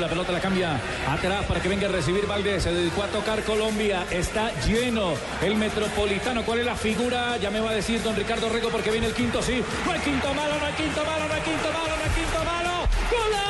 [0.00, 2.62] La pelota, la cambia atrás para que venga a recibir Valdés.
[2.62, 4.04] Se dedicó a tocar Colombia.
[4.10, 6.42] Está lleno el metropolitano.
[6.42, 7.36] ¿Cuál es la figura?
[7.36, 9.62] Ya me va a decir don Ricardo Rego porque viene el quinto, sí.
[9.84, 12.44] No hay quinto malo, no hay quinto malo, no hay quinto malo, no hay quinto
[12.44, 12.70] malo.
[13.10, 13.49] ¡Golazo!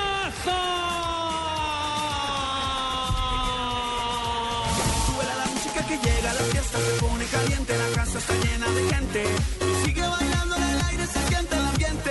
[5.91, 9.25] Que llega, la fiesta se pone caliente, la casa está llena de gente.
[9.61, 12.11] Y sigue bailando en el aire, se siente el ambiente.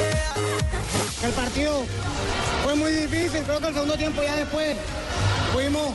[1.23, 1.85] El partido
[2.63, 4.75] fue muy difícil, creo que el segundo tiempo ya después
[5.53, 5.87] pudimos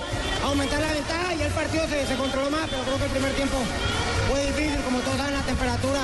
[0.44, 3.32] aumentar la ventaja y el partido se, se controló más, pero creo que el primer
[3.32, 3.56] tiempo
[4.30, 6.00] fue difícil, como todos saben la temperatura.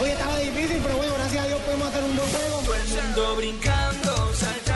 [0.00, 2.56] Hoy estaba difícil, pero bueno, gracias a Dios pudimos hacer un buen juego.
[2.62, 4.67] Todo el mundo brincando, saltando,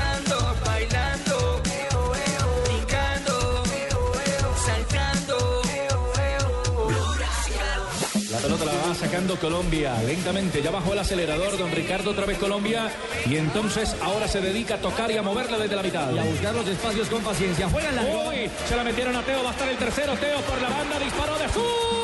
[9.36, 9.94] Colombia.
[10.02, 12.90] Lentamente, ya bajó el acelerador, don Ricardo otra vez Colombia.
[13.26, 16.12] Y entonces ahora se dedica a tocar y a moverla desde la mitad.
[16.12, 17.68] Y a buscar los espacios con paciencia.
[17.68, 18.02] Juegan la.
[18.02, 20.14] Uy, se la metieron a Teo, va a estar el tercero.
[20.16, 22.01] Teo por la banda, disparó de ¡Fu!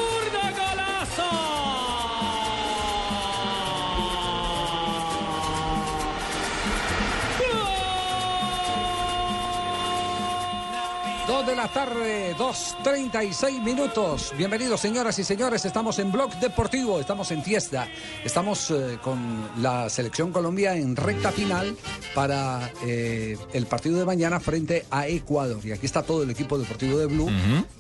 [11.47, 14.33] de la tarde, 2.36 minutos.
[14.37, 15.65] Bienvenidos, señoras y señores.
[15.65, 17.87] Estamos en Blog Deportivo, estamos en fiesta.
[18.25, 21.77] Estamos eh, con la selección Colombia en recta final
[22.13, 25.65] para eh, el partido de mañana frente a Ecuador.
[25.65, 27.31] Y aquí está todo el equipo deportivo de Blue,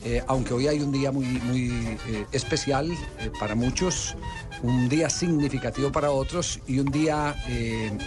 [0.05, 1.99] eh, aunque hoy hay un día muy, muy
[2.31, 2.97] especial
[3.41, 4.15] para muchos,
[4.63, 7.99] un día significativo para otros y un día, en,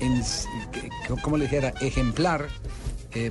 [0.00, 2.48] le dijera, ejemplar.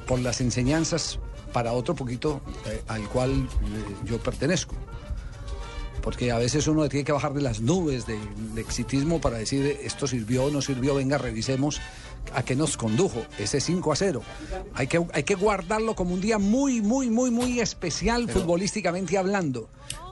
[0.07, 1.19] por las enseñanzas
[1.53, 4.75] para otro poquito eh, al cual eh, yo pertenezco.
[6.01, 8.17] Porque a veces uno tiene que bajar de las nubes de,
[8.53, 11.81] de exitismo para decir esto sirvió o no sirvió, venga, revisemos
[12.33, 14.21] a qué nos condujo ese 5 a 0.
[14.73, 19.69] Hay que, hay que guardarlo como un día muy, muy, muy, muy especial futbolísticamente hablando.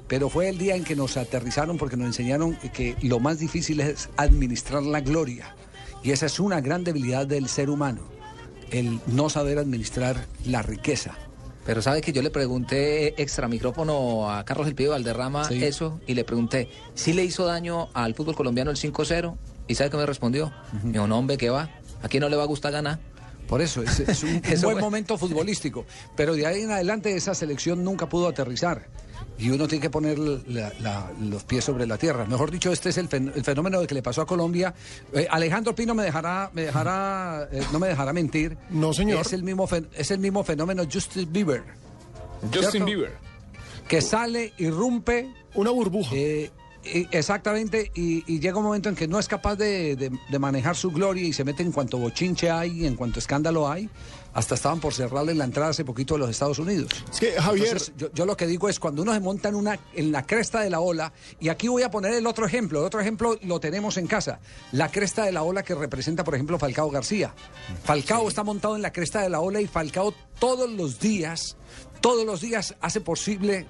[0.07, 3.81] Pero fue el día en que nos aterrizaron porque nos enseñaron que lo más difícil
[3.81, 5.55] es administrar la gloria.
[6.03, 8.03] Y esa es una gran debilidad del ser humano,
[8.71, 11.15] el no saber administrar la riqueza.
[11.65, 15.61] Pero sabe que yo le pregunté extra micrófono a Carlos El Pío Valderrama Sí.
[15.63, 19.35] eso y le pregunté, ¿sí le hizo daño al fútbol colombiano el 5-0?
[19.67, 20.53] ¿Y sabe qué me respondió?
[20.83, 21.69] Me dijo, no, hombre, ¿qué va?
[22.01, 22.99] Aquí no le va a gustar ganar.
[23.47, 25.85] Por eso, es, es un, buen momento futbolístico.
[26.15, 28.87] Pero de ahí en adelante esa selección nunca pudo aterrizar.
[29.39, 32.25] Y uno tiene que poner la- la- los pies sobre la tierra.
[32.25, 34.73] Mejor dicho, este es el, fen- el fenómeno de que le pasó a Colombia.
[35.13, 38.57] Eh, Alejandro Pino me dejará, me dejará, eh, no me dejará mentir.
[38.69, 39.21] No, señor.
[39.21, 41.63] Es el mismo, fen- es el mismo fenómeno Justin Bieber,
[42.51, 42.85] Justin ¿Cierto?
[42.85, 43.11] Bieber.
[43.87, 46.11] que sale, irrumpe, Una burbuja.
[46.15, 46.51] eh,
[46.83, 50.39] y- exactamente, y, y llega un momento en que no es capaz de, de- de
[50.39, 53.89] manejar su gloria y se mete en cuanto bochinche hay, en cuanto escándalo hay.
[54.33, 56.91] Hasta estaban por cerrarle la entrada hace poquito de los Estados Unidos.
[57.11, 59.55] Es que, Javier, Entonces, yo, yo lo que digo es cuando uno se monta en,
[59.55, 62.79] una, en la cresta de la ola, y aquí voy a poner el otro ejemplo,
[62.81, 64.39] el otro ejemplo lo tenemos en casa,
[64.73, 67.33] la cresta de la ola que representa, por ejemplo, Falcao García.
[67.83, 71.57] Falcao está montado en la cresta de la ola y Falcao todos los días,
[72.01, 73.65] todos los días hace posible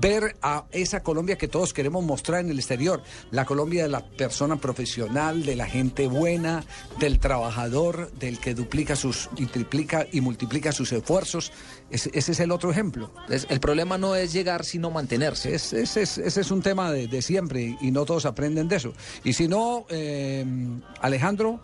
[0.00, 4.04] ver a esa Colombia que todos queremos mostrar en el exterior, la Colombia de la
[4.04, 6.64] persona profesional, de la gente buena,
[6.98, 11.52] del trabajador, del que duplica sus y triplica y multiplica sus esfuerzos.
[11.90, 13.12] Ese, ese es el otro ejemplo.
[13.48, 15.54] El problema no es llegar, sino mantenerse.
[15.54, 18.76] Es- ese, es, ese es un tema de, de siempre y no todos aprenden de
[18.76, 18.92] eso.
[19.22, 20.44] Y si no, eh,
[21.00, 21.60] Alejandro,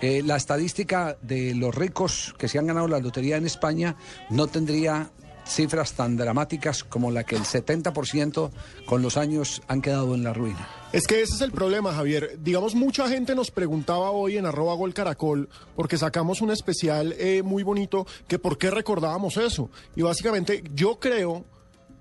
[0.00, 3.96] eh, la estadística de los ricos que se han ganado la lotería en España
[4.30, 5.10] no tendría
[5.46, 8.50] cifras tan dramáticas como la que el 70%
[8.86, 10.68] con los años han quedado en la ruina.
[10.92, 12.38] es que ese es el problema, Javier.
[12.42, 17.42] Digamos, mucha gente nos preguntaba hoy en arroba gol caracol, porque sacamos un especial eh,
[17.42, 19.70] muy bonito, que por qué recordábamos eso.
[19.96, 21.44] Y básicamente yo creo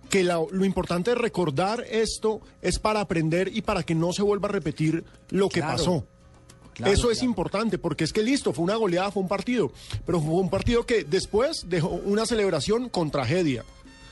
[0.09, 4.21] que la- lo importante de recordar esto es para aprender y para que no se
[4.21, 5.77] vuelva a repetir lo que Claro.
[5.77, 6.07] pasó.
[6.73, 7.29] Claro, Eso es claro.
[7.31, 9.71] importante, porque es que listo, fue una goleada, fue un partido,
[10.05, 13.63] pero fue un partido que después dejó una celebración con tragedia.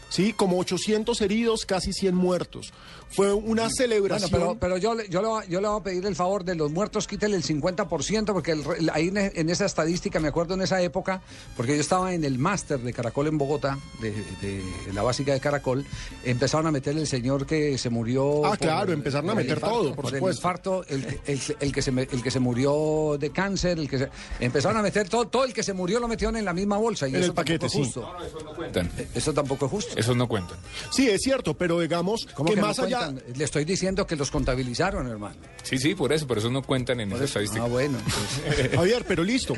[0.09, 0.33] ¿sí?
[0.33, 2.73] Como 800 heridos, casi 100 muertos.
[3.11, 4.29] Fue una Bueno, celebración.
[4.31, 6.43] pero, pero yo, le- yo, le, voy a- yo le voy a pedir el favor
[6.43, 10.19] de los muertos, quítele el 50%, porque el re- el- ahí en, en esa estadística,
[10.19, 11.21] me acuerdo en esa época,
[11.57, 14.11] porque yo estaba en el máster de Caracol en Bogotá, de,
[14.41, 14.63] de
[14.93, 15.85] la básica de Caracol,
[16.23, 18.45] empezaron a meter el señor que se murió.
[18.45, 20.39] Ah, claro, empezaron a el meter todo, por el supuesto.
[20.39, 24.09] infarto, el, el- el que se, el que se murió de cáncer, el que se,
[24.39, 27.07] empezaron a meter todo, todo el que se murió lo metieron en la misma bolsa.
[27.07, 27.93] Y En eso el paquete, tampoco es sí.
[27.93, 28.55] justo.
[28.55, 28.91] Cuentan.
[29.13, 29.93] Eso tampoco es justo.
[29.97, 30.57] Esos no cuentan.
[30.91, 33.00] Sí, es cierto, pero digamos ¿Cómo que, no más allá...
[33.05, 33.37] cuentan?
[33.37, 35.35] Le estoy diciendo que los contabilizaron, hermano.
[35.63, 37.63] Sí, sí, por eso, por eso no cuentan en esa estadística.
[37.63, 37.97] Ah, bueno.
[38.75, 39.53] Javier, pero listo.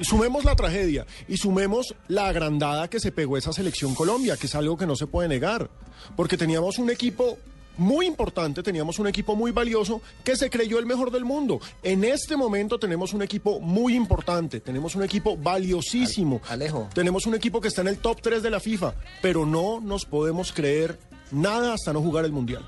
[0.00, 4.54] Sumemos la tragedia y sumemos la agrandada que se pegó esa selección Colombia, que es
[4.54, 5.70] algo que no se puede negar.
[6.16, 7.38] Porque teníamos un equipo
[7.76, 11.60] muy importante, teníamos un equipo muy valioso que se creyó el mejor del mundo.
[11.82, 16.40] En este momento tenemos un equipo muy importante, tenemos un equipo valiosísimo.
[16.48, 16.88] Alejo.
[16.94, 20.04] Tenemos un equipo que está en el top 3 de la FIFA, pero no nos
[20.04, 20.98] podemos creer
[21.32, 22.64] nada hasta no jugar el Mundial.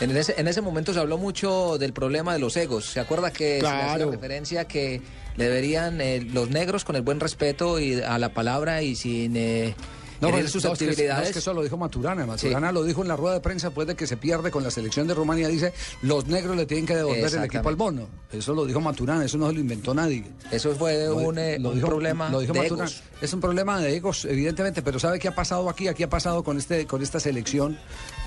[0.00, 2.86] En ese, en ese momento se habló mucho del problema de los egos.
[2.86, 4.10] ¿Se acuerda que se hacía Claro.
[4.10, 5.00] referencia que
[5.36, 9.36] le deberían eh, los negros con el buen respeto y a la palabra y sin
[9.36, 9.74] eh,
[10.20, 12.26] No, herir pues, sus no, es que- no, es que eso lo dijo Maturana.
[12.26, 14.70] Maturana lo dijo en la rueda de prensa después de que se pierde con la
[14.70, 15.48] selección de Rumania.
[15.48, 15.72] Dice,
[16.02, 18.08] los negros le tienen que devolver el equipo al bono.
[18.32, 20.24] Eso lo dijo Maturana, eso no se lo inventó nadie.
[20.50, 22.88] Eso fue Lo- un, eh, lo un dijo- problema lo dijo de Maturana.
[22.90, 23.02] egos.
[23.20, 25.88] Es un problema de egos, evidentemente, pero ¿sabe qué ha pasado aquí?
[25.88, 27.78] Aquí ha pasado con, este, con esta selección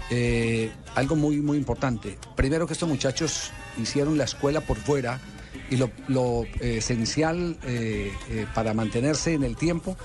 [0.10, 2.18] eh, algo muy, muy importante.
[2.36, 3.52] Primero que estos muchachos
[3.82, 5.20] hicieron la escuela por fuera
[5.70, 8.12] y lo, lo, eh, esencial eh,
[8.54, 9.96] para mantenerse en el tiempo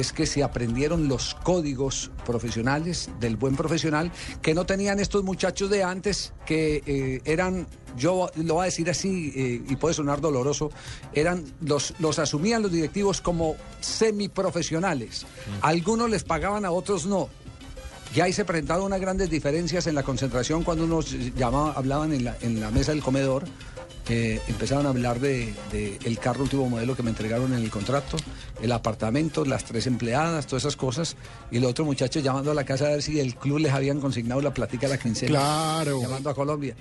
[0.00, 4.12] es que se aprendieron los códigos profesionales del buen profesional
[4.42, 7.66] que no tenían estos muchachos de antes que eh, eran
[7.96, 10.70] yo lo voy a decir así eh, y puede sonar doloroso,
[11.14, 15.24] eran los, los asumían los directivos como semiprofesionales.
[15.62, 17.30] Algunos les pagaban, a otros no.
[18.14, 22.24] Ya ahí se presentaron unas grandes diferencias en la concentración cuando nos llamaba, hablaban en
[22.24, 23.44] la, en la mesa del comedor.
[24.08, 27.70] Eh, empezaron a hablar de, de el carro último modelo que me entregaron en el
[27.70, 28.16] contrato,
[28.62, 31.16] el apartamento, las tres empleadas, todas esas cosas.
[31.50, 34.00] Y los otros muchachos llamando a la casa a ver si el club les habían
[34.00, 35.30] consignado la platica a la quincena.
[35.30, 36.00] Claro.
[36.00, 36.74] Llamando a Colombia.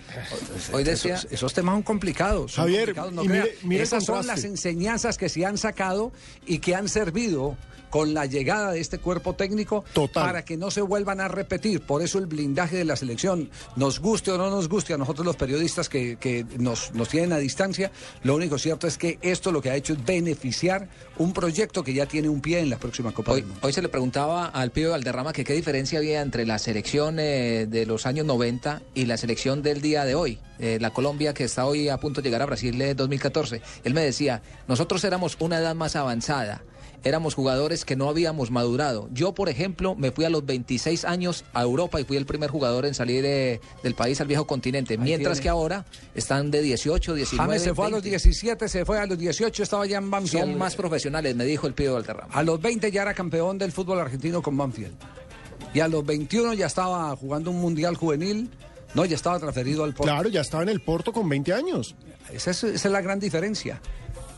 [0.72, 2.52] Hoy decía- Esos, esos temas son complicados.
[2.52, 3.44] son Javier, complicados, no y crea.
[3.44, 6.12] mire- mire el Esas son las enseñanzas que se han sacado
[6.46, 7.58] y que han servido
[7.96, 10.26] con la llegada de este cuerpo técnico Total.
[10.26, 11.80] para que no se vuelvan a repetir.
[11.80, 15.26] Por eso el blindaje de la selección, nos guste o no nos guste a nosotros
[15.26, 17.94] los periodistas que, que nos, nos tienen a distancia,
[18.24, 21.94] lo único cierto es que esto lo que ha hecho es beneficiar un proyecto que
[21.94, 23.66] ya tiene un pie en la próxima Copa Hoy, del Mundo.
[23.66, 27.66] hoy se le preguntaba al Pío Valderrama que qué diferencia había entre la selección eh,
[27.66, 31.46] de los años 90 y la selección del día de hoy, eh, la Colombia que
[31.46, 33.62] está hoy a punto de llegar a Brasil de 2014.
[33.86, 36.62] Él me decía, nosotros éramos una edad más avanzada.
[37.06, 39.08] Éramos jugadores que no habíamos madurado.
[39.14, 42.50] Yo, por ejemplo, me fui a los 26 años a Europa y fui el primer
[42.50, 44.98] jugador en salir eh, del país al viejo continente.
[44.98, 45.44] mientras tiene.
[45.44, 45.86] que ahora
[46.16, 48.10] están de 18, 19, James se fue a los 20.
[48.10, 50.46] 17, se fue a los 18, estaba ya en Banfield.
[50.46, 52.34] Son más profesionales, me dijo el Pío Valderrama.
[52.34, 54.96] A los 20 ya era campeón del fútbol argentino con Banfield.
[55.76, 58.50] Y a los 21 ya estaba jugando un mundial juvenil.
[58.96, 60.12] No, ya estaba transferido al Porto.
[60.12, 61.94] Claro, ya estaba en el Porto con 20 años.
[62.34, 63.80] Esa es, esa es la gran diferencia.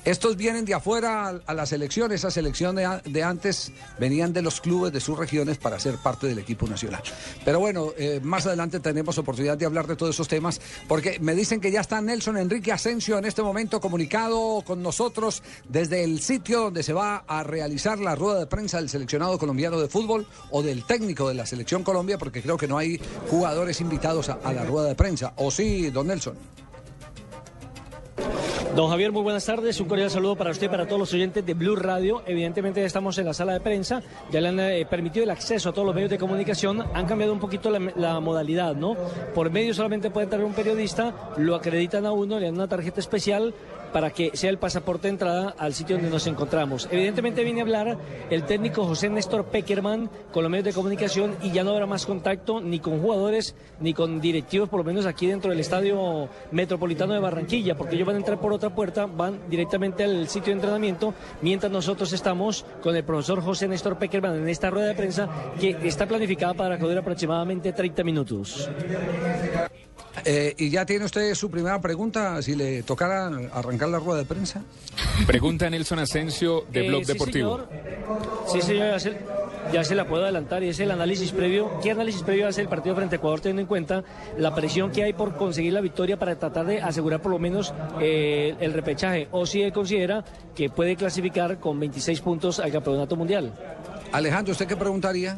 [0.07, 4.93] Estos vienen de afuera a, la selección, esa selección de, antes venían de los clubes
[4.93, 7.03] de sus regiones para ser parte del equipo nacional.
[7.43, 11.35] Pero bueno, eh, más adelante tenemos oportunidad de hablar de todos esos temas, porque me
[11.35, 16.21] dicen que ya está Nelson Enrique Asensio en este momento comunicado con nosotros desde el
[16.21, 20.25] sitio donde se va a realizar la rueda de prensa del seleccionado colombiano de fútbol
[20.51, 22.97] o del técnico de la selección Colombia, porque creo que no hay
[23.29, 25.33] jugadores invitados a la rueda de prensa.
[25.35, 26.37] ¿O sí, don Nelson?
[28.75, 29.79] Don Javier, muy buenas tardes.
[29.79, 32.21] Un cordial saludo para usted y para todos los oyentes de Blue Radio.
[32.25, 35.73] Evidentemente estamos en la sala de prensa, ya le han eh, permitido el acceso a
[35.73, 36.85] todos los medios de comunicación.
[36.93, 38.95] Han cambiado un poquito la, la modalidad, ¿no?
[39.33, 42.99] Por medio solamente puede entrar un periodista, lo acreditan a uno, le dan una tarjeta
[42.99, 43.53] especial
[43.97, 46.87] para que sea el pasaporte de entrada al sitio donde nos encontramos.
[46.91, 47.97] Evidentemente viene a hablar
[48.29, 52.05] el técnico José Néstor Peckerman con los medios de comunicación y ya no habrá más
[52.05, 57.15] contacto ni con jugadores ni con directivos, por lo menos aquí dentro del estadio metropolitano
[57.15, 60.57] de Barranquilla, porque ellos van a entrar por otra puerta, van directamente al sitio de
[60.57, 65.27] entrenamiento, mientras nosotros estamos con el profesor José Néstor Peckerman en esta rueda de prensa
[65.59, 68.69] que está planificada para dure aproximadamente 30 minutos.
[70.25, 72.41] Eh, ¿Y ya tiene usted su primera pregunta?
[72.41, 74.61] Si le tocara arrancar la rueda de prensa.
[75.25, 77.57] Pregunta Nelson Asensio de Eh, Blog sí, Deportivo.
[77.57, 77.69] señor.
[78.47, 79.17] Sí, señor, ya se,
[79.73, 81.79] ya se la puedo adelantar y es el análisis previo.
[81.81, 84.03] ¿Qué análisis previo hace el partido frente a Ecuador teniendo en cuenta
[84.37, 87.73] la presión que hay por conseguir la victoria para tratar de asegurar por lo menos
[88.01, 89.27] eh, el repechaje?
[89.31, 90.23] O si él considera
[90.55, 93.53] que puede clasificar con 26 puntos al campeonato mundial.
[94.11, 95.37] Alejandro, ¿usted qué preguntaría?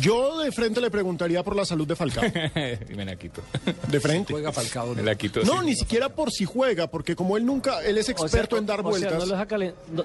[0.00, 2.24] Yo de frente le preguntaría por la salud de Falcao.
[2.90, 3.42] y me la quito.
[3.88, 4.32] De frente.
[4.32, 4.94] Juega Falcao.
[4.94, 5.42] Me la quito.
[5.44, 5.66] No, sí.
[5.66, 8.66] ni siquiera por si juega, porque como él nunca, él es O sea, experto en
[8.66, 9.12] dar o sea, vueltas.
[9.14, 10.04] no lo deja calen- no-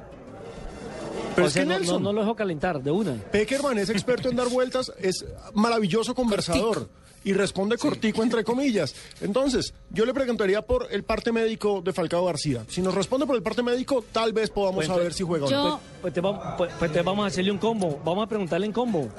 [1.35, 3.13] Pero o es sea, que no- Nelson, no, no lo dejo calentar de una.
[3.31, 6.89] Peckerman es experto en dar vueltas, es maravilloso conversador
[7.27, 8.95] y responde cortico entre comillas.
[9.19, 12.63] Entonces, yo le preguntaría por el parte médico de Falcao García.
[12.69, 15.49] Si nos responde por el parte médico, tal vez podamos Pues, saber si juega o
[15.49, 15.79] yo- no.
[16.01, 17.99] Pues te, va- pues- pues te vamos a hacerle un combo.
[18.05, 19.09] Vamos a preguntarle en combo.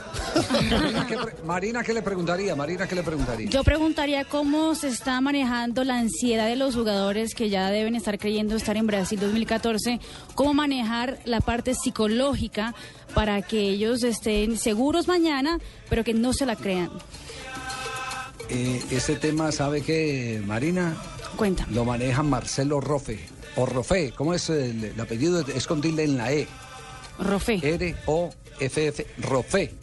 [0.70, 2.54] Marina, ¿qué, pre- Marina, ¿qué le preguntaría?
[2.56, 3.50] Marina, ¿qué le preguntaría?
[3.50, 8.18] Yo preguntaría cómo se está manejando la ansiedad de los jugadores que ya deben estar
[8.18, 10.00] creyendo estar en Brasil 2014,
[10.34, 12.74] cómo manejar la parte psicológica
[13.14, 15.58] para que ellos estén seguros mañana,
[15.90, 16.90] pero que no se la crean.
[18.48, 20.96] Eh, ese tema, ¿sabe qué, Marina?
[21.36, 21.66] Cuenta.
[21.70, 23.20] Lo maneja Marcelo Rofe.
[23.56, 25.40] O Rofe, ¿cómo es el, el apellido?
[25.40, 26.46] Es con tilde en la E.
[27.18, 27.60] Rofe.
[27.62, 29.74] R-O-F-F, Rofe.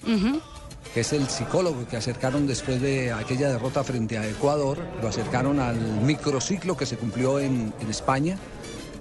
[0.94, 5.60] Que es el psicólogo que acercaron después de aquella derrota frente a Ecuador, lo acercaron
[5.60, 8.38] al microciclo que se cumplió en, en España,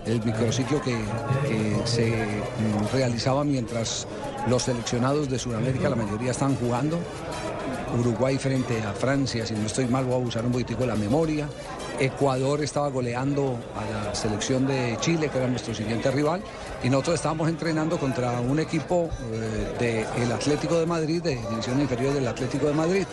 [0.04, 0.97] el microciclo que,
[1.49, 4.09] que se mm, realizaba mientras
[4.49, 6.99] los seleccionados de Sudamérica, la mayoría estaban jugando,
[7.95, 10.97] Uruguay frente a Francia, si no estoy mal voy a usar un poquitico de la
[10.97, 11.49] memoria,
[11.99, 16.43] Ecuador estaba goleando a la selección de Chile, que era nuestro siguiente rival,
[16.83, 19.09] y nosotros estábamos entrenando contra un equipo
[19.81, 23.07] eh, del Atlético de Madrid, de división inferior del Atlético de Madrid.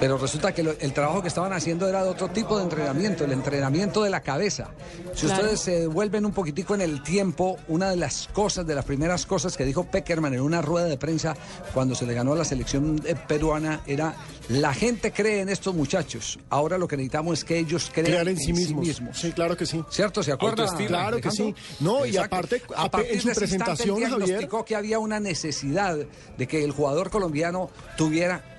[0.00, 3.24] Pero resulta que lo- el trabajo que estaban haciendo era de otro tipo de entrenamiento,
[3.24, 4.70] el entrenamiento de la cabeza.
[5.14, 5.42] Si Claro.
[5.42, 9.26] ustedes se vuelven un poquitico en el tiempo, una de las cosas, de las primeras
[9.26, 11.36] cosas que dijo Peckerman en una rueda de prensa
[11.74, 14.14] cuando se le ganó a la selección eh, peruana era,
[14.48, 18.28] la gente cree en estos muchachos, ahora lo que necesitamos es que ellos crean Crear
[18.28, 18.88] en sí mismos.
[19.12, 19.84] Sí, claro que sí.
[19.90, 20.22] ¿Cierto?
[20.22, 20.62] ¿Se acuerda?
[20.64, 20.88] Autoestima.
[20.88, 21.54] Claro que sí.
[21.80, 25.20] No, y aparte, a partir en su de presentación, él Javier- diagnosticó que había una
[25.20, 25.98] necesidad
[26.38, 28.49] de que el jugador colombiano tuviera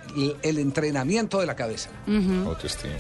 [0.42, 1.90] el, entrenamiento de la cabeza.
[2.46, 2.94] Autoestima.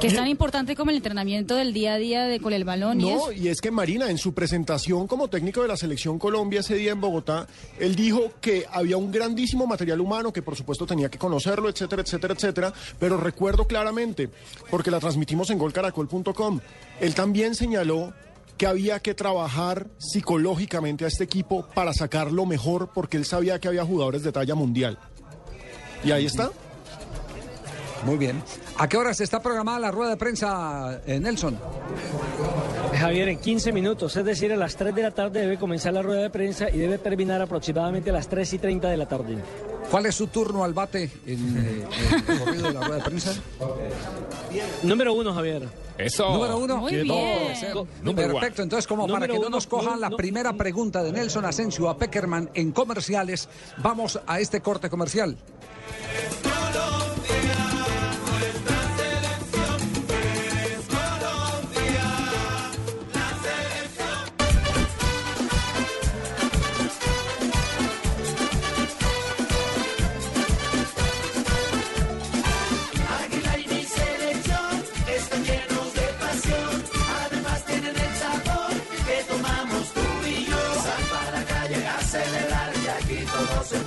[0.00, 3.00] Que es tan importante como el entrenamiento del día a día de con el balón
[3.00, 3.26] y eso.
[3.26, 6.74] No, y es que Marina, en su presentación como técnico de la selección Colombia ese
[6.74, 7.46] día en Bogotá,
[7.78, 12.02] él dijo que había un grandísimo material humano, que por supuesto tenía que conocerlo, etcétera,
[12.02, 12.72] etcétera, etcétera.
[12.98, 14.30] Pero recuerdo claramente,
[14.70, 16.60] porque la transmitimos en golcaracol.com,
[17.00, 18.12] él también señaló
[18.56, 23.58] que había que trabajar psicológicamente a este equipo para sacar lo mejor, porque él sabía
[23.58, 24.98] que había jugadores de talla mundial.
[26.04, 26.50] Y ahí está.
[28.04, 28.42] Muy bien.
[28.78, 31.56] ¿A qué horas está programada la rueda de prensa, eh, Nelson?
[32.98, 36.02] Javier, en 15 minutos, es decir, a las 3 de la tarde debe comenzar la
[36.02, 39.38] rueda de prensa y debe terminar aproximadamente a las 3 y 30 de la tarde.
[39.90, 43.34] ¿Cuál es su turno al bate en eh, el recorrido de la rueda de prensa?
[44.82, 45.68] Número uno, Javier.
[45.98, 46.32] Eso.
[46.32, 46.76] Número uno.
[46.78, 48.16] Muy bien.
[48.16, 50.16] Perfecto, entonces como para que no nos cojan no, la no.
[50.16, 55.36] primera pregunta de Nelson Asensio a Peckerman en comerciales, vamos a este corte comercial.
[56.14, 57.01] Águila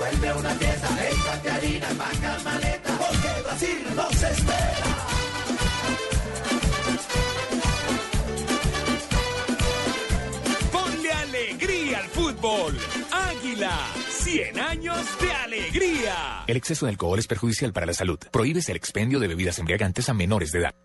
[0.05, 0.87] vuelve una fiesta.
[1.09, 4.85] Échate harina, vaca, maleta, porque Brasil nos espera.
[10.71, 12.77] Ponle alegría al fútbol.
[13.11, 13.77] Águila,
[14.09, 16.43] 100 años de alegría.
[16.47, 18.19] El exceso de alcohol es perjudicial para la salud.
[18.31, 20.75] Prohíbes el expendio de bebidas embriagantes a menores de edad.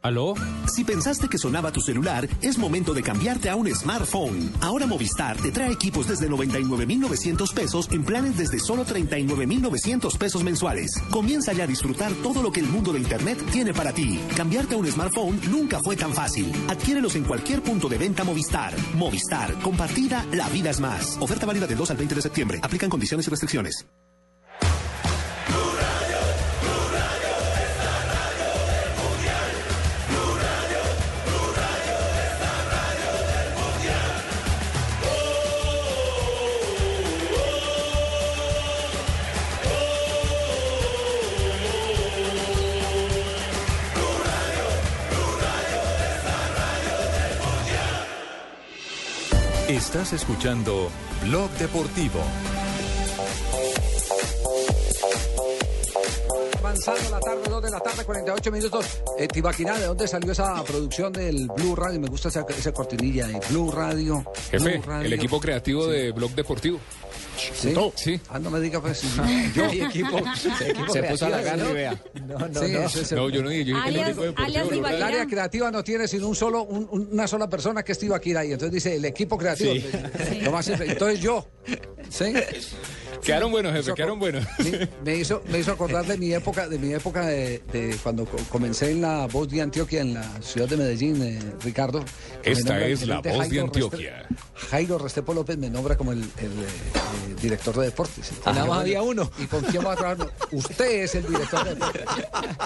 [0.00, 0.34] ¿Aló?
[0.72, 4.52] Si pensaste que sonaba tu celular, es momento de cambiarte a un smartphone.
[4.60, 10.92] Ahora Movistar te trae equipos desde 99,900 pesos en planes desde solo 39,900 pesos mensuales.
[11.10, 14.20] Comienza ya a disfrutar todo lo que el mundo de Internet tiene para ti.
[14.36, 16.52] Cambiarte a un smartphone nunca fue tan fácil.
[16.68, 18.74] Adquiérelos en cualquier punto de venta Movistar.
[18.94, 21.18] Movistar, compartida, la vida es más.
[21.20, 22.60] Oferta válida del 2 al 20 de septiembre.
[22.62, 23.84] Aplican condiciones y restricciones.
[49.88, 50.90] Estás escuchando
[51.22, 52.20] Blog Deportivo.
[56.58, 59.02] avanzando la tarde, 2 de la tarde, 48 minutos.
[59.18, 62.00] Eh, Tibaquirá, ¿de dónde salió esa producción del Blue Radio?
[62.00, 64.24] Me gusta esa, esa cortinilla de Blue Radio.
[64.50, 65.06] Jefe, Blue Radio.
[65.06, 66.78] el equipo creativo de Blog Deportivo.
[67.54, 67.74] ¿Sí?
[67.94, 68.20] Sí.
[68.28, 69.02] Ah, no me diga pues.
[69.54, 69.64] Yo.
[69.68, 70.18] Hay equipo-
[70.66, 72.02] equipo Se puso a la gana y vea.
[72.26, 72.60] No, no, no.
[73.16, 76.34] No, yo no dije, yo dije que el El área creativa no tiene sino un
[76.34, 78.44] solo, un- un- una sola persona que es Tibaquirá.
[78.44, 79.72] Y entonces dice el equipo creativo.
[79.74, 80.40] Sí.
[80.42, 80.86] Lo más simple.
[80.90, 81.46] Entonces yo.
[82.08, 82.32] ¿Sí?
[83.22, 84.44] Quedaron buenos, jefe, quedaron buenos.
[84.60, 88.24] Me, me hizo, me hizo acordar de mi época, de mi época de, de cuando
[88.24, 92.04] co- comencé en la voz de Antioquia, en la ciudad de Medellín, eh, Ricardo.
[92.44, 94.22] Esta el es la voz de Antioquia.
[94.28, 94.36] Restre-
[94.70, 96.24] Jairo Restrepo López me nombra como el, el,
[96.62, 98.30] eh, eh, director de deportes.
[98.44, 99.30] Ah, nada más había uno.
[99.38, 100.18] ¿Y con quién va a trabajar?
[100.18, 102.04] No, Usted es el director de deportes.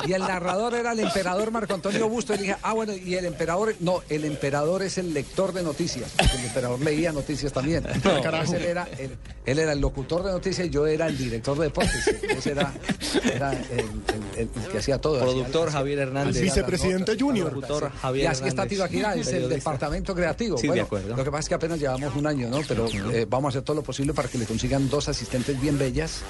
[0.06, 2.34] Y el narrador era el emperador Marco Antonio Busto.
[2.34, 6.10] Y dije, ah, bueno, y el emperador, no, el emperador es el lector de noticias.
[6.16, 7.84] porque El emperador leía noticias también.
[7.92, 8.54] Entonces, carajo.
[8.54, 9.16] él, era el,
[9.46, 12.06] él era el locutor de noticias y yo era el director de deportes.
[12.08, 12.72] Entonces era,
[13.24, 13.78] era el, el-
[14.36, 15.20] el- el que hacía todo.
[15.20, 16.34] Productor Hacía- Javier Hernández.
[16.36, 17.52] las Vicepresidente Junior.
[17.66, 17.74] Sí.
[18.00, 18.66] Javier Y así está.
[18.66, 20.58] Tibaquirá, es el departamento creativo.
[20.58, 21.16] Sí, de acuerdo.
[21.16, 22.60] Lo que pasa es que apenas llevamos un año, ¿no?
[22.66, 25.78] Pero eh, vamos a hacer todo lo posible para que le consigan dos asistentes bien
[25.78, 26.20] bellas,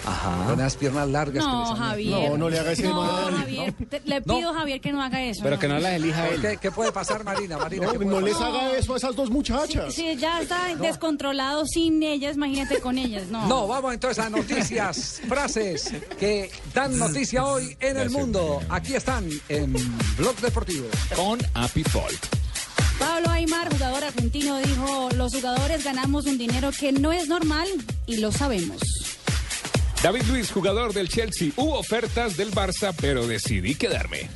[0.46, 1.44] con unas piernas largas.
[1.44, 2.30] que No, les han- Javier.
[2.30, 3.34] No, no le haga ese No, mal.
[3.36, 3.74] Javier.
[3.90, 5.40] te- le pido a Javier que no haga eso.
[5.42, 6.40] Pero que no las elija él.
[6.40, 7.58] ¿Qué, qué puede pasar, Marina?
[7.58, 9.92] Marina No, ¿qué puede no les haga eso a esas dos muchachas.
[9.94, 13.26] Si ya está descontrolado sin ellas, imagínate con ellas.
[13.28, 13.46] No.
[13.48, 18.60] No, vamos entonces a noticias, frases que dan noticia hoy en el mundo.
[18.68, 19.72] Aquí están en
[20.16, 20.86] Blog Deportivo.
[21.16, 22.24] Con Happy Fault.
[22.98, 27.68] Pablo Aymar, jugador argentino, dijo, los jugadores ganamos un dinero que no es normal
[28.06, 28.80] y lo sabemos.
[30.02, 31.52] David Luis, jugador del Chelsea.
[31.56, 34.28] Hubo ofertas del Barça, pero decidí quedarme.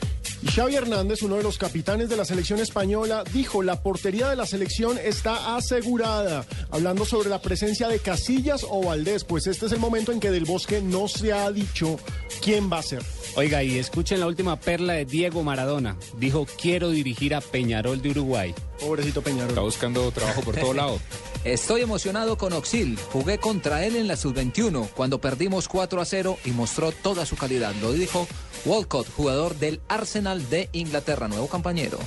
[0.47, 4.37] Y Xavi Hernández, uno de los capitanes de la selección española, dijo la portería de
[4.37, 9.73] la selección está asegurada, hablando sobre la presencia de Casillas o Valdés, pues este es
[9.73, 11.99] el momento en que del Bosque no se ha dicho
[12.43, 13.03] quién va a ser.
[13.35, 15.97] Oiga, y escuchen la última perla de Diego Maradona.
[16.17, 18.55] Dijo, quiero dirigir a Peñarol de Uruguay.
[18.79, 19.49] Pobrecito Peñarol.
[19.49, 21.01] Está buscando trabajo por todo lado.
[21.47, 22.99] Estoy emocionado con Oxil.
[23.13, 27.37] Jugué contra él en la sub-21 cuando perdimos 4 a 0 y mostró toda su
[27.37, 27.73] calidad.
[27.81, 28.27] Lo dijo
[28.65, 32.01] Walcott, jugador del Arsenal de Inglaterra, nuevo compañero.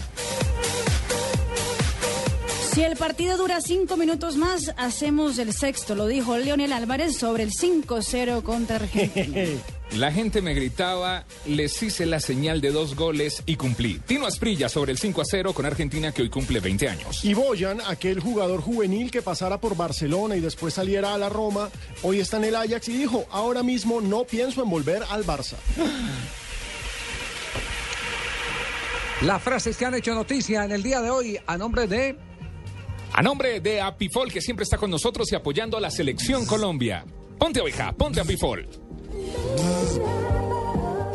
[2.79, 7.43] Si el partido dura cinco minutos más, hacemos el sexto, lo dijo Leonel Álvarez sobre
[7.43, 9.49] el 5-0 contra Argentina.
[9.97, 13.99] La gente me gritaba, les hice la señal de dos goles y cumplí.
[14.05, 17.25] Tino Asprilla sobre el 5 a 0 con Argentina que hoy cumple 20 años.
[17.25, 21.69] Y Boyan, aquel jugador juvenil que pasara por Barcelona y después saliera a la Roma,
[22.01, 25.55] hoy está en el Ajax y dijo, ahora mismo no pienso en volver al Barça.
[29.21, 32.28] Las frases que han hecho noticia en el día de hoy a nombre de...
[33.13, 37.03] A nombre de Apifol, que siempre está con nosotros y apoyando a la selección Colombia.
[37.37, 38.67] Ponte oveja, ponte Apifol.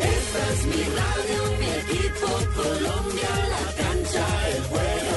[0.00, 2.26] Esta es mi radio, mi equipo
[2.57, 5.13] Colombia, la cancha, el juego,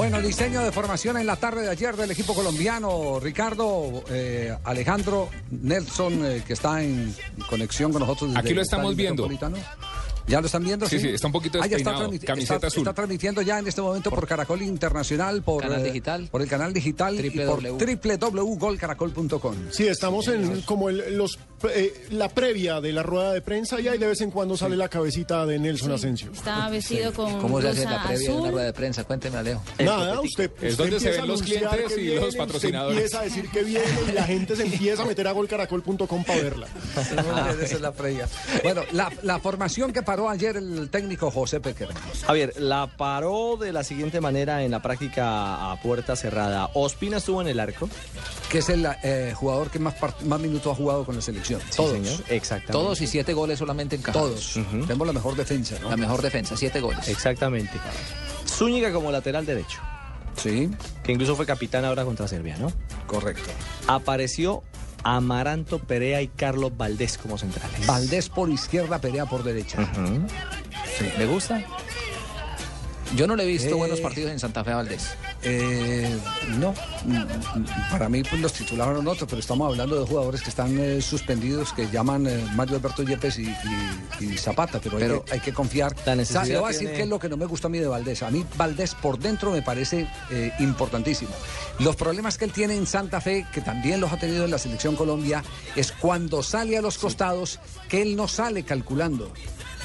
[0.00, 3.20] Bueno, diseño de formación en la tarde de ayer del equipo colombiano.
[3.20, 7.14] Ricardo, eh, Alejandro, Nelson, eh, que está en
[7.50, 8.30] conexión con nosotros.
[8.30, 9.28] desde Aquí lo estamos viendo.
[10.30, 10.86] ¿Ya lo están viendo?
[10.88, 12.78] Sí, sí, está un poquito Ah, ya está, despeinado, camiseta está- azul.
[12.82, 16.28] está transmitiendo ya en este momento por, Caracol Internacional, por, Canal eh, digital.
[16.30, 19.54] por el canal digital y por www.golcaracol.com.
[19.70, 21.38] Sí, estamos en como el- los
[21.74, 24.76] eh, la previa de la rueda de prensa y ahí de vez en cuando sale
[24.76, 26.30] la cabecita de Nelson Asensio.
[26.32, 29.04] Está vestido con ¿Cómo se hace la previa de una rueda de prensa?
[29.04, 29.62] Cuénteme, Alejo.
[29.78, 32.96] Nada, usted, Es usted donde se ven los clientes y viene, los patrocinadores.
[32.98, 36.42] empieza a decir que viene y la gente se empieza a meter a golcaracol.com para
[36.42, 36.68] verla.
[37.62, 38.28] Esa es la previa.
[38.62, 41.88] Bueno, la, la formación que paró ayer el técnico José Pequer.
[42.26, 46.70] Javier, la paró de la siguiente manera en la práctica a puerta cerrada.
[46.74, 47.88] Ospina estuvo en el arco.
[48.50, 49.94] Que es el eh, jugador que más,
[50.40, 51.60] minutos ha jugado con la selección.
[51.70, 51.92] Sí, Todos.
[51.92, 52.72] señor, exactamente.
[52.72, 54.52] Todos y siete goles solamente encajados.
[54.54, 54.66] Todos.
[54.86, 55.88] Tenemos la mejor defensa, ¿no?
[55.88, 57.08] La mejor defensa, siete goles.
[57.08, 57.72] Exactamente.
[58.46, 59.78] Zúñiga como lateral derecho.
[60.36, 60.70] Sí.
[61.04, 62.72] Que incluso fue capitán ahora contra Serbia, ¿no?
[63.06, 63.50] Correcto.
[63.86, 64.62] Apareció
[65.02, 67.86] Amaranto Perea y Carlos Valdés como centrales.
[67.86, 69.78] Valdés por izquierda, Perea por derecha.
[70.98, 71.62] Sí, ¿Le gusta?
[73.16, 75.14] Yo no le he visto Eh, buenos partidos en Santa Fe a Valdés.
[75.42, 76.18] Eh,
[76.58, 76.74] no,
[77.90, 81.72] para mí pues, los titularon otros, pero estamos hablando de jugadores que están eh, suspendidos,
[81.72, 85.52] que llaman eh, Mario Alberto Yepes y, y- y Zapata, pero, hay que- hay, que
[85.54, 85.94] confiar.
[85.94, 87.70] O sea, le voy a decir tiene- qué es lo que no me gustó a
[87.70, 88.22] mí de Valdés.
[88.22, 90.06] A mí Valdés por dentro me parece
[90.58, 91.30] importantísimo.
[91.78, 94.58] Los problemas que él tiene en Santa Fe, que también los ha tenido en la
[94.58, 95.42] selección Colombia,
[95.74, 99.32] es cuando sale a los costados, que él no sale calculando.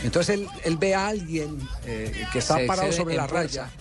[0.04, 3.62] Entonces él, él ve a alguien que está Se parado sobre la fuerza.
[3.62, 3.72] raya,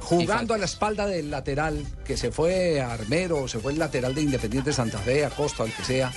[0.00, 4.14] jugando a la espalda del lateral, que se fue a Armero, se fue el lateral
[4.14, 6.12] de Independiente Santa Fe, a Costa, al que sea.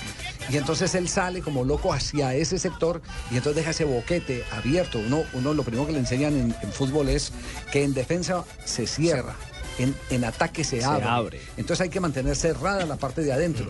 [0.50, 5.00] Y entonces él sale como loco hacia ese sector y entonces deja ese boquete abierto.
[5.00, 7.32] Uno, uno lo primero que le enseñan en, en fútbol es
[7.72, 9.36] que en defensa se cierra.
[9.82, 11.06] En, en ataque se, Se abre.
[11.06, 11.42] abre.
[11.58, 13.66] Entonces hay que mantener cerrada la parte de adentro.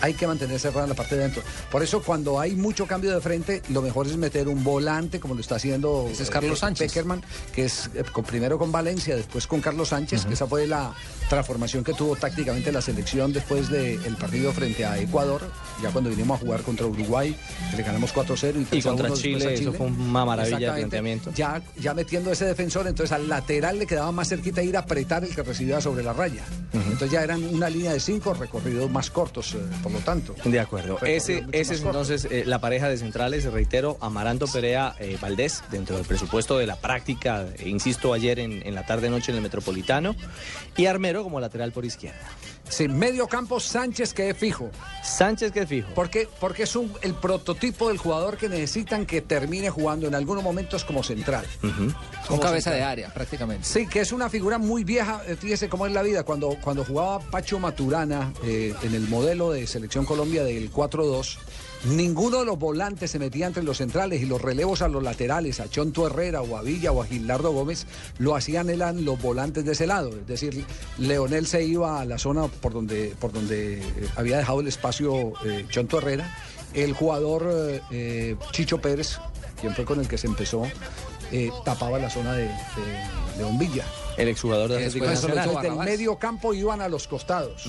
[0.00, 1.42] Hay que mantener cerrada la parte de adentro.
[1.70, 5.34] Por eso cuando hay mucho cambio de frente, lo mejor es meter un volante, como
[5.34, 6.88] lo está haciendo Ese es Carlos eh, Sánchez.
[6.88, 7.22] Peckerman,
[7.54, 10.92] que es eh, con- primero con Valencia, después con Carlos Sánchez, que esa fue la
[11.28, 15.42] transformación que tuvo tácticamente la selección después del partido frente a Ecuador,
[15.82, 17.36] ya cuando vinimos a jugar contra Uruguay,
[17.70, 20.24] que le ganamos 4-0 y, 3 Y contra 1 después Chile, a eso fue una
[20.24, 21.32] maravilla de planteamiento.
[21.34, 25.24] Ya, ya metiendo ese defensor, entonces al lateral le quedaba más cerquita ir a apretar
[25.24, 26.44] el que recibía sobre la raya.
[26.72, 30.34] Entonces ya eran una línea de cinco recorridos más cortos, eh, por lo tanto.
[30.44, 30.98] De acuerdo.
[31.02, 35.96] Ese, ese es entonces eh, la pareja de centrales, reitero, Amaranto Perea eh, Valdés, dentro
[35.96, 40.16] del presupuesto de la práctica, insisto, ayer en, en la tarde-noche en el Metropolitano,
[40.76, 42.26] y Armero como lateral por izquierda.
[42.72, 44.70] Sí, medio campo Sánchez que es fijo.
[45.04, 45.88] Sánchez que es fijo.
[45.94, 50.42] Porque, porque es un- el prototipo del jugador que necesitan que termine jugando en algunos
[50.42, 51.44] momentos como central.
[51.60, 51.94] Con
[52.26, 52.76] Como cabeza central.
[52.78, 53.64] de área, prácticamente.
[53.66, 55.20] Sí, que es una figura muy vieja.
[55.26, 56.22] eh, Fíjese cómo es la vida.
[56.22, 61.36] Cuando, cuando jugaba Pacho Maturana eh, en el modelo de Selección Colombia del 4-2,
[61.84, 65.60] ninguno de los volantes se metía entre los centrales y los relevos a los laterales,
[65.60, 67.86] a Chonto Herrera o a Villa o a Gilardo Gómez,
[68.18, 70.10] lo hacían eran los volantes de ese lado.
[70.10, 70.64] Es decir,
[70.98, 73.84] Leonel se iba a la zona por donde, por donde eh,
[74.16, 76.34] había dejado el espacio eh, Chonto Herrera.
[76.74, 79.18] El jugador eh, eh, Chicho Pérez,
[79.60, 80.62] quien fue con el que se empezó,
[81.30, 83.84] eh, tapaba la zona de, de León Villa.
[84.16, 85.62] El exjugador de Atlético Nacional.
[85.62, 87.64] del medio campo iban a los costados.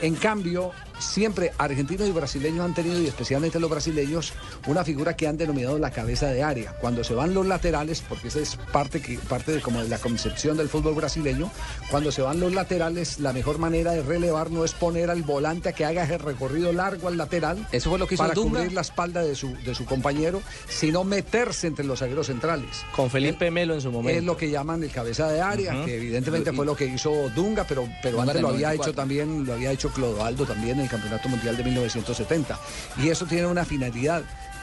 [0.00, 0.70] En cambio,
[1.02, 4.32] siempre argentinos y brasileños han tenido, y especialmente los brasileños,
[4.66, 6.72] una figura que han denominado la cabeza de área.
[6.80, 9.98] Cuando se van los laterales, porque esa es parte, que, parte de, como de la
[9.98, 11.50] concepción del fútbol brasileño,
[11.90, 15.68] cuando se van los laterales, la mejor manera de relevar no es poner al volante
[15.70, 17.66] a que haga ese recorrido largo al lateral.
[17.72, 18.58] Eso fue lo que hizo Para Dunga.
[18.60, 22.68] cubrir la espalda de su, de su compañero, sino meterse entre los zagueros centrales.
[22.94, 24.18] Con Felipe Melo en su momento.
[24.18, 27.10] Es lo que llaman el cabeza de área, que evidentemente Y- fue lo que hizo
[27.34, 28.82] Dunga, pero, pero Dunga antes lo había 94.
[28.90, 32.58] hecho también, lo había hecho Clodoaldo también en el Campeonato Mundial de 1970.
[32.98, 34.22] Y eso tiene una finalidad,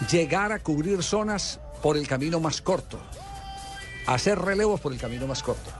[0.09, 3.01] llegar a cubrir zonas por el camino más corto,
[4.07, 5.71] hacer relevos por el camino más corto.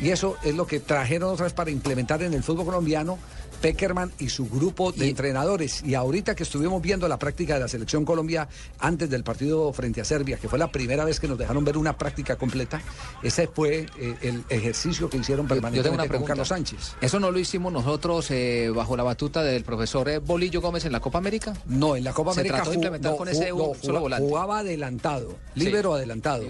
[0.00, 3.18] Y eso es lo que trajeron otra vez para implementar en el fútbol colombiano
[3.60, 5.82] Peckerman y su grupo de entrenadores.
[5.82, 8.46] Y ahorita que estuvimos viendo la práctica de la selección Colombia
[8.78, 11.78] antes del partido frente a Serbia, que fue la primera vez que nos dejaron ver
[11.78, 12.82] una práctica completa,
[13.22, 16.26] ese fue eh, el ejercicio que hicieron Yo tengo permanentemente una con.
[16.26, 16.96] Carlos Sánchez.
[17.00, 20.92] ¿Eso no lo hicimos nosotros eh, bajo la batuta del profesor eh, Bolillo Gómez en
[20.92, 21.54] la Copa América?
[21.64, 24.28] No, en la Copa Se América trató de no, con ese no, solo jugaba- volante.
[24.28, 25.60] jugaba adelantado, Sí.
[25.60, 26.44] líbero adelantado,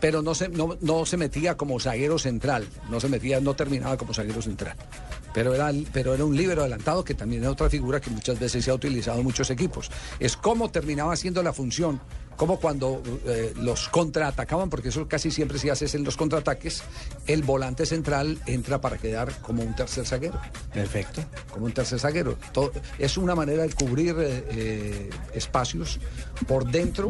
[0.00, 3.96] pero no se, no, no se metía como zaguero central, no se metía, no terminaba
[3.96, 4.76] como zaguero central.
[5.34, 8.64] Pero era, pero era un líbero adelantado que también es otra figura que muchas veces
[8.64, 9.90] se ha utilizado en muchos equipos.
[10.20, 12.00] Es cómo terminaba haciendo la función,
[12.36, 16.82] como cuando eh, los contraatacaban, porque eso casi siempre se hace en los contraataques,
[17.26, 20.38] el volante central entra para quedar como un tercer zaguero.
[20.72, 21.22] Perfecto.
[21.50, 22.36] Como un tercer zaguero.
[22.52, 25.98] Todo- es una manera de cubrir eh, eh, espacios
[26.46, 27.08] por dentro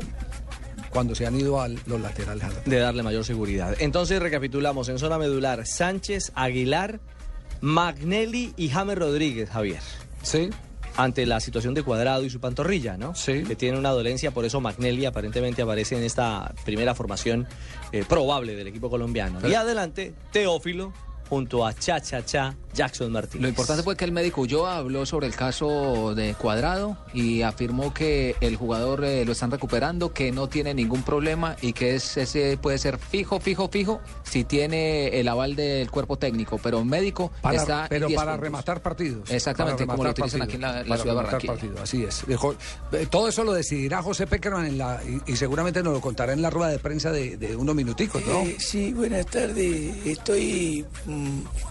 [0.92, 2.44] cuando se han ido a los laterales.
[2.64, 3.74] de darle mayor seguridad.
[3.78, 7.00] Entonces recapitulamos en zona medular Sánchez, Aguilar,
[7.60, 9.80] Magnelli y James Rodríguez, Javier.
[10.22, 10.50] Sí.
[10.96, 13.14] Ante la situación de Cuadrado y su pantorrilla, ¿no?
[13.14, 13.44] Sí.
[13.44, 17.46] Que tiene una dolencia, por eso Magnelli aparentemente aparece en esta primera formación
[17.92, 19.38] eh, probable del equipo colombiano.
[19.48, 20.92] Y adelante, Teófilo
[21.32, 23.42] junto a Cha Cha Cha Jackson Martínez.
[23.42, 27.92] Lo importante fue que el médico Ulloa habló sobre el caso de Cuadrado y afirmó
[27.94, 32.16] que el jugador eh, lo están recuperando, que no tiene ningún problema y que es,
[32.18, 37.30] ese puede ser fijo, fijo, fijo si tiene el aval del cuerpo técnico, pero médico
[37.40, 38.44] Para- está pero 10 para puntos.
[38.44, 39.30] rematar partidos.
[39.30, 41.52] Exactamente, como lo utilizan aquí en la, la ciudad de rematar Barranquilla.
[41.54, 42.26] partidos, así es.
[42.26, 42.56] Dejó-
[42.92, 46.34] eh, todo eso lo decidirá José Peckerman en la, y, y seguramente nos lo contará
[46.34, 48.40] en la rueda de prensa de, de unos minuticos, ¿no?
[48.42, 49.94] Eh, sí, buenas tardes.
[50.06, 51.21] Estoy mm,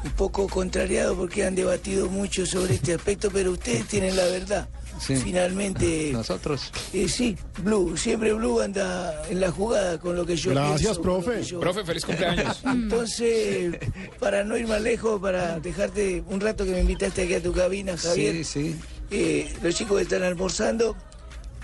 [0.03, 4.69] un poco contrariado porque han debatido mucho sobre este aspecto, pero ustedes tienen la verdad.
[4.99, 5.15] Sí.
[5.15, 6.11] Finalmente.
[6.13, 6.71] Nosotros.
[6.93, 7.97] Eh, sí, Blue.
[7.97, 11.43] Siempre Blue anda en la jugada con lo que yo Gracias, pienso, profe.
[11.43, 12.61] yo- Profe, feliz cumpleaños.
[12.65, 13.77] Entonces,
[14.19, 17.51] para no ir más lejos, para dejarte un rato que me invitaste aquí a tu
[17.51, 18.35] cabina, Javier.
[18.35, 18.75] Sí, sí.
[19.09, 20.95] Eh, los chicos están almorzando.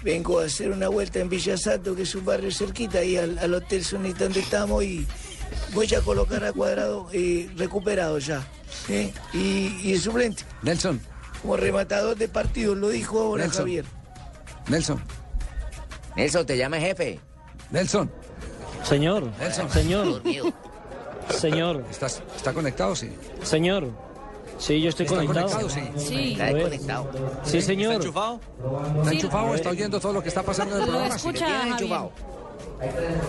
[0.03, 3.37] Vengo a hacer una vuelta en Villa Santo, que es un barrio cerquita, ahí al,
[3.39, 5.05] al Hotel Sonita donde estamos, y
[5.73, 8.45] voy a colocar a cuadrado eh, recuperado ya.
[8.89, 9.13] ¿eh?
[9.33, 10.99] Y, y el suplente, Nelson,
[11.41, 13.61] como rematador de partidos, lo dijo ahora Nelson.
[13.63, 13.85] Javier.
[14.67, 15.01] Nelson.
[16.15, 17.19] Nelson, te llama jefe.
[17.71, 18.11] Nelson.
[18.83, 19.31] Señor.
[19.39, 19.69] Nelson.
[19.69, 20.21] Señor.
[21.29, 21.85] Señor.
[21.91, 22.95] ¿Estás, ¿Está conectado?
[22.95, 23.11] Sí.
[23.43, 23.89] Señor.
[24.57, 25.49] Sí, yo estoy ¿Está conectado.
[25.51, 25.69] conectado?
[25.99, 26.35] Sí.
[26.35, 26.41] Sí.
[26.41, 26.79] A ver.
[27.43, 27.93] Sí, señor.
[27.93, 28.39] ¿Está enchufado?
[29.01, 29.55] ¿Está enchufado?
[29.55, 31.17] ¿Está oyendo todo lo que está pasando en el programa?
[31.19, 31.27] Sí.
[31.27, 31.99] escucha, Javier.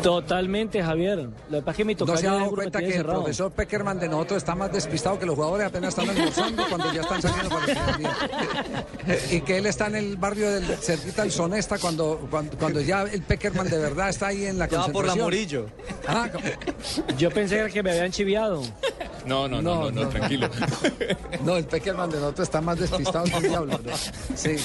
[0.03, 1.29] Totalmente, Javier.
[1.51, 3.99] Lo que pasa es que mi ¿No se ha dado cuenta que el profesor Peckerman
[3.99, 7.49] de nosotros está más despistado que los jugadores apenas están almorzando cuando ya están saliendo
[7.49, 8.09] para el?
[9.37, 13.03] Y que él está en el barrio del cerquita del Sonesta cuando, cuando, cuando ya
[13.03, 15.25] el Peckerman de verdad está ahí en la Ya va por la concentración.
[15.25, 15.67] Morillo.
[16.07, 16.29] Ah,
[17.17, 18.63] Yo pensé que me habían chiviado.
[19.27, 20.49] No, no, no, no, no, tranquilo.
[21.45, 23.79] No, el Peckerman de nosotros está más despistado que el diablo.
[23.85, 23.93] ¿no?
[24.35, 24.57] Sí.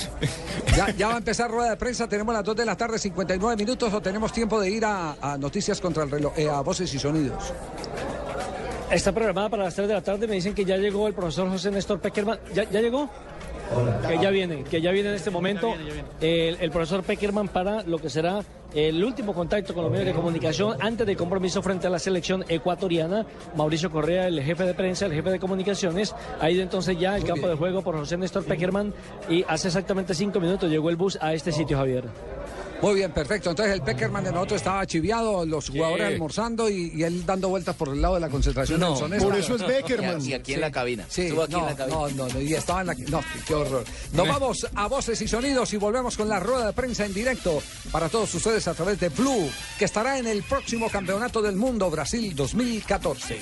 [0.76, 2.08] Ya, ya va a empezar rueda de prensa.
[2.08, 5.38] Tenemos las 2 de la tarde, 59 minutos, o tenemos tiempo de ir a, a
[5.38, 7.54] noticias contra el reloj, eh, a voces y sonidos.
[8.92, 10.28] Está programada para las 3 de la tarde.
[10.28, 12.39] Me dicen que ya llegó el profesor José Néstor Peckerman.
[12.54, 13.10] ¿Ya, ya llegó?
[14.08, 15.74] Que ya viene, que ya viene en este momento
[16.22, 18.42] El, el profesor Peckerman para lo que será
[18.74, 22.44] el último contacto con los medios de comunicación antes del compromiso frente a la selección
[22.48, 23.26] ecuatoriana.
[23.56, 27.24] Mauricio Correa, el jefe de prensa, el jefe de comunicaciones, ha ido entonces ya al
[27.24, 28.94] campo de juego por José Néstor Peckerman
[29.30, 32.06] y hace exactamente cinco minutos llegó el bus a este sitio, Javier.
[32.84, 33.50] Muy bien, perfecto.
[33.50, 37.78] Entonces el Peckerman de nosotros estaba chiviado, los jugadores almorzando y, y él dando vueltas
[37.78, 38.78] por el lado de la concentración.
[38.78, 40.22] No, del por eso es Beckerman.
[40.22, 41.06] Y aquí en la cabina.
[41.08, 41.96] Sí, Estuvo aquí no, en la cabina.
[41.98, 42.93] no, no, no, y estaba en la...
[42.93, 43.86] No, qué horror.
[44.12, 47.63] Nos vamos a Voces y Sonidos y volvemos con la rueda de prensa en directo
[47.89, 51.89] para todos ustedes a través de Blue, que estará en el próximo Campeonato del Mundo
[51.89, 53.39] Brasil 2014.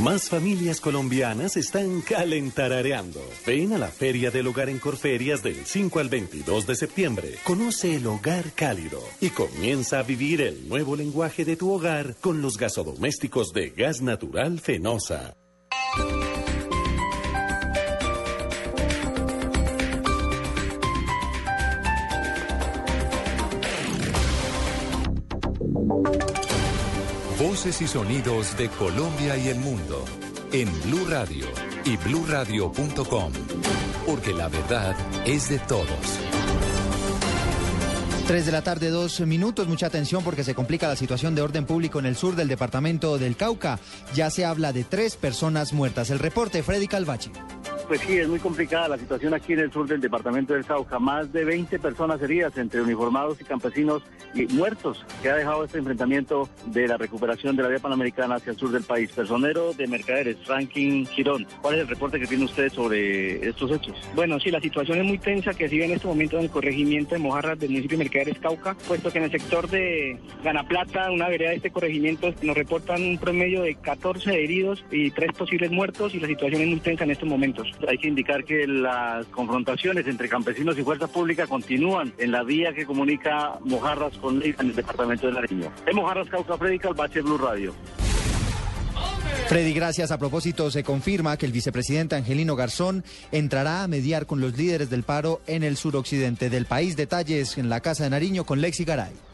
[0.00, 3.20] Más familias colombianas están calentarareando.
[3.44, 7.34] Ven a la Feria del Hogar en Corferias del 5 al 22 de septiembre.
[7.42, 12.40] Conoce el hogar cálido y comienza a vivir el nuevo lenguaje de tu hogar con
[12.40, 15.34] los gasodomésticos de gas natural Fenosa.
[27.68, 30.02] Y sonidos de Colombia y el mundo
[30.52, 31.44] en Blue Radio
[31.84, 33.32] y bluradio.com,
[34.06, 35.86] porque la verdad es de todos.
[38.26, 39.68] 3 de la tarde, dos minutos.
[39.68, 43.18] Mucha atención porque se complica la situación de orden público en el sur del departamento
[43.18, 43.78] del Cauca.
[44.14, 46.08] Ya se habla de tres personas muertas.
[46.08, 47.30] El reporte, Freddy Calvachi.
[47.88, 50.98] Pues sí, es muy complicada la situación aquí en el sur del departamento del Cauca.
[50.98, 54.02] Más de 20 personas heridas entre uniformados y campesinos
[54.34, 58.50] y muertos que ha dejado este enfrentamiento de la recuperación de la vía panamericana hacia
[58.50, 59.10] el sur del país.
[59.12, 61.46] Personero de Mercaderes, Franklin Girón.
[61.62, 63.96] ¿Cuál es el reporte que tiene usted sobre estos hechos?
[64.14, 67.14] Bueno, sí, la situación es muy tensa que sigue en este momento en el corregimiento
[67.14, 71.30] de Mojarras del municipio de Mercaderes Cauca, puesto que en el sector de Ganaplata, una
[71.30, 76.14] vereda de este corregimiento, nos reportan un promedio de 14 heridos y tres posibles muertos
[76.14, 77.77] y la situación es muy tensa en estos momentos.
[77.86, 82.72] Hay que indicar que las confrontaciones entre campesinos y fuerzas públicas continúan en la vía
[82.72, 85.72] que comunica Mojarras con Leyva en el departamento de Nariño.
[85.86, 87.74] En Mojarras, Cauca, Freddy Calvache, Blue Radio.
[89.48, 90.10] Freddy, gracias.
[90.10, 94.90] A propósito, se confirma que el vicepresidente Angelino Garzón entrará a mediar con los líderes
[94.90, 96.96] del paro en el suroccidente del país.
[96.96, 99.27] Detalles en la Casa de Nariño con Lexi Garay.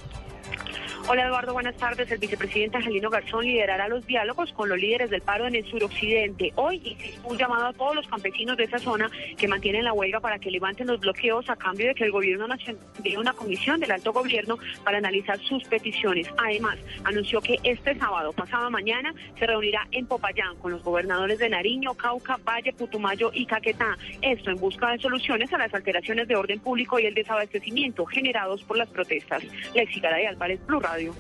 [1.07, 2.11] Hola Eduardo, buenas tardes.
[2.11, 6.51] El vicepresidente Angelino Garzón liderará los diálogos con los líderes del paro en el suroccidente.
[6.55, 10.38] Hoy un llamado a todos los campesinos de esa zona que mantienen la huelga para
[10.38, 13.90] que levanten los bloqueos a cambio de que el gobierno nacional dé una comisión del
[13.90, 16.27] alto gobierno para analizar sus peticiones.
[16.38, 21.51] Además, anunció que este sábado, pasado mañana, se reunirá en Popayán con los gobernadores de
[21.51, 23.99] Nariño, Cauca, Valle, Putumayo y Caquetá.
[24.23, 28.64] Esto en busca de soluciones a las alteraciones de orden público y el desabastecimiento generados
[28.64, 29.43] por las protestas.
[29.75, 31.12] Lexi Garay Álvarez, Blue Radio.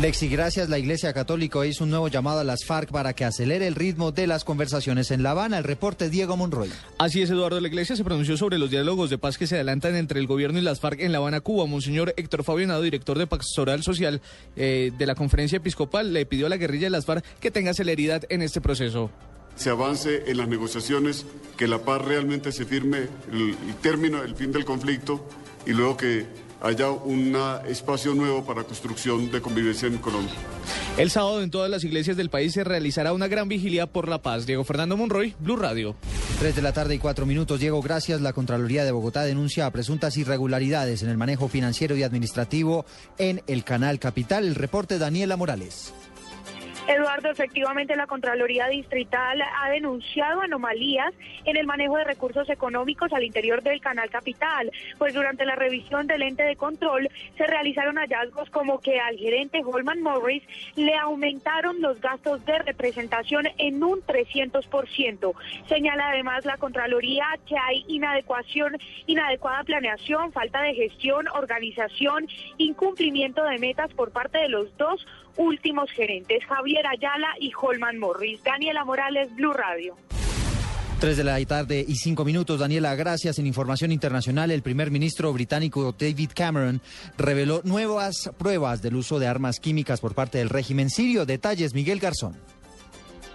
[0.00, 0.68] Lexi, gracias.
[0.68, 4.12] La Iglesia Católica hizo un nuevo llamado a las FARC para que acelere el ritmo
[4.12, 5.58] de las conversaciones en La Habana.
[5.58, 6.70] El reporte Diego Monroy.
[6.96, 7.60] Así es, Eduardo.
[7.60, 10.60] La Iglesia se pronunció sobre los diálogos de paz que se adelantan entre el gobierno
[10.60, 11.66] y las FARC en La Habana, Cuba.
[11.66, 14.22] Monseñor Héctor Fabionado, director de Pastoral Social
[14.54, 17.74] eh, de la Conferencia Episcopal, le pidió a la guerrilla de las FARC que tenga
[17.74, 19.10] celeridad en este proceso
[19.54, 21.26] se avance en las negociaciones,
[21.58, 25.28] que la paz realmente se firme el, el término, el fin del conflicto
[25.66, 26.24] y luego que
[26.62, 30.34] haya un espacio nuevo para construcción de convivencia en Colombia.
[30.96, 34.22] El sábado en todas las iglesias del país se realizará una gran vigilia por la
[34.22, 34.46] paz.
[34.46, 35.96] Diego Fernando Monroy, Blue Radio.
[36.38, 37.60] Tres de la tarde y cuatro minutos.
[37.60, 38.20] Diego, gracias.
[38.20, 42.86] La Contraloría de Bogotá denuncia presuntas irregularidades en el manejo financiero y administrativo
[43.18, 44.44] en el Canal Capital.
[44.44, 45.92] El reporte Daniela Morales.
[46.88, 51.14] Eduardo, efectivamente la Contraloría Distrital ha denunciado anomalías
[51.44, 56.08] en el manejo de recursos económicos al interior del Canal Capital, pues durante la revisión
[56.08, 60.42] del ente de control se realizaron hallazgos como que al gerente Holman Morris
[60.74, 65.34] le aumentaron los gastos de representación en un 300%.
[65.68, 72.26] Señala además la Contraloría que hay inadecuación, inadecuada planeación, falta de gestión, organización,
[72.58, 78.42] incumplimiento de metas por parte de los dos últimos gerentes, Javier Ayala y Holman Morris.
[78.42, 79.96] Daniela Morales, Blue Radio.
[81.02, 82.60] Tres de la tarde y cinco minutos.
[82.60, 83.40] Daniela, gracias.
[83.40, 86.80] En información internacional, el primer ministro británico David Cameron
[87.18, 91.26] reveló nuevas pruebas del uso de armas químicas por parte del régimen sirio.
[91.26, 92.36] Detalles, Miguel Garzón.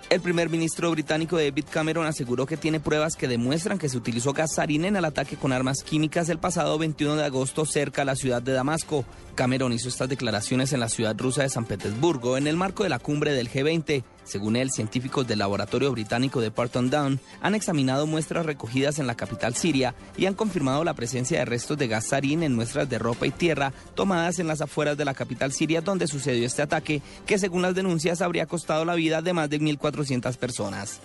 [0.09, 4.31] El primer ministro británico David Cameron aseguró que tiene pruebas que demuestran que se utilizó
[4.31, 8.05] gas sarín en el ataque con armas químicas el pasado 21 de agosto cerca a
[8.05, 9.03] la ciudad de Damasco.
[9.35, 12.89] Cameron hizo estas declaraciones en la ciudad rusa de San Petersburgo en el marco de
[12.89, 14.05] la cumbre del G20.
[14.27, 19.15] Según él, científicos del laboratorio británico de Parton Down han examinado muestras recogidas en la
[19.15, 22.99] capital siria y han confirmado la presencia de restos de gas sarín en muestras de
[22.99, 27.01] ropa y tierra tomadas en las afueras de la capital siria donde sucedió este ataque,
[27.25, 30.99] que según las denuncias habría costado la vida de más de 1.400 personas.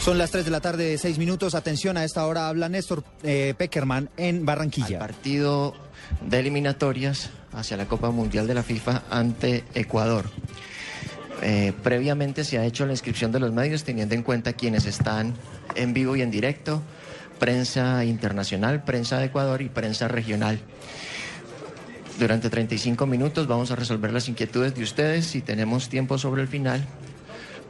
[0.00, 1.56] Son las 3 de la tarde, 6 minutos.
[1.56, 5.00] Atención, a esta hora habla Néstor eh, Peckerman en Barranquilla.
[5.00, 5.74] partido
[6.22, 10.30] de eliminatorias hacia la Copa Mundial de la FIFA ante Ecuador.
[11.42, 15.34] Eh, previamente se ha hecho la inscripción de los medios teniendo en cuenta quienes están
[15.74, 16.82] en vivo y en directo,
[17.38, 20.58] prensa internacional, prensa de Ecuador y prensa regional.
[22.18, 25.26] Durante 35 minutos vamos a resolver las inquietudes de ustedes.
[25.26, 26.84] Si tenemos tiempo sobre el final,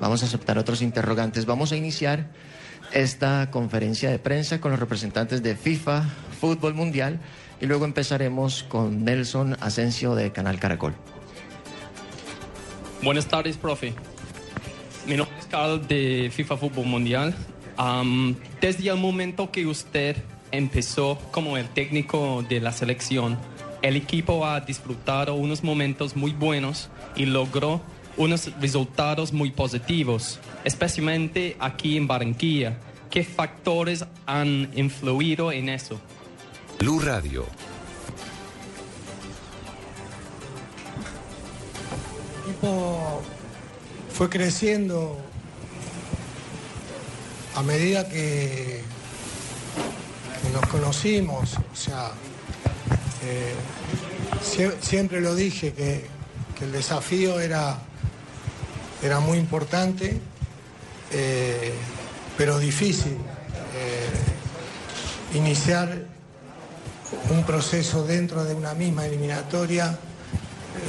[0.01, 1.45] vamos a aceptar otros interrogantes.
[1.45, 2.31] Vamos a iniciar
[2.93, 6.05] esta conferencia de prensa con los representantes de FIFA,
[6.41, 7.21] Fútbol Mundial,
[7.61, 10.95] y luego empezaremos con Nelson Asensio de Canal Caracol.
[13.03, 13.95] Buenas tardes, profe.
[15.07, 17.35] Mi nombre es Carl de FIFA Fútbol Mundial.
[18.61, 20.17] desde el momento que usted
[20.51, 23.39] empezó como el técnico de la selección,
[23.83, 27.81] el equipo ha disfrutado unos momentos muy buenos y logró
[28.17, 32.79] unos resultados muy positivos, especialmente aquí en Barranquilla.
[33.11, 36.01] ¿Qué factores han influido en eso?
[36.81, 37.47] Blue Radio,
[42.49, 43.21] equipo
[44.13, 45.17] fue creciendo
[47.55, 48.83] a medida que,
[50.53, 51.57] nos conocimos.
[51.73, 52.13] O sea,
[53.23, 53.55] eh,
[54.81, 56.07] siempre lo dije que,
[56.63, 57.79] el desafío era,
[59.01, 60.19] era muy importante,
[61.13, 61.73] eh,
[62.37, 63.17] pero difícil.
[63.77, 66.05] Eh, iniciar
[67.31, 69.97] un proceso dentro de una misma eliminatoria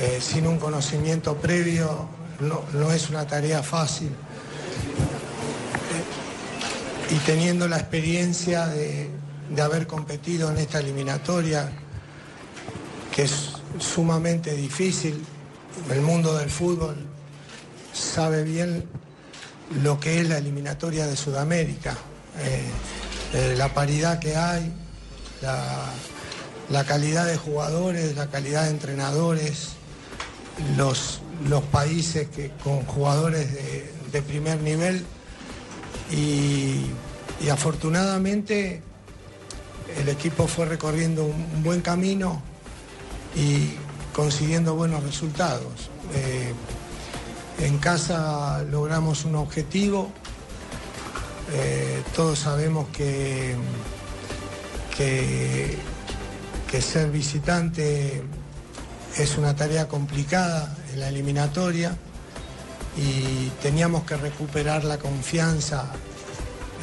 [0.01, 2.07] eh, sin un conocimiento previo
[2.39, 4.07] no, es una tarea fácil.
[7.09, 9.09] Eh, y teniendo la experiencia de,
[9.61, 11.69] haber competido en esta eliminatoria,
[13.13, 15.21] que es sumamente difícil,
[15.91, 16.95] el mundo del fútbol
[17.93, 18.85] sabe bien
[19.81, 21.97] lo que es la eliminatoria de Sudamérica,
[23.33, 24.71] eh, la paridad que hay,
[25.41, 29.78] la calidad de jugadores, la calidad de entrenadores,
[30.77, 33.49] los, los países que, con jugadores
[34.11, 35.05] de, primer nivel
[36.11, 36.85] y,
[37.49, 38.81] afortunadamente
[39.97, 42.41] el equipo fue recorriendo un, buen camino
[43.35, 43.75] y,
[44.13, 45.89] consiguiendo buenos resultados.
[46.13, 46.53] Eh,
[47.59, 50.11] en casa logramos un objetivo,
[51.53, 53.55] eh, todos sabemos que,
[54.97, 55.77] que,
[56.69, 58.23] que ser visitante
[59.19, 61.93] es una tarea complicada en la eliminatoria
[62.95, 65.91] y teníamos que recuperar la confianza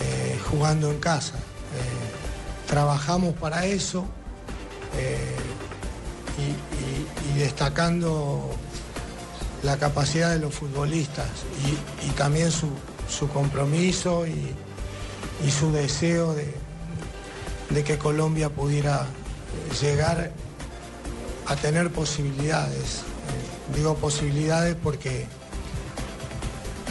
[0.03, 1.37] eh, jugando en casa.
[1.37, 4.05] Eh, trabajamos para eso
[4.99, 5.37] eh,
[6.39, 8.51] y, destacando
[9.63, 11.27] la capacidad de los futbolistas
[12.03, 12.69] y, también su,
[13.29, 14.55] compromiso y,
[15.51, 16.55] su deseo de,
[17.71, 19.07] de que Colombia pudiera
[19.81, 20.33] llegar
[21.47, 23.03] a tener posibilidades.
[23.75, 25.27] Digo posibilidades porque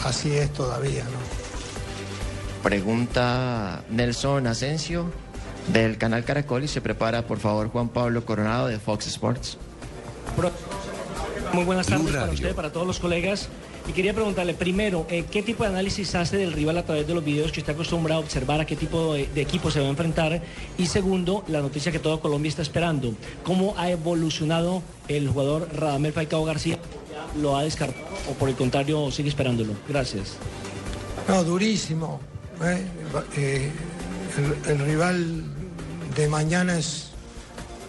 [0.04, 2.62] así es todavía, ¿no?
[2.62, 5.10] Pregunta Nelson Asensio
[5.72, 9.58] del canal Caracol y se prepara por favor Juan Pablo Coronado de Fox Sports.
[11.52, 13.48] Muy buenas tardes para usted, para todos los colegas.
[13.88, 17.14] Y quería preguntarle, primero, eh, ¿qué tipo de análisis hace del rival a través de
[17.14, 19.90] los videos que está acostumbrado a observar, a qué tipo de, equipo se va a
[19.90, 20.42] enfrentar?
[20.76, 23.14] Y segundo, la noticia que todo Colombia está esperando.
[23.44, 26.78] ¿Cómo ha evolucionado el jugador Radamel Falcao García?
[27.40, 29.74] ¿Lo ha descartado o por el contrario sigue esperándolo?
[29.88, 30.36] Gracias.
[31.28, 32.20] No, durísimo.
[32.62, 32.84] ¿eh?
[33.36, 33.70] Eh,
[34.68, 35.44] el rival
[36.16, 37.10] de mañana es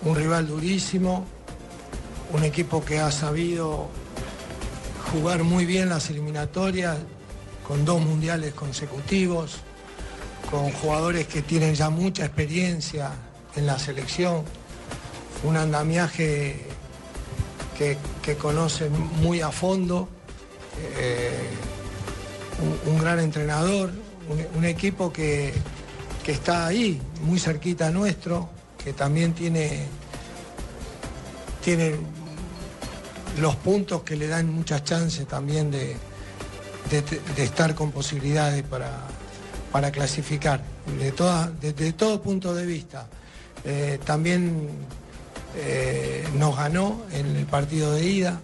[0.03, 1.25] un rival durísimo,
[2.33, 3.89] un equipo que ha sabido
[5.11, 6.97] jugar muy bien las eliminatorias,
[7.67, 9.57] con dos mundiales consecutivos,
[10.49, 13.11] con jugadores que tienen ya mucha experiencia
[13.55, 14.43] en la selección,
[15.43, 16.65] un andamiaje
[17.77, 18.91] que, que conocen
[19.21, 20.07] muy a fondo.
[20.97, 21.31] eh,
[22.85, 23.91] un, gran entrenador,
[24.29, 25.53] un, un equipo que,
[26.23, 28.49] que está ahí, muy cerquita nuestro,
[28.83, 29.85] que también tiene,
[31.63, 31.95] tiene
[33.37, 35.95] los puntos que le dan muchas chances también de,
[36.89, 38.91] de- estar con posibilidades para,
[39.71, 40.61] para clasificar,
[40.99, 43.07] de toda- desde todo punto de vista.
[43.63, 44.69] Eh, también
[45.55, 48.39] eh, nos ganó en el partido de ida.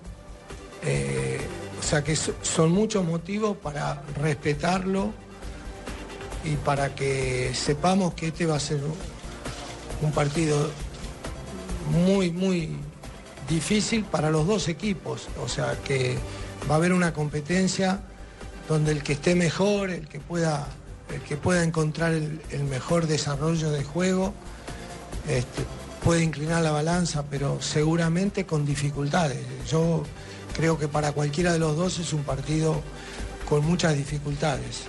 [0.83, 1.39] Eh,
[1.79, 5.11] o sea que so- son muchos motivos para respetarlo
[6.43, 8.81] y para que sepamos que este va a ser
[10.01, 10.69] un partido
[11.89, 12.75] muy, muy
[13.53, 15.27] difícil para los dos equipos.
[15.43, 16.17] O sea que
[16.69, 18.01] va a haber una competencia
[18.67, 20.67] donde el que esté mejor, el que pueda,
[21.13, 24.33] el que pueda encontrar el, el mejor desarrollo de juego,
[25.27, 25.63] este,
[26.03, 29.39] puede inclinar la balanza, pero seguramente con dificultades.
[29.69, 30.03] Yo
[30.55, 32.81] creo que para cualquiera de los dos es un partido
[33.47, 34.83] con muchas dificultades.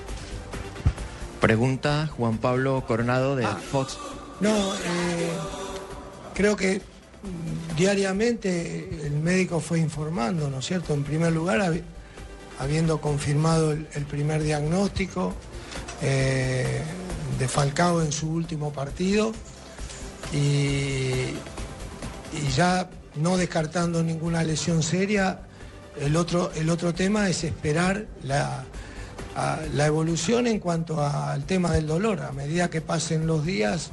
[1.41, 3.99] Pregunta Juan Pablo Coronado de Fox.
[4.41, 5.31] No, eh,
[6.35, 6.81] creo que
[7.77, 10.95] diariamente el médico fue informando, ¿no es cierto?
[10.95, 11.83] En primer lugar, habi-
[12.59, 15.35] habiendo confirmado el, primer diagnóstico
[16.03, 16.83] eh,
[17.39, 19.33] de Falcao en su último partido
[20.33, 21.35] y,
[22.57, 25.41] ya no descartando ninguna lesión seria,
[26.01, 28.65] el otro, el otro tema es esperar la,
[29.73, 32.21] la evolución en cuanto a- al tema del dolor.
[32.23, 33.91] A medida que pasen los días,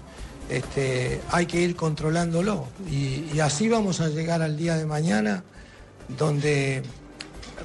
[0.52, 2.68] este, hay que ir controlándolo.
[2.90, 5.44] Y, y así vamos a llegar al día de mañana,
[6.18, 6.84] donde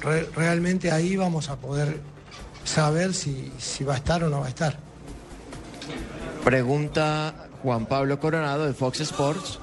[0.01, 1.99] re- realmente ahí vamos a poder
[2.63, 4.77] saber si, si va a estar o no va a estar.
[6.43, 9.59] Pregunta Juan Pablo Coronado de Fox Sports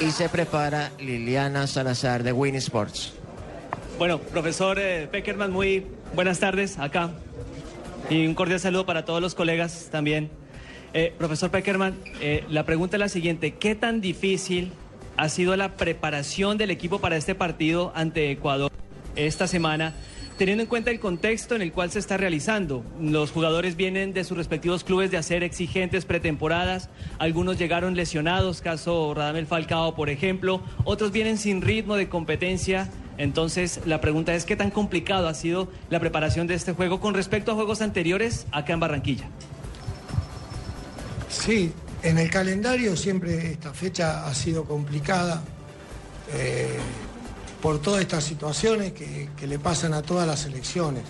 [0.00, 3.12] y se prepara Liliana Salazar de Win Sports.
[3.98, 7.12] Bueno, profesor eh, Peckerman, muy buenas tardes acá.
[8.10, 10.30] Y un cordial saludo para todos los colegas también.
[10.98, 13.52] Eh, profesor Peckerman, eh, la pregunta es la siguiente.
[13.52, 14.72] ¿Qué tan difícil
[15.18, 18.72] ha sido la preparación del equipo para este partido ante Ecuador
[19.14, 19.92] esta semana?
[20.38, 24.24] Teniendo en cuenta el contexto en el cual se está realizando, los jugadores vienen de
[24.24, 26.88] sus respectivos clubes de hacer exigentes pretemporadas,
[27.18, 32.88] algunos llegaron lesionados, caso Radamel Falcao, por ejemplo, otros vienen sin ritmo de competencia.
[33.18, 37.12] Entonces, la pregunta es: ¿qué tan complicado ha sido la preparación de este juego con
[37.12, 39.28] respecto a juegos anteriores acá en Barranquilla?
[41.28, 41.72] Sí,
[42.02, 45.42] en el calendario siempre esta fecha ha sido complicada
[46.32, 46.78] eh,
[47.60, 51.02] por todas estas situaciones que, le pasan a todas las elecciones.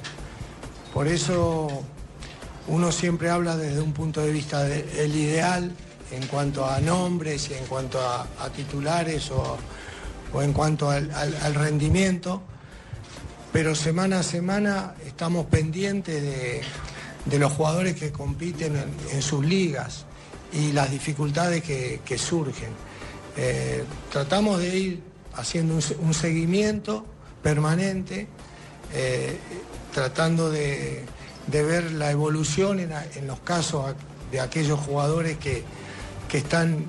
[0.94, 1.68] Por eso
[2.68, 5.70] uno siempre habla desde un punto de vista del ideal
[6.10, 9.58] en cuanto a nombres y en cuanto a, titulares o,
[10.32, 11.10] o en cuanto al-
[11.54, 12.42] rendimiento
[13.52, 16.62] pero semana a semana estamos pendientes de,
[17.24, 20.05] de los jugadores que compiten en, en sus ligas
[20.56, 22.70] y las dificultades que, que surgen.
[23.36, 25.02] Eh, tratamos de ir
[25.34, 27.04] haciendo un, se- un seguimiento
[27.42, 28.26] permanente,
[28.94, 29.36] eh,
[29.92, 31.04] tratando de,
[31.46, 32.90] de ver la evolución en,
[33.26, 33.94] los casos
[34.32, 35.62] de aquellos jugadores que,
[36.28, 36.86] que están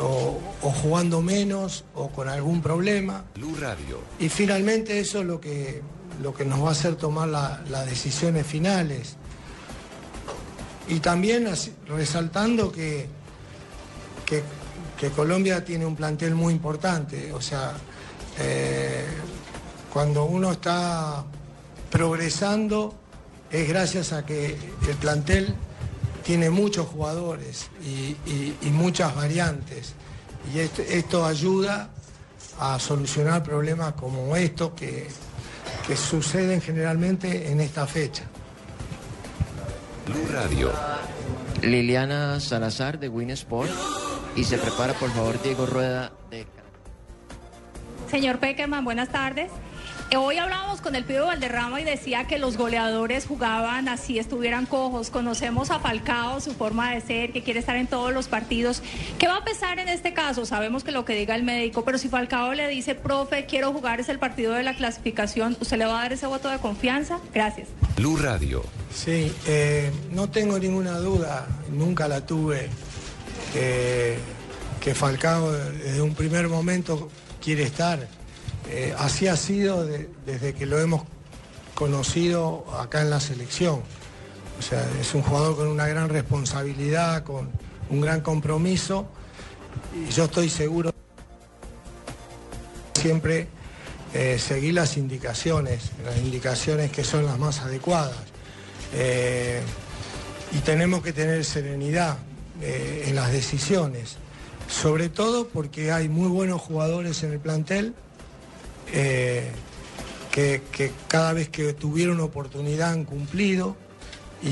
[0.00, 3.24] o, o jugando menos o con algún problema.
[3.60, 4.00] Radio.
[4.18, 5.80] Y finalmente eso es lo que,
[6.22, 9.16] lo que nos va a hacer tomar la- las decisiones finales.
[10.88, 11.48] Y también
[11.88, 13.06] resaltando que,
[14.24, 14.42] que,
[15.10, 17.32] Colombia tiene un plantel muy importante.
[17.32, 17.74] O sea,
[18.38, 19.04] eh,
[19.92, 21.24] cuando uno está
[21.90, 22.94] progresando
[23.50, 24.56] es gracias a que
[24.88, 25.54] el plantel
[26.24, 29.94] tiene muchos jugadores y muchas variantes.
[30.54, 31.90] Y esto, esto ayuda
[32.58, 35.08] a solucionar problemas como estos que,
[35.86, 38.24] que suceden generalmente en esta fecha.
[40.06, 40.72] Blue Radio.
[41.62, 43.70] Liliana Salazar de Win Sport.
[44.36, 46.46] Y se prepara, por favor, Diego Rueda de
[48.08, 49.50] Señor Peckerman, buenas tardes.
[50.10, 54.66] Eh, Hoy hablábamos con el Pío Valderrama y decía que los goleadores jugaban así estuvieran
[54.66, 55.10] cojos.
[55.10, 58.82] Conocemos a Falcao, su forma de ser, que quiere estar en todos los partidos.
[59.18, 60.46] ¿Qué va a pesar en este caso?
[60.46, 63.98] Sabemos que lo que diga el médico, pero si Falcao le dice, profe, quiero jugar,
[63.98, 67.18] es el partido de la clasificación, ¿usted le va a dar ese voto de confianza?
[67.34, 67.68] Gracias.
[67.96, 68.62] Blue Radio.
[68.94, 72.68] Sí, eh, no tengo ninguna duda, nunca la tuve,
[73.52, 74.18] que,
[74.80, 77.10] que Falcao desde un primer momento
[77.42, 78.15] quiere estar.
[78.68, 81.02] Eh, así ha sido de- desde que lo hemos
[81.74, 83.80] conocido acá en la selección.
[84.58, 87.50] O sea, es un jugador con una gran responsabilidad, con
[87.90, 89.06] un gran compromiso
[89.94, 90.92] y yo estoy seguro
[92.94, 93.48] siempre
[94.14, 98.16] eh, seguir las indicaciones, las indicaciones que son las más adecuadas.
[98.94, 99.60] Eh,
[100.52, 102.16] y tenemos que tener serenidad
[102.62, 104.16] en las decisiones,
[104.66, 107.94] sobre todo porque hay muy buenos jugadores en el plantel
[108.92, 109.50] eh,
[110.30, 113.76] que, que cada vez que tuvieron oportunidad han cumplido
[114.42, 114.48] y,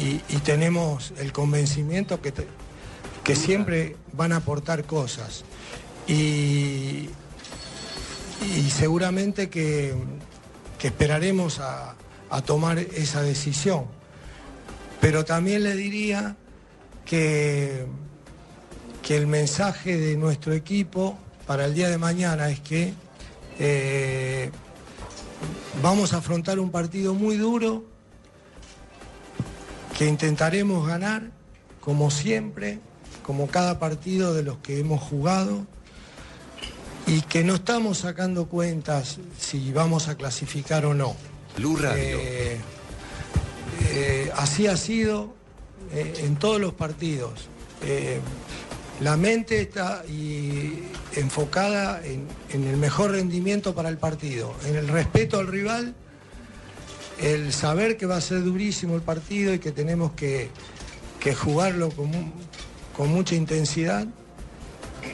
[0.00, 2.46] y- y tenemos el convencimiento que, te-
[3.22, 5.44] que siempre van a aportar cosas.
[6.08, 7.08] Y,
[8.56, 9.94] y seguramente que,
[10.78, 11.94] que esperaremos a,
[12.30, 13.86] a tomar esa decisión.
[15.00, 16.36] Pero también le diría
[17.04, 17.86] que,
[19.02, 22.92] que el mensaje de nuestro equipo para el día de mañana es que
[23.58, 24.50] eh,
[25.82, 27.84] vamos a afrontar un partido muy duro,
[29.98, 31.30] que intentaremos ganar,
[31.80, 32.80] como siempre,
[33.22, 35.66] como cada partido de los que hemos jugado,
[37.06, 41.16] y que no estamos sacando cuentas si vamos a clasificar o no.
[41.56, 42.18] Radio.
[42.18, 42.58] Eh,
[43.92, 45.34] eh, así ha sido
[45.92, 47.48] eh, en todos los partidos.
[49.00, 50.02] La mente está
[51.14, 55.94] enfocada en, el mejor rendimiento para el partido, en el respeto al rival,
[57.20, 60.50] el saber que va a ser durísimo el partido y que tenemos que,
[61.34, 62.30] jugarlo con, mu-
[62.96, 64.06] con mucha intensidad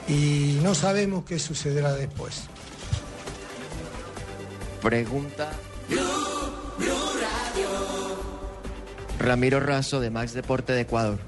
[0.08, 2.42] y no sabemos qué sucederá después.
[4.82, 5.50] Pregunta
[9.18, 11.18] Ramiro Razo de Max Deporte de Ecuador.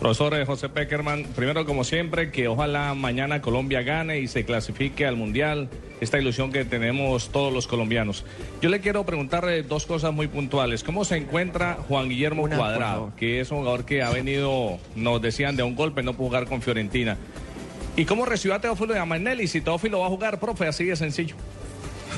[0.00, 5.06] Profesor eh, José Peckerman, primero como siempre, que ojalá mañana Colombia gane y se clasifique
[5.06, 5.68] al Mundial,
[6.00, 8.24] esta ilusión que tenemos todos los colombianos.
[8.60, 10.84] Yo le quiero preguntar eh, dos cosas muy puntuales.
[10.84, 15.22] ¿Cómo se encuentra Juan Guillermo Una, Cuadrado, que es un jugador que ha venido, nos
[15.22, 17.16] decían, de un golpe, no pudo jugar con Fiorentina?
[17.96, 19.46] ¿Y cómo recibió a Teófilo de Amanelli?
[19.46, 21.36] Si Teófilo va a jugar, profe, así de sencillo.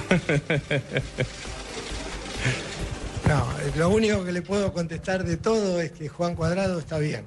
[3.27, 3.45] No,
[3.77, 7.25] lo único que le puedo contestar de todo es que Juan Cuadrado está bien.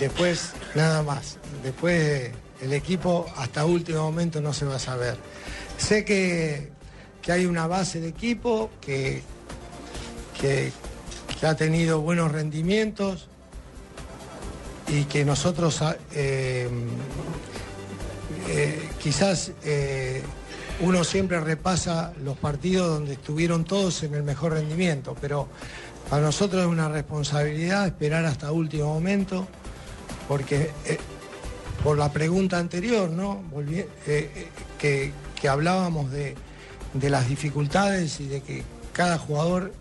[0.00, 1.36] Después, nada más.
[1.62, 2.30] Después
[2.62, 5.16] el equipo hasta último momento no se va a saber.
[5.76, 6.70] Sé que,
[7.22, 9.22] que hay una base de equipo que,
[10.40, 10.72] que,
[11.38, 13.28] que ha tenido buenos rendimientos
[14.88, 16.68] y que nosotros ah, eh,
[18.48, 20.22] eh, quizás eh,
[20.80, 25.46] uno siempre repasa los partidos donde estuvieron todos en el mejor rendimiento, pero
[26.08, 29.46] para nosotros es una responsabilidad esperar hasta último momento,
[30.30, 30.96] porque eh,
[31.82, 33.42] por la pregunta anterior, ¿no?
[33.66, 36.36] Eh, eh, que, hablábamos de,
[37.02, 38.62] las dificultades y de que
[38.92, 39.72] cada jugador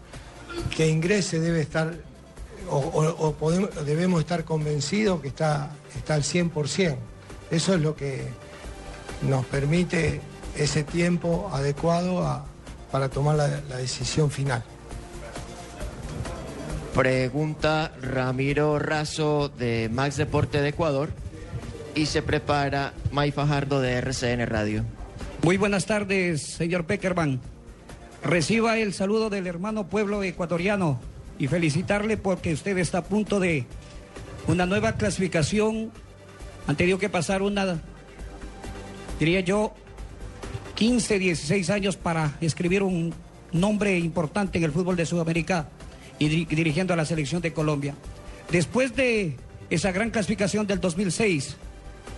[0.75, 1.93] que ingrese debe estar,
[2.67, 3.35] o,
[3.85, 6.95] debemos estar convencidos que está, está al 100%.
[7.51, 8.23] Eso es lo que
[9.21, 10.19] nos permite
[10.57, 12.43] ese tiempo adecuado
[12.91, 14.63] para tomar la decisión final.
[16.93, 21.09] Pregunta Ramiro Razo de Max Deporte de Ecuador.
[21.95, 24.85] y se prepara May Fajardo de RCN Radio.
[25.41, 27.41] Muy buenas tardes, señor Peckerman.
[28.23, 30.99] Reciba el saludo del hermano pueblo ecuatoriano
[31.37, 33.65] y felicitarle porque usted está a punto de
[34.47, 35.91] una nueva clasificación.
[36.67, 37.79] Han tenido que pasar una,
[39.19, 39.73] diría yo,
[40.75, 43.13] 15, 16 años para escribir un
[43.51, 45.69] nombre importante en el fútbol de Sudamérica
[46.19, 47.95] y diri- dirigiendo a la selección de Colombia.
[48.51, 49.35] Después de
[49.69, 51.55] esa gran clasificación del 2006,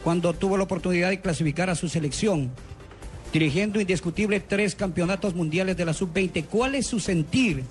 [0.04, 2.52] cuando tuvo la oportunidad de clasificar a su selección,
[3.34, 7.64] dirigiendo indiscutible tres campeonatos mundiales de la sub-20, ¿cuál es su sentir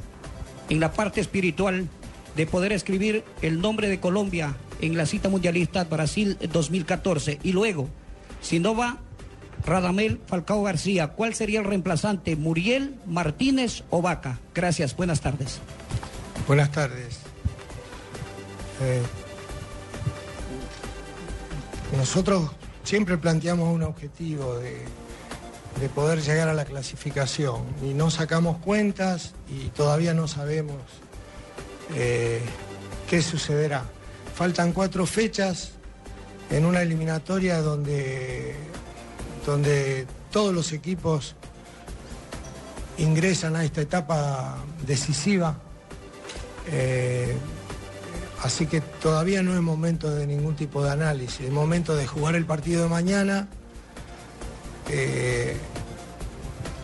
[0.69, 1.89] en la parte espiritual
[2.37, 7.41] de poder escribir el nombre de Colombia en la cita mundialista Brasil 2014?
[7.43, 7.89] Y luego,
[8.41, 8.99] si no va
[9.67, 12.37] Radamel Falcao García, ¿cuál sería el reemplazante?
[12.37, 14.03] ¿Muriel, Martínez o?
[14.55, 15.61] Gracias, buenas tardes.
[16.51, 17.21] Buenas tardes.
[18.83, 19.03] Eh,
[21.97, 22.51] nosotros
[22.83, 24.85] siempre planteamos un objetivo de,
[25.81, 30.75] de poder llegar a la clasificación y no sacamos cuentas y todavía no sabemos
[31.95, 32.41] eh,
[33.09, 33.85] qué sucederá.
[34.35, 35.75] Faltan cuatro fechas
[36.51, 38.57] en una eliminatoria donde,
[39.47, 41.37] donde todos los equipos
[42.99, 45.57] ingresan a esta etapa decisiva.
[46.69, 47.37] Eh,
[48.43, 52.35] así que todavía no es momento de ningún tipo de análisis, es momento de jugar
[52.37, 53.49] el partido de mañana
[54.89, 55.57] eh,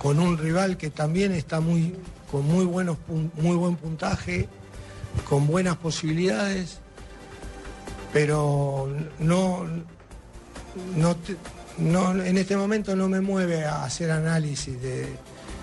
[0.03, 1.95] con un rival que también está muy,
[2.31, 2.97] con muy, buenos,
[3.41, 4.49] muy buen puntaje,
[5.29, 6.79] con buenas posibilidades,
[8.13, 9.65] pero no,
[10.95, 11.17] no,
[11.79, 15.07] no- en este momento no me mueve a hacer análisis de,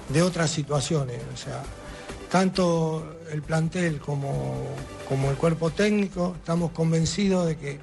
[0.10, 1.20] de otras situaciones.
[1.34, 1.62] O sea,
[2.30, 4.56] tanto el plantel como,
[5.10, 7.80] como el cuerpo técnico estamos convencidos de que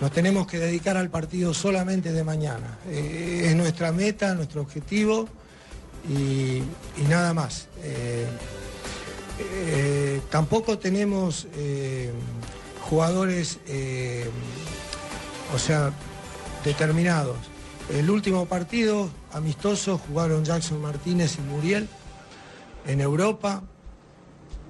[0.00, 2.78] nos tenemos que dedicar al partido solamente de mañana.
[2.88, 5.28] Eh, es nuestra meta, nuestro objetivo
[6.08, 6.62] y,
[7.08, 7.68] nada más.
[7.82, 8.26] Eh,
[9.38, 11.46] eh, tampoco tenemos
[12.82, 13.58] jugadores,
[15.54, 15.92] o sea,
[16.64, 17.36] determinados.
[17.92, 21.88] El último partido amistoso jugaron Jackson Martínez y Muriel
[22.86, 23.62] en Europa.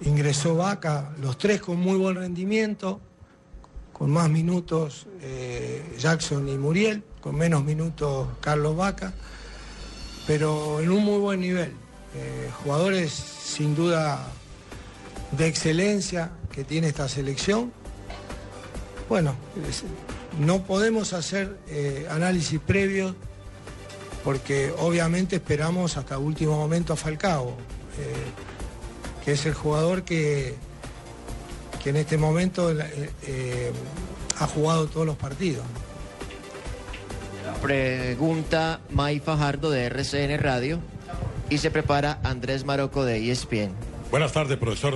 [0.03, 3.01] Ingresó Vaca, los tres con muy buen rendimiento,
[3.93, 9.15] con más minutos eh, Jackson y Muriel, con menos minutos Carlos Vaca,
[10.27, 11.73] pero en un muy buen nivel.
[12.15, 14.27] Eh, jugadores sin duda
[15.33, 17.73] de excelencia que tiene esta selección.
[19.09, 19.35] Bueno,
[20.39, 23.15] no podemos hacer eh, análisis previos
[24.25, 27.57] porque obviamente esperamos hasta último momento a Falcao,
[29.27, 30.55] que es el jugador que,
[31.83, 33.73] que en este momento eh, eh,
[34.39, 35.65] ha jugado todos los partidos.
[37.61, 40.79] Pregunta May Fajardo de RCN Radio
[41.51, 43.73] y se prepara Andrés Maroco de ESPN.
[44.13, 44.95] Buenas tardes, profesor.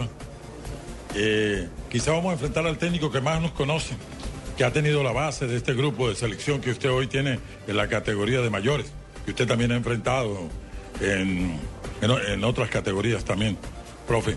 [1.16, 3.96] Eh, quizá vamos a enfrentar al técnico que más nos conoce,
[4.56, 7.76] que ha tenido la base de este grupo de selección que usted hoy tiene en
[7.76, 8.92] la categoría de mayores,
[9.24, 10.38] que usted también ha enfrentado
[11.00, 11.58] en,
[12.00, 13.58] en otras categorías también.
[14.10, 14.36] Profe,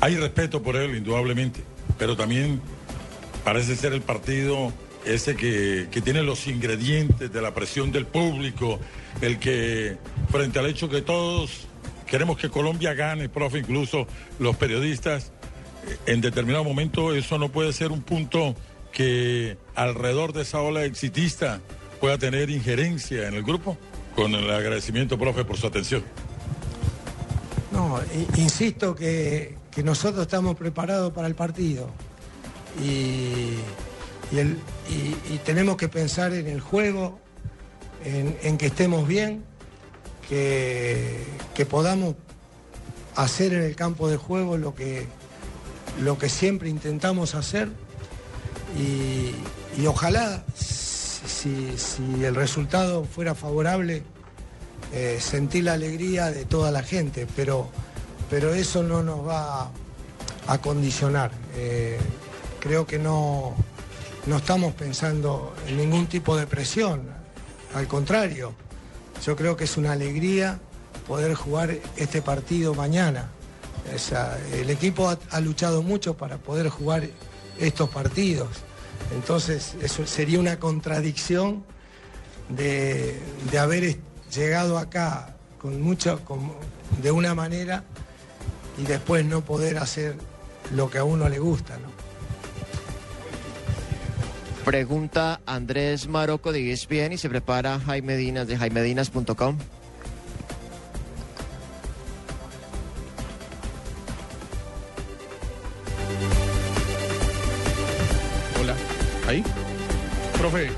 [0.00, 1.60] hay respeto por él, indudablemente,
[1.98, 2.58] pero también
[3.44, 4.72] parece ser el partido
[5.04, 8.80] ese que, que tiene los ingredientes de la presión del público,
[9.20, 9.98] el que
[10.32, 11.66] frente al hecho que todos
[12.06, 14.06] queremos que Colombia gane, profe, incluso
[14.38, 15.32] los periodistas,
[16.06, 18.56] en determinado momento eso no puede ser un punto
[18.90, 21.60] que alrededor de esa ola exitista
[22.00, 23.76] pueda tener injerencia en el grupo.
[24.16, 26.02] Con el agradecimiento, profe, por su atención.
[27.78, 28.00] No,
[28.34, 31.88] insisto que, nosotros estamos preparados para el partido.
[32.82, 33.54] Y,
[35.44, 37.20] tenemos que pensar en el juego,
[38.04, 39.44] en, que estemos bien,
[40.28, 41.24] que,
[41.70, 42.16] podamos
[43.14, 45.06] hacer en el campo de juego lo que,
[46.00, 47.68] lo que siempre intentamos hacer.
[48.76, 51.76] Y, ojalá si
[52.24, 54.02] el resultado fuera favorable
[54.92, 57.68] eh, sentir la alegría de toda la gente, pero,
[58.30, 59.70] pero eso no nos va
[60.46, 61.30] a condicionar.
[61.56, 61.98] Eh,
[62.60, 63.54] creo que no,
[64.26, 67.02] no estamos pensando en ningún tipo de presión,
[67.74, 68.54] al contrario,
[69.24, 70.58] yo creo que es una alegría
[71.06, 73.30] poder jugar este partido mañana.
[74.52, 77.08] El equipo ha, ha luchado mucho para poder jugar
[77.58, 78.48] estos partidos.
[79.14, 81.64] Entonces, eso sería una contradicción
[82.48, 83.18] de,
[83.50, 83.96] de haber
[84.34, 86.52] llegado acá con mucho, con-
[87.02, 87.84] de una manera
[88.78, 90.16] y después no poder hacer
[90.72, 91.76] lo que a uno le gusta.
[91.78, 91.88] ¿no?
[94.64, 99.56] Pregunta Andrés Maroco de ESPN y se prepara Jaime Dinas de jaimedinas.com.
[108.60, 108.74] Hola,
[109.26, 109.42] ahí.
[110.36, 110.68] Profe,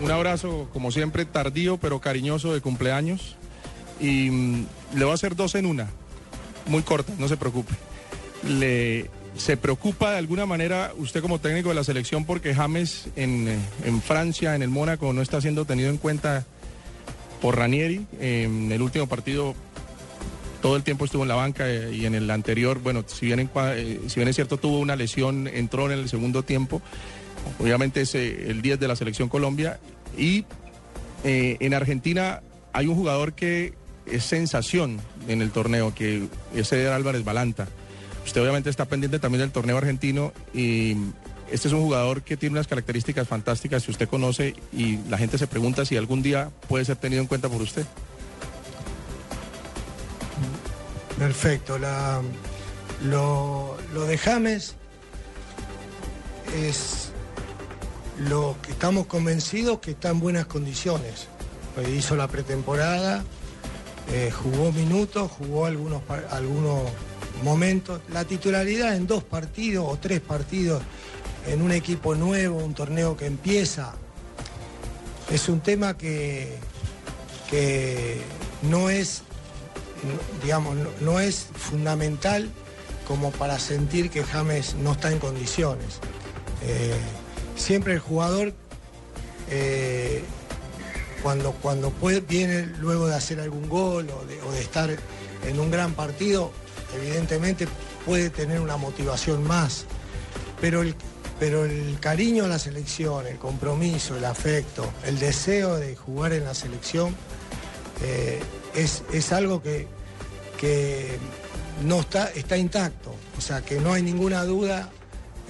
[0.00, 3.36] un abrazo, como siempre, tardío pero cariñoso de cumpleaños.
[4.00, 5.90] Y mm, le voy a hacer dos en una,
[6.66, 7.74] muy corta, no se preocupe.
[8.48, 13.48] Le, ¿Se preocupa de alguna manera usted como técnico de la selección porque James en,
[13.48, 16.44] eh, en Francia, en el Mónaco, no está siendo tenido en cuenta
[17.40, 18.06] por Ranieri?
[18.18, 19.54] En el último partido
[20.60, 23.26] todo el tiempo estuvo en la banca eh, y en el anterior, bueno, eh, si
[23.26, 26.82] bien es cierto tuvo una lesión, entró en el segundo tiempo,
[27.58, 29.78] obviamente es eh, el 10 de la selección Colombia
[30.16, 30.44] y
[31.24, 33.74] eh, en Argentina hay un jugador que
[34.06, 37.68] es sensación en el torneo, que es Eder Álvarez Balanta.
[38.24, 40.96] Usted obviamente está pendiente también del torneo argentino y
[41.50, 45.36] este es un jugador que tiene unas características fantásticas que usted conoce y la gente
[45.38, 47.84] se pregunta si algún día puede ser tenido en cuenta por usted.
[51.18, 51.78] Perfecto.
[51.78, 52.22] La,
[53.04, 54.74] lo, lo de James
[56.56, 57.09] es
[58.28, 61.28] lo que estamos convencidos que está en buenas condiciones.
[61.74, 63.24] Pues hizo la pretemporada,
[64.12, 66.82] eh, jugó minutos, jugó algunos, algunos
[67.42, 68.00] momentos.
[68.12, 70.82] La titularidad en dos partidos o tres partidos
[71.46, 73.94] en un equipo nuevo, un torneo que empieza,
[75.30, 76.58] es un tema que,
[77.48, 78.20] que
[78.62, 79.22] no es
[80.42, 82.50] digamos, no es fundamental
[83.06, 85.98] como para sentir que James no está en condiciones.
[86.62, 86.94] Eh,
[87.60, 88.52] siempre el jugador,
[89.50, 90.22] eh,
[91.22, 91.92] cuando, cuando
[92.28, 94.90] viene luego de hacer algún gol o de, o de estar
[95.46, 96.50] en un gran partido,
[96.96, 97.68] evidentemente
[98.06, 99.84] puede tener una motivación más.
[100.60, 100.94] Pero el,
[101.38, 106.44] pero el cariño a la selección, el compromiso, el afecto, el deseo de jugar en
[106.44, 107.14] la selección,
[108.02, 108.40] eh,
[108.74, 109.86] es, es algo que,
[110.58, 111.18] que
[111.84, 114.90] no está, está intacto, o sea que no hay ninguna duda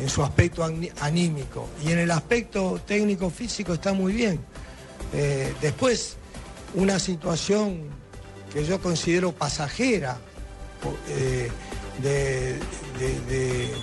[0.01, 0.65] en su aspecto
[1.01, 4.41] anímico y en el aspecto técnico físico está muy bien.
[5.13, 6.17] Eh, después,
[6.75, 7.83] una situación
[8.53, 10.19] que yo considero pasajera
[11.09, 11.51] eh,
[12.03, 12.55] de-
[12.99, 13.75] de- de-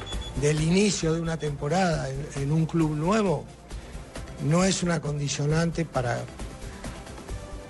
[0.41, 3.45] del inicio de una temporada en- un club nuevo
[4.47, 6.23] no es una condicionante para,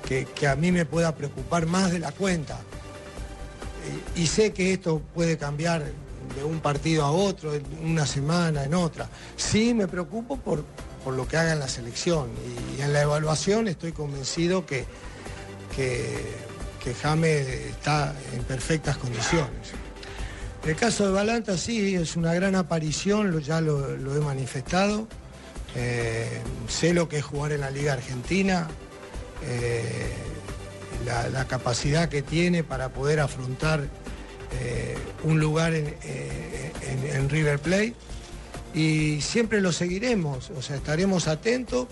[0.08, 2.60] que, a mí me pueda preocupar más de la cuenta.
[4.16, 5.92] Y sé que esto puede cambiar
[6.38, 9.10] de un partido a otro, en una semana, en otra.
[9.36, 10.64] Sí me preocupo por,
[11.04, 12.30] por lo que haga en la selección
[12.78, 14.86] y, en la evaluación estoy convencido que,
[15.76, 16.16] que,
[16.84, 19.72] que está en perfectas condiciones.
[20.66, 25.08] El caso de Balanta sí, es una gran aparición, lo- ya lo, he manifestado.
[25.76, 28.68] Eh, sé lo que es jugar en la Liga Argentina,
[29.46, 30.12] eh,
[31.06, 33.88] la capacidad que tiene para poder afrontar
[34.62, 37.94] eh, un lugar en, eh, en- en River Plate
[38.74, 41.88] y siempre lo seguiremos, o sea, estaremos atentos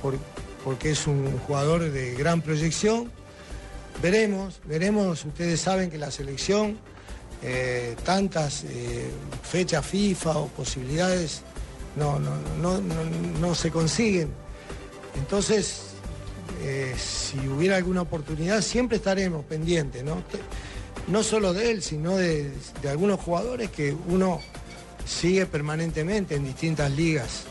[0.00, 0.18] por-
[0.64, 3.10] porque es un jugador de gran proyección.
[4.02, 6.78] Veremos, veremos, ustedes saben que la selección,
[7.42, 8.64] eh, tantas
[9.42, 11.42] fechas FIFA o posibilidades
[11.96, 14.28] no, no, no, no, se consiguen.
[15.16, 15.82] Entonces,
[16.96, 20.22] si hubiera alguna oportunidad, siempre estaremos pendientes, ¿no?
[21.08, 22.50] No solo de él, sino de,
[22.82, 24.40] de algunos jugadores que uno
[25.04, 27.44] sigue permanentemente en distintas ligas.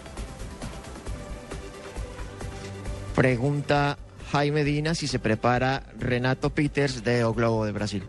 [3.15, 3.97] Pregunta
[4.31, 8.03] Jaime Dinas y se prepara Renato Peters de O Globo de Brasil.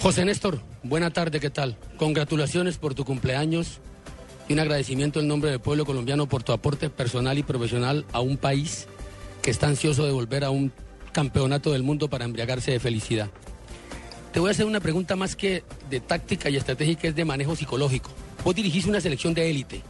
[0.00, 1.76] José Néstor, buena tarde, ¿qué tal?
[1.96, 3.78] Congratulaciones por tu cumpleaños
[4.48, 8.20] y un agradecimiento en nombre del pueblo colombiano por tu aporte personal y profesional a
[8.20, 8.88] un país
[9.42, 10.72] que está ansioso de volver a un
[11.12, 13.30] campeonato del mundo para embriagarse de felicidad.
[14.32, 17.54] Te voy a hacer una pregunta más que de táctica y estratégica, es de manejo
[17.54, 18.10] psicológico.
[18.42, 19.82] Vos dirigís una selección de élite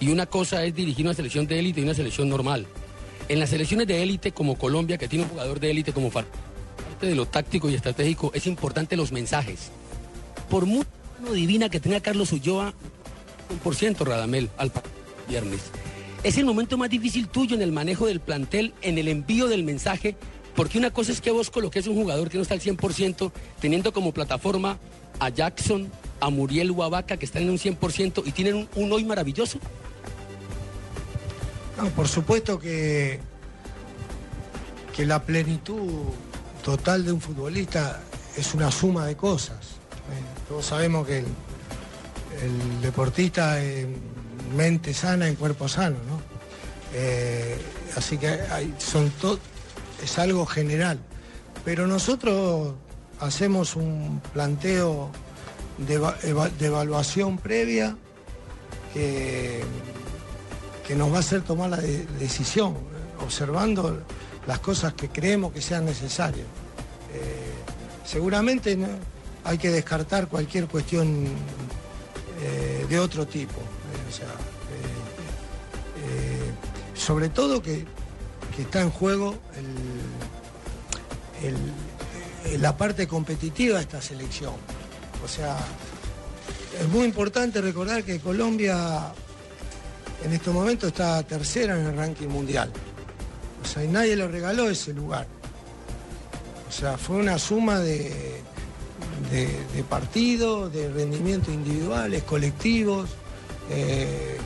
[0.00, 2.66] y una cosa es dirigir una selección de élite y una selección normal.
[3.28, 6.30] En las selecciones de élite como Colombia, que tiene un jugador de élite como parte
[7.02, 9.70] de lo táctico y estratégico es importante los mensajes.
[10.48, 10.86] Por mano
[11.34, 12.72] divina que tenga Carlos Ulloa,
[13.50, 14.72] un por ciento Radamel al
[15.28, 15.60] viernes.
[16.22, 19.64] Es el momento más difícil tuyo en el manejo del plantel, en el envío del
[19.64, 20.16] mensaje,
[20.56, 23.30] porque una cosa es que vos coloques un jugador que no está al 100%,
[23.60, 24.78] teniendo como plataforma
[25.20, 29.58] a Jackson, a Muriel Huavaca, que están en un 100% y tienen un, hoy maravilloso.
[31.76, 33.20] No, por supuesto que,
[34.96, 35.92] que la plenitud
[36.64, 38.02] total de un futbolista
[38.34, 39.58] es una suma de cosas.
[39.58, 43.86] Eh, todos sabemos que el, deportista es
[44.56, 46.20] mente sana en cuerpo sano, ¿no?
[46.94, 47.58] Eh,
[47.94, 48.38] así que
[48.78, 49.38] son to-
[50.02, 50.98] es algo general.
[51.64, 52.74] Pero nosotros
[53.20, 55.10] hacemos un planteo
[55.78, 57.96] de, eva- eva- de evaluación previa
[58.94, 59.62] que,
[60.86, 62.76] que nos va a hacer tomar la de- decisión,
[63.20, 64.02] observando
[64.46, 66.46] las cosas que creemos que sean necesarias.
[67.12, 67.52] Eh,
[68.04, 68.86] seguramente no-
[69.44, 71.26] hay que descartar cualquier cuestión
[72.42, 73.54] eh, de otro tipo.
[73.54, 74.26] eh, o sea,
[76.94, 77.84] sobre todo que,
[78.56, 79.36] que está en juego
[82.58, 84.54] la parte competitiva de esta selección.
[85.22, 85.56] O sea,
[86.80, 89.12] es muy importante recordar que Colombia
[90.24, 92.72] en este momento está tercera en el ranking mundial.
[93.62, 95.26] O sea, y nadie le regaló ese lugar.
[96.68, 98.40] O sea, fue una suma de,
[99.88, 103.10] partidos, de rendimientos individuales, colectivos.
[103.70, 104.38] eh,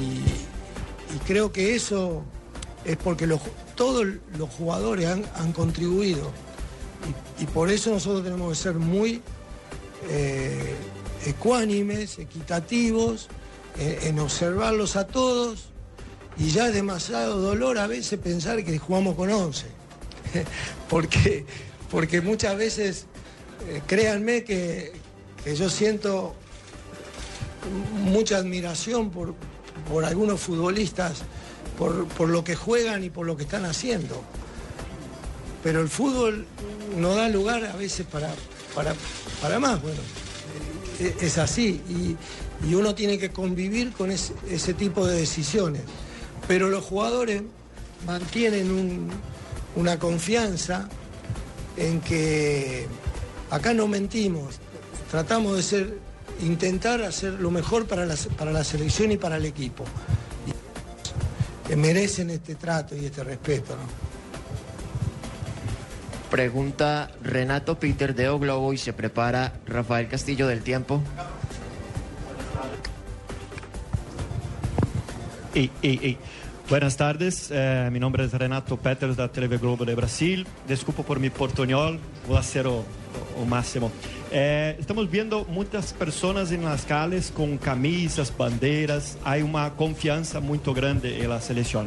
[0.00, 2.24] y creo que eso
[2.84, 3.40] es porque los-
[3.74, 4.06] todos
[4.38, 6.30] los jugadores han, han contribuido.
[7.38, 9.20] Y, por eso nosotros tenemos que ser muy
[10.08, 10.74] eh,
[11.26, 13.28] ecuánimes, equitativos,
[13.78, 15.66] eh, en observarlos a todos.
[16.38, 19.66] Y ya es demasiado dolor a veces pensar que jugamos con 11.
[20.88, 21.44] porque,
[21.90, 23.06] porque muchas veces,
[23.68, 24.92] eh, créanme que,
[25.44, 26.34] que yo siento
[28.02, 29.34] mucha admiración por,
[29.90, 31.22] por algunos futbolistas,
[31.78, 34.22] por, por lo que juegan y por lo que están haciendo.
[35.62, 36.46] Pero el fútbol
[36.96, 38.30] no da lugar a veces para,
[38.74, 38.94] para,
[39.40, 39.80] para más.
[39.82, 40.00] Bueno,
[41.00, 41.80] eh, es así.
[41.88, 42.16] Y,
[42.68, 44.34] y uno tiene que convivir con ese,
[44.74, 45.82] tipo de decisiones.
[46.46, 47.42] Pero los jugadores
[48.06, 49.10] mantienen un-
[49.76, 50.88] una confianza
[51.76, 52.86] en que
[53.50, 54.56] acá no mentimos,
[55.10, 55.98] tratamos de ser,
[56.42, 58.06] intentar hacer lo mejor para
[58.36, 59.84] para la selección y para el equipo.
[61.66, 63.74] Que merecen este trato y este respeto.
[63.76, 64.14] ¿no?
[66.30, 71.00] Pregunta Renato Peter de O Globo y se prepara Rafael Castillo del Tiempo.
[75.54, 76.18] Ei, ei, ei.
[76.68, 80.46] Buenas tardes, eh, mi nombre es Renato Peters da TV Globo de Brasil.
[80.66, 82.84] Desculpa por mi portuñol, voy a hacer o,
[83.40, 83.92] o máximo.
[84.36, 89.16] Eh, estamos viendo muitas pessoas em las calles com camisas, bandeiras.
[89.24, 91.86] Há uma confiança muito grande em la seleção.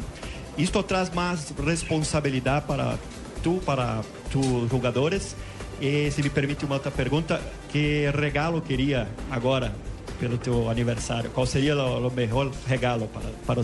[0.57, 2.97] Isto traz mais responsabilidade para
[3.43, 5.35] tu, para tus jogadores.
[5.81, 9.73] E se me permite uma outra pergunta, que regalo queria agora
[10.17, 11.29] pelo teu aniversário?
[11.31, 13.61] Qual seria o, o melhor regalo para, para?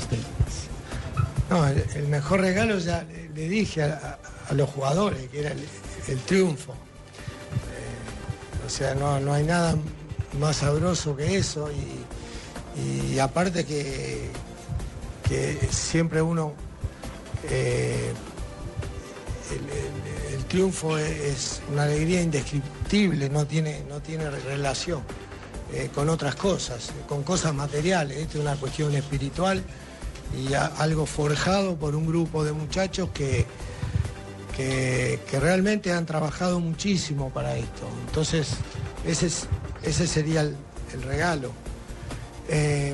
[1.50, 4.20] No, el, el mejor regalo ya le, dije a,
[4.52, 5.66] los jugadores, que era el,
[6.10, 6.76] el triunfo.
[8.66, 9.76] O sea, no, no hay nada
[10.40, 11.70] más sabroso que eso
[12.76, 14.30] y, aparte que,
[15.28, 16.54] que siempre uno...
[17.50, 18.14] eh,
[19.52, 25.02] el, triunfo es, una alegría indescriptible, no tiene, no tiene relación
[25.74, 28.18] eh, con otras cosas, con cosas materiales.
[28.18, 29.64] Es una cuestión espiritual
[30.38, 33.48] y algo forjado por un grupo de muchachos que,
[34.56, 37.88] que, realmente han trabajado muchísimo para esto.
[38.08, 38.50] Entonces,
[39.06, 39.48] ese, es-
[39.84, 40.56] ese sería el,
[41.04, 41.52] regalo.
[42.48, 42.94] Eh,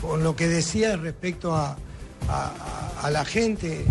[0.00, 1.76] con lo que decía respecto a
[3.10, 3.84] la gente,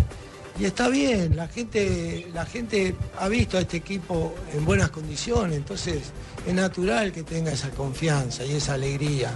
[0.58, 5.56] y está bien, la gente, la gente ha visto a este equipo en buenas condiciones,
[5.56, 5.98] entonces
[6.46, 9.30] es natural que tenga esa confianza y esa alegría.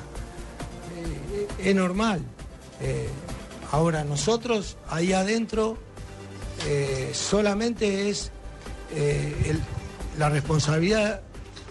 [0.96, 2.22] Eh, es normal.
[2.80, 3.08] Eh,
[3.70, 5.76] ahora nosotros ahí adentro
[6.66, 8.30] eh, solamente es
[8.94, 9.56] eh,
[10.18, 11.20] la responsabilidad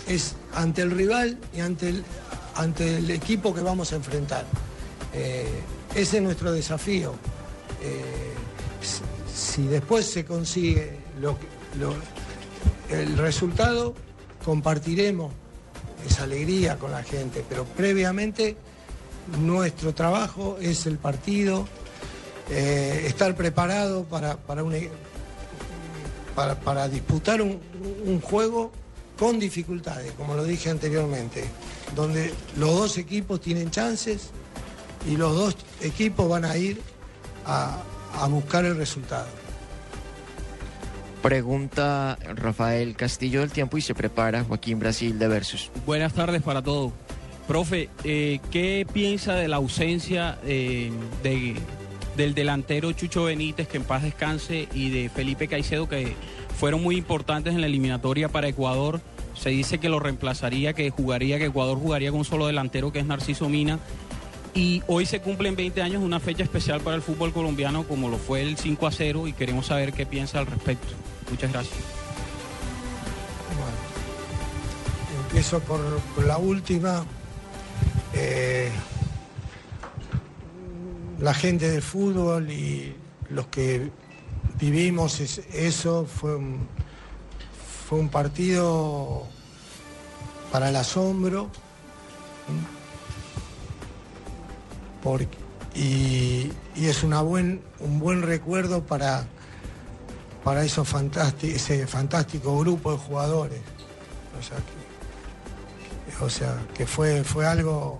[0.07, 2.03] es ante el rival y ante el,
[2.55, 4.45] ante el equipo que vamos a enfrentar.
[5.13, 5.47] Eh,
[5.95, 7.13] ese es nuestro desafío.
[9.33, 11.37] Si, después se consigue lo-
[12.89, 13.93] el resultado,
[14.43, 15.31] compartiremos
[16.07, 18.57] esa alegría con la gente, pero previamente
[19.41, 21.67] nuestro trabajo es el partido,
[22.49, 24.89] eh, estar preparado para, para, un e-
[26.35, 27.59] para, para disputar un,
[28.05, 28.71] un juego
[29.17, 31.43] con dificultades, como lo dije anteriormente,
[31.95, 34.29] donde los dos equipos tienen chances
[35.09, 36.81] y los dos equipos van a ir
[37.45, 37.81] a,
[38.15, 39.27] a buscar el resultado.
[41.21, 45.69] Pregunta Rafael Castillo del Tiempo y se prepara Joaquín Brasil de Versus.
[45.85, 46.93] Buenas tardes para todos.
[47.45, 50.91] Profe, eh, ¿qué piensa de la ausencia eh,
[51.23, 51.55] de-
[52.19, 56.15] del delantero Chucho Benítez, que en paz descanse, y de Felipe Caicedo, que
[56.59, 58.99] fueron muy importantes en la eliminatoria para Ecuador?
[59.35, 62.99] Se dice que lo reemplazaría, que jugaría, que Ecuador jugaría con un solo delantero, que
[62.99, 63.79] es Narciso Mina.
[64.53, 68.17] Y hoy se cumplen 20 años, una fecha especial para el fútbol colombiano como lo
[68.17, 70.87] fue el 5 a 0 y queremos saber qué piensa al respecto.
[71.29, 71.77] Muchas gracias.
[75.27, 75.79] Empiezo por,
[76.15, 77.05] por la última.
[78.13, 78.71] Eh,
[81.19, 82.95] la gente del fútbol y
[83.29, 83.91] los que
[84.59, 86.67] vivimos es- eso fue un,
[87.87, 89.23] fue un partido
[90.51, 91.49] para el asombro
[95.75, 99.25] y, y es una buen, un buen recuerdo para,
[100.43, 100.87] para esos
[101.55, 103.61] ese fantástico grupo de jugadores.
[104.39, 107.99] O sea, que, o sea, que fue, fue algo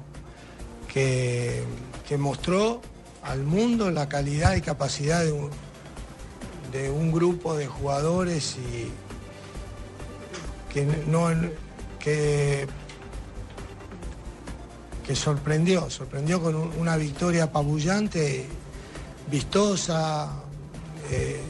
[0.91, 1.63] que,
[2.07, 2.82] que mostró
[3.24, 5.49] al mundo la calidad y capacidad de un,
[6.72, 8.91] de un grupo de jugadores y
[10.74, 11.30] que no
[11.99, 12.67] que,
[15.05, 18.45] que sorprendió, sorprendió con un- una victoria apabullante,
[19.30, 20.30] vistosa,
[21.11, 21.41] eh,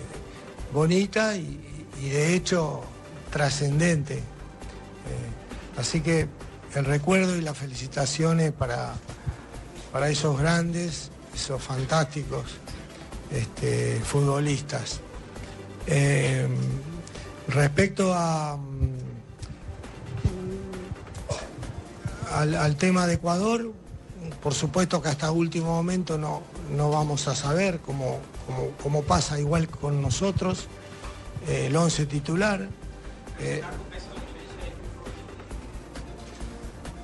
[0.74, 1.60] bonita y,
[2.02, 2.82] y de hecho
[3.32, 4.16] trascendente.
[4.16, 4.22] Eh,
[5.78, 6.28] así que
[6.76, 8.94] el recuerdo y las felicitaciones para,
[9.92, 12.44] para esos grandes, esos fantásticos
[13.32, 15.00] este, futbolistas.
[15.88, 16.48] Eh,
[17.48, 18.98] respecto a, mm,
[22.58, 23.72] al, tema de Ecuador,
[24.44, 26.44] por supuesto que hasta último momento no,
[26.76, 30.68] no vamos a saber cómo, cómo- cómo pasa igual con nosotros,
[31.48, 32.68] eh, el 11 titular.
[33.40, 33.62] Eh,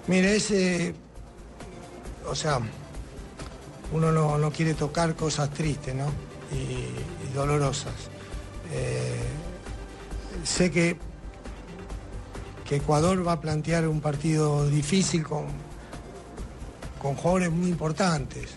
[0.07, 0.93] mire, ese,
[2.29, 2.59] o sea,
[3.91, 6.07] uno no, no quiere tocar cosas tristes, ¿no?
[6.51, 7.93] Y, dolorosas.
[8.71, 9.19] Eh,
[10.45, 10.95] sé que,
[12.63, 15.47] que Ecuador va a plantear un partido difícil con,
[17.01, 18.51] con jugadores muy importantes.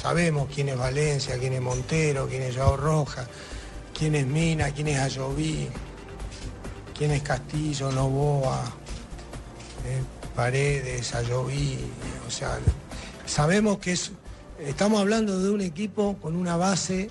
[0.00, 3.26] Sabemos quién es Valencia, quién es Montero, quién es Joao Roja,
[3.96, 5.68] quién es Mina, quién es Ayoví,
[6.96, 8.62] quién es Castillo, Novoa,
[9.86, 10.02] eh,
[10.34, 11.78] Paredes, Ayoví,
[12.26, 12.58] o sea,
[13.32, 14.12] sabemos que es,
[14.58, 17.08] estamos hablando de un equipo con una base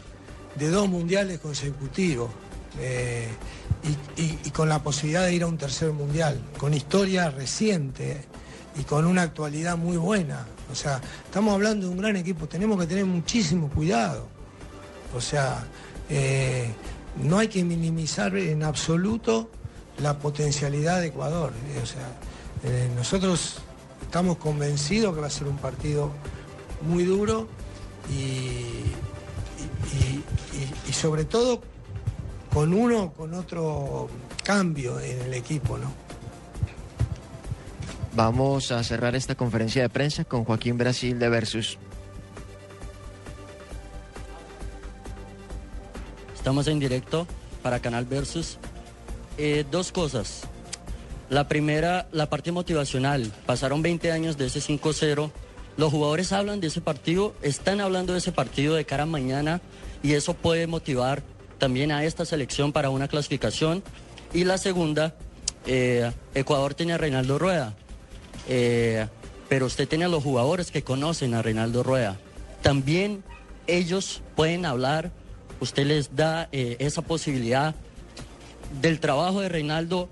[0.55, 2.29] de dos mundiales consecutivos
[2.79, 3.27] eh,
[4.17, 8.21] y, con la posibilidad de ir a un tercer mundial, con historia reciente
[8.79, 10.45] y con una actualidad muy buena.
[10.71, 14.27] O sea, estamos hablando de un gran equipo, tenemos que tener muchísimo cuidado.
[15.15, 15.65] O sea,
[16.07, 16.71] eh,
[17.23, 19.49] no hay que minimizar en absoluto
[19.97, 21.51] la potencialidad de Ecuador.
[21.73, 22.07] eh, O sea,
[22.95, 23.61] nosotros
[24.11, 26.11] estamos convencidos que va a ser un partido
[26.81, 27.47] muy duro
[28.09, 28.93] y, y-
[30.51, 31.61] y- y sobre todo
[32.53, 34.09] con uno, con otro
[34.43, 35.93] cambio en el equipo, ¿no?
[38.13, 41.77] Vamos a cerrar esta conferencia de prensa con Joaquín Brasil de Versus.
[46.35, 47.25] Estamos en directo
[47.63, 48.57] para Canal Versus.
[49.37, 50.41] Eh, dos cosas.
[51.31, 53.31] La primera, la parte motivacional.
[53.45, 55.31] Pasaron 20 años de ese 5-0.
[55.77, 59.61] Los jugadores hablan de ese partido, están hablando de ese partido de cara a mañana
[60.03, 61.23] y eso puede motivar
[61.57, 63.81] también a esta selección para una clasificación.
[64.33, 65.15] Y la segunda,
[65.67, 67.75] eh, Ecuador tiene a Reinaldo Rueda,
[68.49, 69.07] eh,
[69.47, 72.17] pero usted tiene a los jugadores que conocen a Reinaldo Rueda.
[72.61, 73.23] También
[73.67, 75.13] ellos pueden hablar,
[75.61, 77.73] usted les da eh, esa posibilidad
[78.81, 80.09] del trabajo de Reinaldo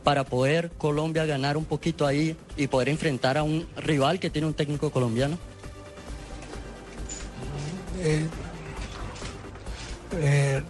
[0.00, 4.46] para poder Colombia ganar un poquito ahí y poder enfrentar a un rival que tiene
[4.46, 5.38] un técnico colombiano?
[7.98, 8.26] Eh,
[10.12, 10.62] eh,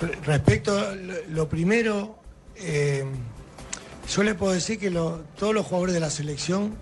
[0.00, 0.94] re- respecto a
[1.28, 2.18] lo, primero,
[2.56, 3.04] eh,
[4.12, 6.74] yo le puedo decir que todos los jugadores de la selección,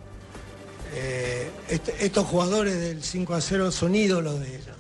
[1.69, 4.77] est- estos jugadores del 5 a 0 son ídolos de ellos.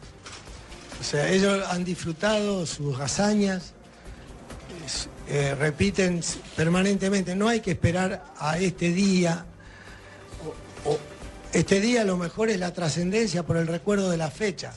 [1.01, 3.75] O sea, ellos han disfrutado sus hazañas,
[5.29, 6.21] eh, repiten
[6.57, 9.45] permanentemente, no hay que esperar a este día.
[10.85, 10.99] o-
[11.53, 14.73] este día a lo mejor es la trascendencia por el recuerdo de la fecha,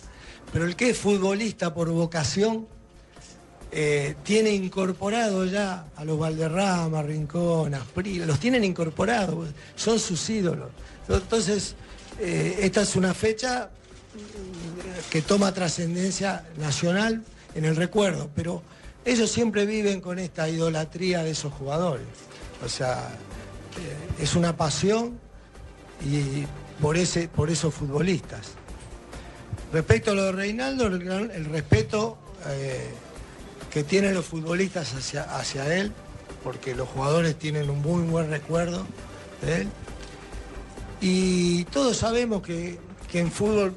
[0.54, 2.66] pero el que es futbolista por vocación
[3.74, 10.70] eh, tiene incorporado ya a los Valderrama, Rincón, Asprila, los tienen incorporados, son sus ídolos.
[11.08, 11.76] Entonces,
[12.20, 13.70] eh, esta es una fecha
[15.10, 17.22] que toma trascendencia nacional
[17.56, 18.62] en el recuerdo, pero
[19.06, 22.06] ellos siempre viven con esta idolatría de esos jugadores.
[22.64, 23.10] O sea,
[23.78, 25.20] eh, es una pasión
[26.06, 26.46] y
[26.82, 28.54] por, ese, por esos futbolistas.
[29.74, 32.90] Respecto a lo de Reinaldo, el, respeto eh,
[33.72, 35.92] que tienen los futbolistas hacia, hacia él,
[36.44, 38.86] porque los jugadores tienen un muy buen recuerdo
[39.42, 39.68] de él.
[41.00, 42.78] Y todos sabemos que,
[43.12, 43.74] que en fútbol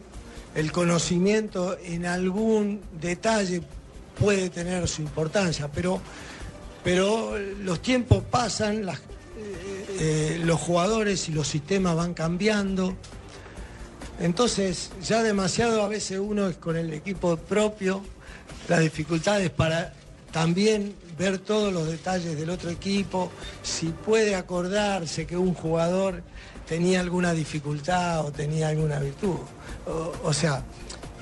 [0.54, 3.62] el conocimiento en algún detalle
[4.18, 6.00] puede tener su importancia, pero,
[6.82, 8.94] pero los tiempos pasan, eh,
[10.00, 12.94] eh, los jugadores y los sistemas van cambiando.
[14.20, 18.02] Entonces, ya demasiado a veces uno es con el equipo propio,
[18.68, 19.92] las dificultades para
[20.32, 23.30] también ver todos los detalles del otro equipo,
[23.62, 26.22] si puede acordarse que un jugador
[26.68, 29.36] tenía alguna dificultad o tenía alguna virtud.
[29.86, 30.64] O, o sea,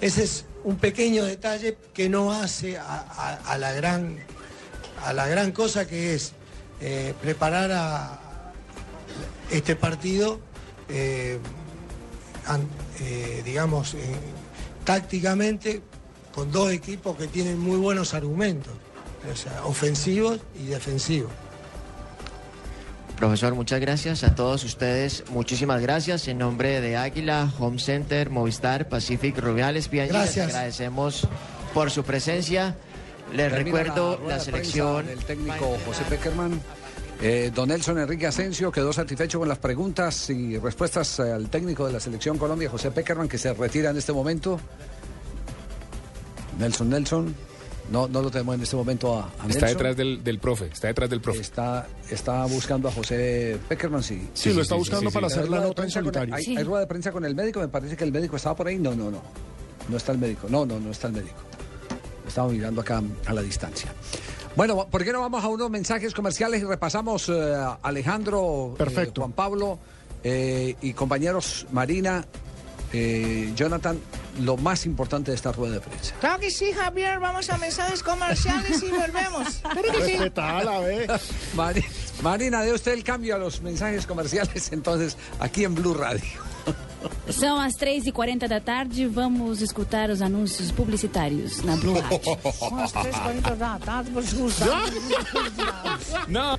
[0.01, 4.19] ese es un pequeño detalle que no hace a, la, gran,
[5.05, 6.33] a la gran cosa que es
[6.81, 8.53] eh, preparar a
[9.51, 10.41] este partido,
[10.89, 11.39] eh,
[13.01, 13.97] eh, digamos,
[14.85, 15.83] tácticamente
[16.35, 18.73] con dos equipos que tienen muy buenos argumentos,
[19.31, 21.31] o sea, ofensivos y defensivos.
[23.17, 25.25] Profesor, muchas gracias a todos ustedes.
[25.31, 30.13] Muchísimas gracias en nombre de Águila, Home Center, Movistar, Pacific, Rubiales, P&G.
[30.13, 31.29] Les agradecemos
[31.73, 32.77] por su presencia.
[33.33, 35.07] Les Termina recuerdo la, selección.
[35.07, 36.61] del técnico José Peckerman.
[37.21, 41.87] Eh, don Nelson Enrique Asensio quedó satisfecho con las preguntas y respuestas eh, al técnico
[41.87, 44.59] de la selección Colombia, José Peckerman, que se retira en este momento.
[46.59, 47.35] Nelson Nelson,
[47.91, 49.69] no, no lo tenemos en este momento a, a Está Nelson.
[49.69, 51.41] detrás del, del profe, está detrás del profe.
[51.41, 54.29] Está, está buscando a José Peckerman, sí.
[54.35, 56.35] Sí, lo está buscando para hacer ¿Hay la nota en solitario.
[56.35, 56.57] ¿Hay, Sí.
[56.57, 57.61] hay rueda de prensa con el médico?
[57.61, 58.79] Me parece que el médico estaba por ahí.
[58.79, 59.21] No, no, no.
[59.89, 60.47] No está el médico.
[60.49, 61.37] No, no, no está el médico.
[62.27, 63.93] Estamos mirando acá a la distancia.
[64.57, 69.11] Bueno, ¿por qué no vamos a unos mensajes comerciales y repasamos eh, a Alejandro, eh,
[69.17, 69.79] Juan Pablo
[70.23, 72.25] eh, y compañeros Marina,
[72.93, 73.99] eh, Jonathan,
[74.41, 76.15] lo más importante de esta rueda de prensa?
[76.21, 77.19] Claro que sí, Javier.
[77.21, 79.49] Vamos a mensajes comerciales y volvemos.
[79.63, 80.17] Claro que sí.
[81.57, 81.85] Mari-
[82.23, 86.25] Marina, dé usted el cambio a los mensajes comerciales entonces aquí en Blue Radio.
[87.29, 92.21] São as 3h40 da tarde, vamos escutar os anúncios publicitários na Blue Rádio.
[92.53, 94.85] São as 3h40 da tarde, vou escutar.
[96.29, 96.59] No.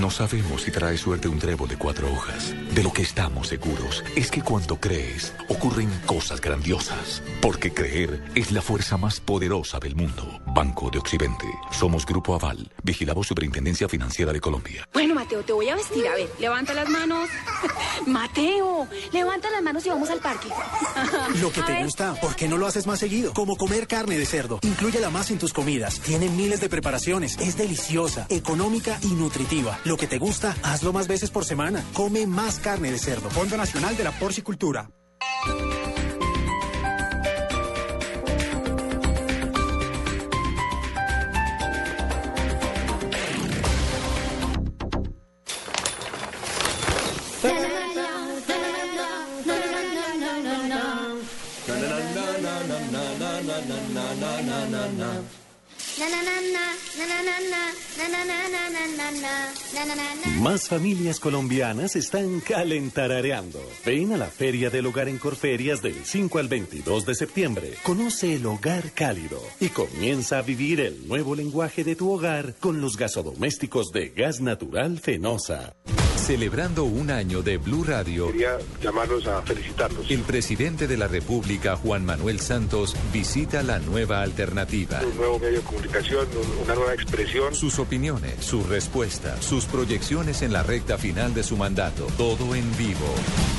[0.00, 2.54] No sabemos si trae suerte un trébol de cuatro hojas.
[2.74, 7.22] De lo que estamos seguros es que cuando crees, ocurren cosas grandiosas.
[7.40, 10.38] Porque creer es la fuerza más poderosa del mundo.
[10.54, 11.46] Banco de Occidente.
[11.70, 12.70] Somos Grupo Aval.
[12.82, 14.86] Vigilamos Superintendencia Financiera de Colombia.
[14.92, 16.06] Bueno, Mateo, te voy a vestir.
[16.06, 17.30] A ver, levanta las manos.
[18.06, 20.48] Mateo, levanta las manos y vamos al parque.
[21.40, 23.32] Lo que te gusta, ¿por qué no lo haces más seguido?
[23.32, 24.58] Como comer carne de cerdo.
[24.62, 26.00] Inclúyela más en tus comidas.
[26.00, 27.38] Tiene miles de preparaciones.
[27.38, 29.78] Es deliciosa, económica y nutritiva.
[29.86, 31.80] Lo que te gusta, hazlo más veces por semana.
[31.94, 33.30] Come más carne de cerdo.
[33.30, 34.90] Fondo Nacional de la Porcicultura.
[60.40, 63.58] Más familias colombianas están calentarareando.
[63.84, 67.74] Ven a la Feria del Hogar en Corferias del 5 al 22 de septiembre.
[67.82, 72.80] Conoce el hogar cálido y comienza a vivir el nuevo lenguaje de tu hogar con
[72.82, 75.74] los gasodomésticos de gas natural Fenosa.
[76.26, 80.10] Celebrando un año de Blue Radio, Quería llamarlos a felicitarlos.
[80.10, 85.00] el presidente de la República, Juan Manuel Santos, visita la nueva alternativa.
[85.08, 87.54] Un nuevo medio de comunicación, un- una nueva expresión.
[87.54, 92.76] Sus opiniones, sus respuestas, sus proyecciones en la recta final de su mandato, todo en
[92.76, 93.06] vivo.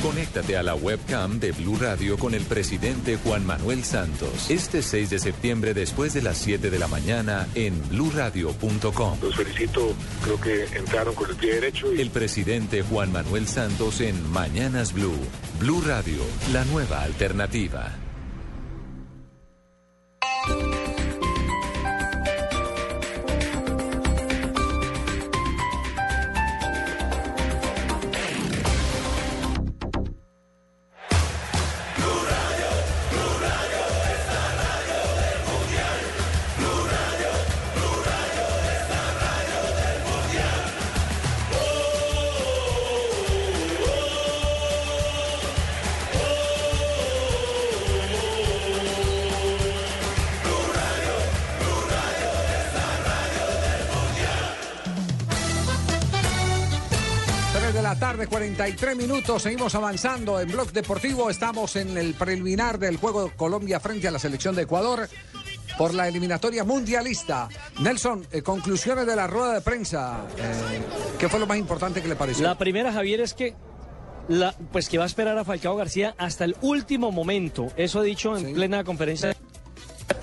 [0.04, 4.50] Conéctate a la webcam de Blue Radio con el presidente Juan Manuel Santos.
[4.50, 9.20] Este 6 de septiembre después de las 7 de la mañana en bluradio.com.
[9.22, 11.94] Los felicito, creo que entraron con el pie derecho.
[11.94, 12.02] Y...
[12.02, 12.57] El presidente
[12.90, 15.14] Juan Manuel Santos en Mañanas Blue.
[15.60, 17.96] Blue Radio, la nueva alternativa.
[58.18, 59.44] Tarde, 43 minutos.
[59.44, 61.30] Seguimos avanzando en Blog Deportivo.
[61.30, 65.08] Estamos en el preliminar del juego Colombia frente a la selección de Ecuador
[65.78, 67.48] por la eliminatoria mundialista.
[67.80, 70.26] Nelson, eh, conclusiones de la rueda de prensa.
[70.36, 70.82] Eh,
[71.20, 72.44] ¿Qué fue lo más importante que le pareció?
[72.44, 73.54] La primera, Javier, es que
[74.30, 77.68] la, pues que va a esperar a Falcao García hasta el último momento.
[77.78, 79.37] Eso ha dicho en plena conferencia.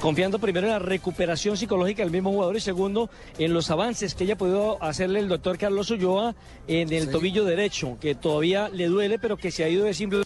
[0.04, 3.08] Confiando primero en la recuperación psicológica del mismo jugador y segundo
[3.38, 6.34] en los avances que haya podido hacerle el doctor Carlos Ulloa
[6.68, 10.24] en el tobillo derecho, que todavía le duele, pero que se ha ido de simple.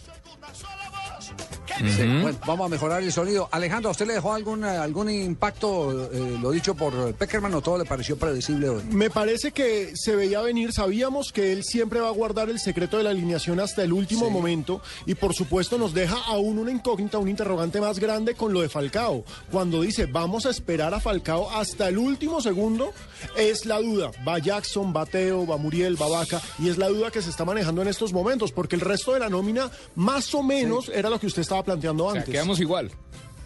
[1.79, 3.47] Sí, bueno, vamos a mejorar el sonido.
[3.51, 7.77] Alejandro, ¿a usted le dejó algún, algún impacto, eh, lo dicho por Peckerman, o todo
[7.77, 8.83] le pareció predecible hoy?
[8.91, 12.97] Me parece que se veía venir, sabíamos que él siempre va a guardar el secreto
[12.97, 14.31] de la alineación hasta el último Sí.
[14.31, 18.61] momento y por supuesto nos deja aún una incógnita, un interrogante más grande con lo
[18.61, 19.23] de Falcao.
[19.51, 22.91] Cuando dice vamos a esperar a Falcao hasta el último segundo,
[23.37, 24.11] es la duda.
[24.27, 27.45] Va Jackson, va Teo, va Muriel, va Vaca y es la duda que se está
[27.45, 31.19] manejando en estos momentos porque el resto de la nómina más o menos era lo
[31.19, 32.25] que usted estaba planteando antes.
[32.29, 32.91] quedamos igual.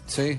[0.06, 0.38] Sí.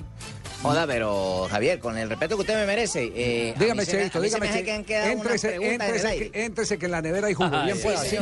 [0.61, 4.49] Joda, pero Javier, con el respeto que usted me merece, eh, Dígame, Cheito, se dígame,
[4.51, 7.49] me que han quedado unas Éntrese, preguntas en que, que en la nevera hay jugo.
[7.53, 8.17] Ajá, Bien sí, pueda, sí,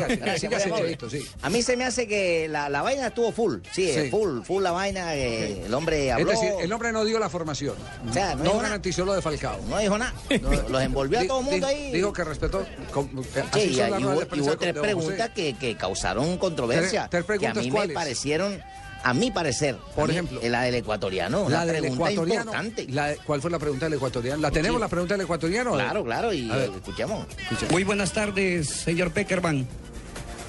[1.09, 1.27] sí.
[1.41, 4.61] A mí se me hace que la, la vaina estuvo full, sí, eh, full, full
[4.61, 6.31] la vaina, eh, el hombre habló.
[6.31, 7.75] Es decir, el hombre no dio la formación.
[8.09, 9.61] O sea, no no garantizó lo de Falcao.
[9.69, 10.13] No dijo nada.
[10.69, 11.91] Los envolvió a todo el mundo ahí.
[11.93, 12.65] Dijo que respetó.
[12.91, 13.09] con-
[13.51, 17.07] así Sí, son y, hubo, y tres preguntas que, que causaron controversia.
[17.09, 18.61] Tres- tres preguntas, que a mí me parecieron,
[19.03, 20.39] a mi parecer, Por mí, ejemplo.
[20.43, 22.41] la del ecuatoriano, La del pregunta ecuatoriano.
[22.51, 22.87] importante.
[22.89, 24.41] la- ¿Cuál fue la pregunta del ecuatoriano?
[24.41, 24.81] ¿La tenemos Sí.
[24.81, 25.73] la pregunta del ecuatoriano?
[25.73, 27.27] Claro, claro, y escuchemos.
[27.69, 29.67] Muy buenas tardes, señor Peckerman.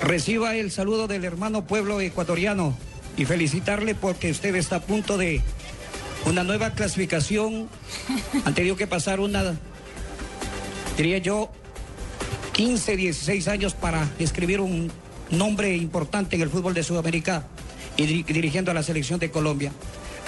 [0.00, 2.76] Reciba el saludo del hermano pueblo ecuatoriano
[3.16, 5.40] y felicitarle porque usted está a punto de
[6.26, 7.68] una nueva clasificación.
[8.44, 9.56] Han tenido que pasar una,
[10.96, 11.50] diría yo,
[12.52, 14.90] 15, 16 años para escribir un
[15.30, 17.46] nombre importante en el fútbol de Sudamérica
[17.96, 19.72] y diri- dirigiendo a la selección de Colombia.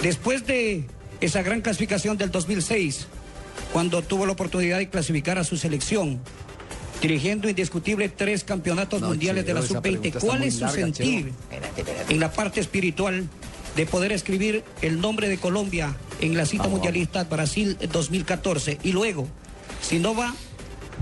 [0.01, 0.85] Después de
[1.21, 3.07] esa gran clasificación del 2006,
[3.73, 6.19] cuando tuvo la oportunidad de clasificar a su selección,
[7.01, 10.53] dirigiendo indiscutible tres campeonatos No, mundiales de la Cheo, esa sub-20, pregunta está ¿cuál es
[10.55, 11.27] su larga, sentir Cheo.
[11.41, 12.13] Espérate, espérate.
[12.13, 13.27] en la parte espiritual
[13.75, 18.79] de poder escribir el nombre de Colombia en la cita Vamos, mundialista Brasil 2014?
[18.83, 19.27] Y luego,
[19.81, 20.33] si no va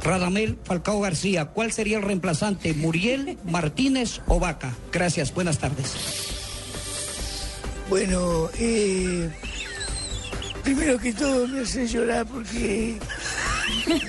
[0.03, 2.73] Radamel Falcao García, ¿cuál sería el reemplazante?
[2.73, 4.75] ¿Muriel, Martínez o Vaca?
[4.91, 5.93] Gracias, buenas tardes.
[7.89, 9.29] Bueno, eh,
[10.63, 12.97] primero que todo me hace llorar porque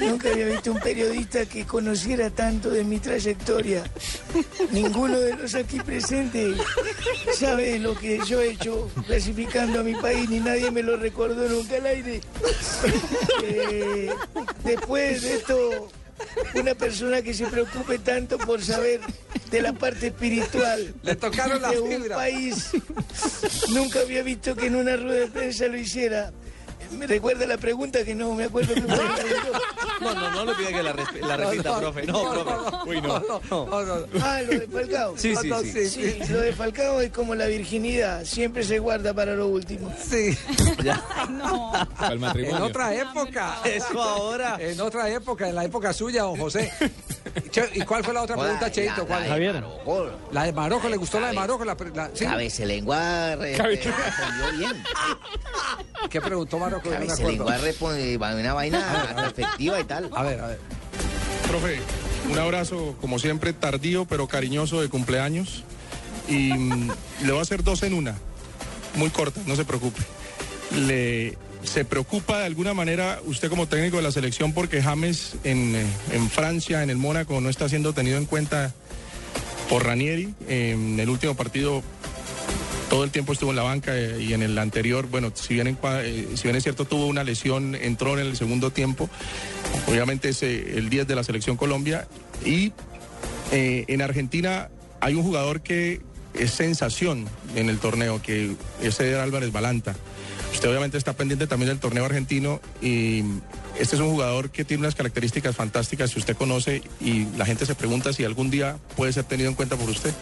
[0.01, 3.85] nunca había visto un periodista que conociera tanto de mi trayectoria.
[4.73, 6.57] Ninguno de los aquí presentes
[7.35, 11.47] sabe lo que yo he hecho clasificando a mi país, ni nadie me lo recordó
[11.49, 12.21] nunca al aire.
[13.43, 14.11] Eh,
[14.65, 15.89] después de esto,
[16.55, 19.01] una persona que se preocupe tanto por saber
[19.51, 22.17] de la parte espiritual Le tocaron la de un fibra.
[22.17, 22.71] país,
[23.71, 26.33] nunca había visto que en una rueda de prensa lo hiciera.
[26.93, 29.05] ¿Me recuerda la pregunta que no me acuerdo que fue?
[30.01, 32.07] No, no, no le pida que la, resp- la repita, profe.
[32.07, 32.91] No, profe.
[32.91, 33.23] Uy, no.
[34.23, 35.15] Ah, lo de Falcao.
[35.17, 35.89] Sí, sí, No, no, sí.
[35.89, 39.93] sí, Lo de Falcao es como la virginidad, siempre se guarda para lo último.
[40.03, 40.37] Sí.
[41.99, 43.57] Para el En otra época.
[43.65, 44.57] Eso ahora.
[44.61, 46.73] En otra época, en la época suya, don José.
[47.51, 49.07] Che, ¿Y cuál fue la otra pregunta, Cheito?
[49.09, 49.65] la de Javier.
[50.33, 51.65] La de Marocco, ¿le gustó la de Cabe- Marocco?
[51.65, 52.25] La, la- sí.
[52.25, 52.97] Cabece lengua
[53.37, 54.85] Cabe- respondió bien.
[56.11, 56.76] ¿Qué preguntó Marocco?
[56.85, 60.11] No lengua respondió una vaina efectiva y tal.
[60.15, 60.59] A ver, a ver.
[61.49, 61.79] Profe,
[62.31, 65.65] un abrazo, como siempre, tardío pero cariñoso de cumpleaños.
[66.29, 66.91] Y mm,
[67.25, 68.17] le voy a hacer dos en una,
[68.95, 70.03] muy corta, no se preocupe.
[70.73, 75.75] Le, ¿Se preocupa de alguna manera usted como técnico de la selección porque James en,
[75.75, 78.73] eh, en Francia, en el Mónaco, no está siendo tenido en cuenta
[79.69, 80.33] por Ranieri?
[80.49, 81.83] En el último partido
[82.89, 85.55] todo el tiempo estuvo en la banca eh, y en el anterior, bueno, eh, si
[85.55, 89.09] bien es cierto tuvo una lesión, entró en el segundo tiempo,
[89.89, 92.07] obviamente es eh, el 10 de la selección Colombia
[92.45, 92.73] y
[93.53, 96.01] en Argentina hay un jugador que
[96.35, 99.95] es sensación en el torneo, que es Eder Álvarez Balanta.
[100.53, 103.23] Usted obviamente está pendiente también del torneo argentino y
[103.79, 107.67] este es un jugador que tiene unas características fantásticas que usted conoce y la gente
[107.67, 110.13] se pregunta si algún día puede ser tenido en cuenta por usted.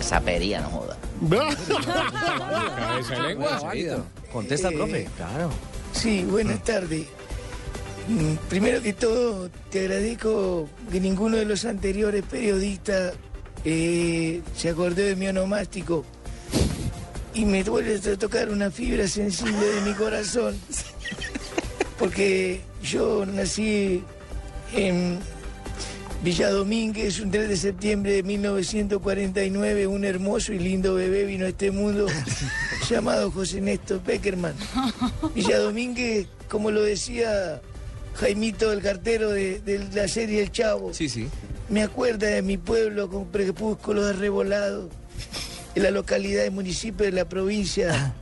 [0.00, 0.96] Esa pería, no joda.
[2.76, 3.60] Cabeza de lengua.
[3.60, 3.98] Válida.
[4.32, 5.08] Contesta, Eh, profe.
[5.16, 5.50] Claro.
[5.92, 7.06] Sí, buenas tardes.
[8.08, 13.12] Mm, Primero que todo, te agradezco que ninguno de los anteriores periodistas
[13.64, 16.04] eh, se acordó de mi onomástico
[17.34, 20.56] y me duele a tocar una fibra sensible de mi corazón.
[21.98, 24.02] Porque yo nací
[24.74, 25.18] en
[26.22, 29.86] Villa Domínguez un 3 de septiembre de 1949.
[29.86, 32.06] Un hermoso y lindo bebé vino a este mundo
[32.90, 34.54] llamado José Néstor Peckerman.
[35.34, 37.60] Villa Domínguez, como lo decía
[38.16, 40.92] Jaimito, el cartero de, de la serie El Chavo.
[40.92, 41.26] Sí, sí.
[41.70, 44.90] me acuerda de mi pueblo con crepúsculos arrebolados,
[45.74, 48.12] en la localidad y municipio de la provincia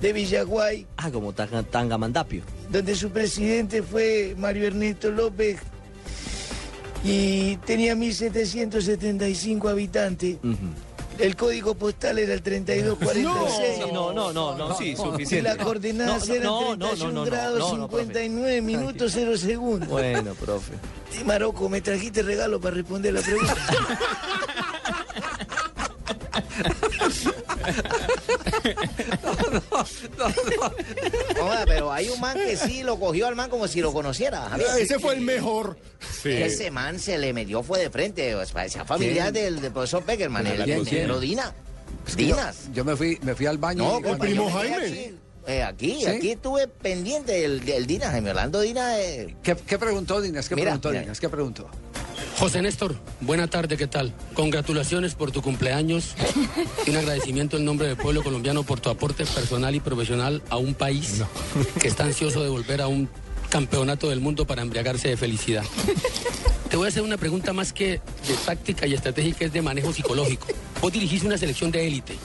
[0.00, 2.42] de Villaguay, Ah, como Tanga- Tangamandapio.
[2.70, 5.58] donde su presidente fue Mario Ernesto López
[7.04, 10.36] y tenía 1.775 habitantes.
[11.18, 13.74] El código postal era el 3246.
[13.76, 15.42] Sí, no, no, no, no, sí, Y suficiente.
[15.50, 18.04] las coordenadas No, eran no, no, no, 31 no, no, grados, no, no, profe.
[18.04, 19.88] 59 minutos, 0 segundos.
[19.90, 20.72] Bueno, profe.
[21.20, 23.54] Y Marocco, me trajiste regalo para responder la pregunta.
[31.66, 34.50] Pero hay un man que sí lo cogió al man como si lo conociera.
[34.78, 35.76] Ese fue el mejor.
[36.24, 38.34] Ese man se le metió, fue de frente.
[38.34, 41.54] pues, parecía familiar del, del profesor Peckerman, el, ¿Quién, el ingeniero Dina.
[42.06, 42.56] Yo- Dinas.
[42.72, 43.84] Yo, me fui, me fui al baño.
[43.84, 45.14] No, y- compa, yo me quedé Aquí,
[45.46, 46.06] eh, aquí, ¿Sí?
[46.06, 48.96] aquí estuve pendiente del, del Dinas, Jaime Orlando Dinas.
[48.98, 50.48] eh, ¿Qué, qué preguntó Dinas?
[50.48, 51.00] ¿Qué Mira, preguntó mira.
[51.02, 51.20] Dinas?
[51.20, 51.68] ¿Qué preguntó?
[52.40, 54.14] José Néstor, buena tarde, ¿qué tal?
[54.32, 56.14] Congratulaciones por tu cumpleaños
[56.86, 60.56] y un agradecimiento en nombre del pueblo colombiano por tu aporte personal y profesional a
[60.56, 61.22] un país
[61.80, 63.10] que está ansioso de volver a un
[63.50, 65.64] campeonato del mundo para embriagarse de felicidad.
[66.70, 69.92] Te voy a hacer una pregunta más que de táctica y estratégica, es de manejo
[69.92, 70.46] psicológico.
[70.80, 72.16] Vos dirigís una selección de élite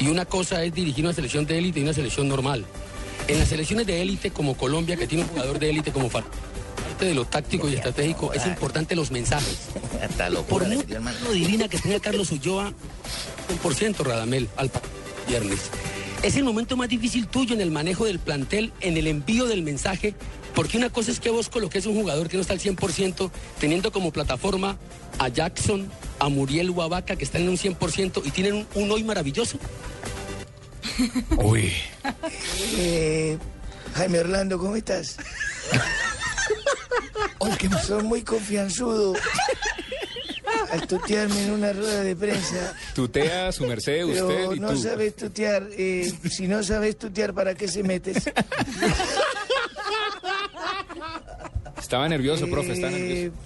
[0.00, 2.64] y una cosa es dirigir una selección de élite y una selección normal.
[3.28, 6.24] En las selecciones de élite como Colombia, que tiene un jugador de élite como Far-
[7.04, 9.58] de lo táctico y estratégico, es importante los mensajes.
[10.02, 12.72] hasta locura Por muy divina que tenga Carlos Ulloa,
[13.62, 14.70] 100% Radamel al
[15.28, 15.70] viernes.
[16.22, 19.62] Es el momento más difícil tuyo en el manejo del plantel, en el envío del
[19.62, 20.14] mensaje,
[20.54, 23.92] porque una cosa es que vos coloques un jugador que no está al 100%, teniendo
[23.92, 24.78] como plataforma
[25.18, 29.04] a Jackson, a Muriel Huavaca, que están en un 100% y tienen un, un hoy
[29.04, 29.58] maravilloso.
[31.36, 31.72] Uy.
[32.78, 33.38] Eh,
[33.94, 35.16] Jaime Orlando, ¿cómo estás?
[37.86, 39.14] Son muy confianzudo
[40.72, 42.74] al tutearme en una rueda de prensa.
[42.94, 44.78] Tutea su merced, usted y no tú.
[44.78, 45.68] sabes tutear.
[45.76, 48.24] eh, si no sabes tutear, ¿para qué se metes?
[51.78, 53.36] Estaba nervioso, profe, está nervioso.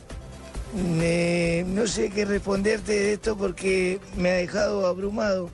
[1.02, 5.50] Eh, no sé qué responderte de esto porque me ha dejado abrumado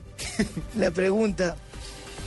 [0.77, 1.55] la pregunta.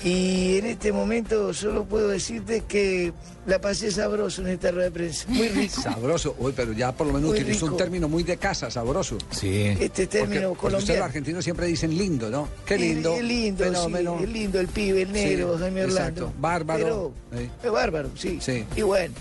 [0.03, 3.13] Y en este momento solo puedo decirte que
[3.47, 5.27] la pasé sabroso en esta rueda de prensa.
[5.29, 5.83] Muy rico.
[5.83, 6.35] Sabroso.
[6.39, 9.19] Uy, pero ya por lo menos utilizó un término muy de casa, sabroso.
[9.31, 9.67] Sí.
[9.79, 10.99] Este término Porque, porque ustedes colombiano.
[11.01, 12.49] los argentinos siempre dicen lindo, ¿no?
[12.65, 13.15] Qué lindo.
[13.15, 14.17] Es lindo, fenómeno.
[14.19, 16.01] sí, es lindo el pibe, el negro, Sí, Jaime Orlando.
[16.01, 16.33] exacto.
[16.41, 17.13] Bárbaro.
[17.31, 17.51] Pero, Sí.
[17.65, 18.39] es bárbaro, sí.
[18.41, 18.65] Sí.
[18.77, 19.15] Y bueno,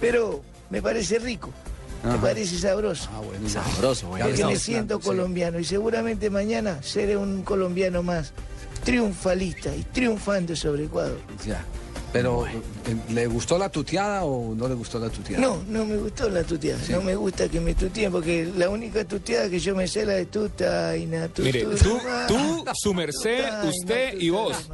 [0.00, 1.50] pero me parece rico.
[2.04, 3.08] Me parece sabroso.
[3.12, 4.26] Ah, bueno, Sabroso, bueno.
[4.26, 5.06] Porque me siento hablando, sí.
[5.08, 8.32] colombiano y seguramente mañana seré un colombiano más
[8.86, 11.18] triunfalista y triunfando sobre Ecuador.
[12.16, 12.52] Pero, eh,
[13.10, 15.40] ¿le gustó la tuteada o no le gustó la tuteada?
[15.42, 16.80] No, no me gustó la tuteada.
[16.88, 20.14] No me gusta que me tuteen porque la única tuteada que yo me sé la
[20.14, 22.26] de tuta y na, tu, Mire, tu, tú, ma.
[22.26, 24.68] tú, su merced, usted y vos.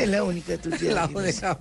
[0.00, 1.06] Es la única tuteada.
[1.08, 1.58] La única,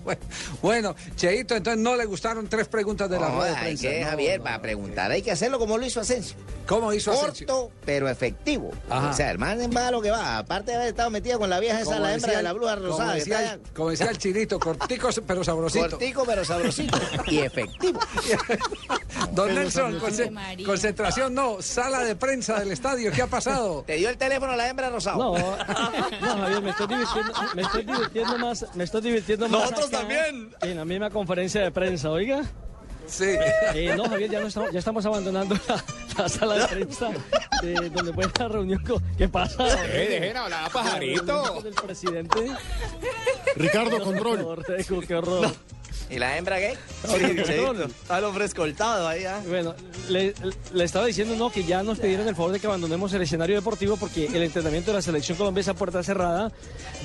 [0.62, 0.96] bueno.
[1.16, 3.90] Cheito, entonces no le gustaron tres preguntas de la No, rueda de hay prensa.
[3.90, 6.36] que, No, Javier, no, para preguntar hay que hacerlo como lo hizo Asensio.
[6.68, 7.46] ¿Cómo hizo Asensio?
[7.48, 8.72] Corto, pero efectivo.
[8.90, 9.10] Ajá.
[9.10, 10.38] O sea, el man va a lo que va.
[10.38, 12.54] Aparte de haber estado metido con la vieja esa, Como la hembra decía de la
[12.54, 13.58] bruja rosada.
[13.76, 15.90] Como decía el chinito, cortico pero sabrosito.
[15.90, 16.98] Cortico, pero sabrosito.
[17.28, 18.00] y efectivo.
[19.32, 20.06] Don Pero Nelson, sabrosito.
[20.06, 20.66] conce- María.
[20.66, 23.84] concentración no, sala de prensa del estadio, ¿qué ha pasado?
[23.88, 25.18] ¿Te dio el teléfono a la hembra rosada?
[25.18, 25.58] No, no,
[26.38, 29.62] Javier, me estoy divirtiendo, me estoy divirtiendo más, me estoy divirtiendo más.
[29.62, 30.56] Nosotros acá también.
[30.62, 32.44] En la misma conferencia de prensa, oiga.
[33.08, 33.36] Sí.
[33.74, 35.84] Eh, no, Javier, ya, no estamos, ya estamos abandonando la,
[36.18, 37.10] la sala de prensa
[37.62, 39.02] de donde fue la reunión con...
[39.18, 39.68] ¿Qué pasa?
[39.86, 41.62] Eh, dejen hablar a pajarito.
[41.62, 42.52] Del presidente.
[43.56, 44.38] Ricardo, No, control.
[44.38, 45.52] Favor, Teco, qué horror.
[46.10, 46.76] ¿Y la hembra qué?
[47.08, 47.16] Sí,
[48.16, 49.42] el hombre escoltado ahí, ¿ah?
[49.48, 49.74] Bueno,
[50.10, 50.36] le,
[50.74, 53.56] le estaba diciendo no que ya nos pidieron el favor de que abandonemos el escenario
[53.56, 56.52] deportivo porque el entrenamiento de la selección colombiana a puerta cerrada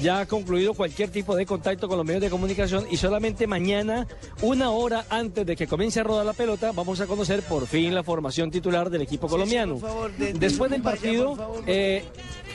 [0.02, 4.06] ya ha concluido cualquier tipo de contacto con los medios de comunicación y solamente mañana,
[4.42, 7.94] una hora antes de que comience a rodar la pelota, vamos a conocer por fin
[7.94, 9.78] la formación titular del equipo colombiano.
[9.78, 11.64] por favor, de- de- Después del vaya, partido, por favor.
[11.66, 12.04] eh,
[12.44, 12.49] ¿Quién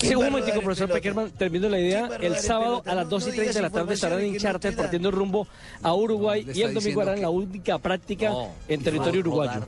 [0.00, 0.90] Sí, un momentico, profesor?
[0.90, 2.08] Peckerman, termino la idea.
[2.08, 3.94] ¿Quién va a El sábado a las No- 2 y no 30 de la tarde
[3.94, 5.46] estarán en charter partiendo rumbo
[5.82, 8.32] a Uruguay y el domingo harán la única práctica
[8.68, 9.66] en territorio uruguayo.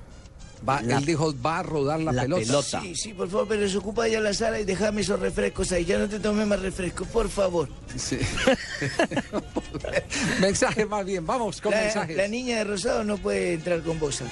[0.69, 2.43] Va, La- él dijo, va a rodar la, la pelota.
[2.45, 2.81] pelota.
[2.83, 5.85] Sí, sí, por favor, pero desocupa ya la sala y déjame esos refrescos ahí.
[5.87, 7.69] Ya no te tomes más refrescos, por favor.
[7.97, 8.19] Sí.
[10.41, 12.17] Mensaje más bien, vamos con La, mensajes.
[12.17, 14.31] la niña de rosado no puede entrar con vos acá.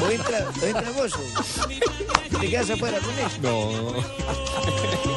[0.02, 3.30] o entra, o entra vos o te quedas afuera con ella.
[3.42, 3.94] No.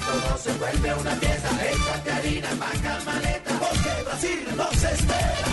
[0.00, 1.48] todo se vuelve una fiesta.
[1.70, 5.52] Échate harina, vaca maleta, porque Brasil nos espera.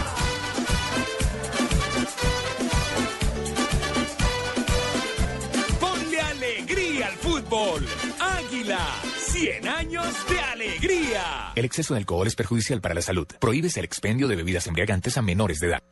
[5.79, 7.85] Ponle alegría al fútbol.
[8.19, 8.87] Águila,
[9.17, 11.53] 100 años de alegría.
[11.55, 13.27] El exceso de alcohol es perjudicial para la salud.
[13.39, 15.83] Prohíbes el expendio de bebidas embriagantes a menores de edad.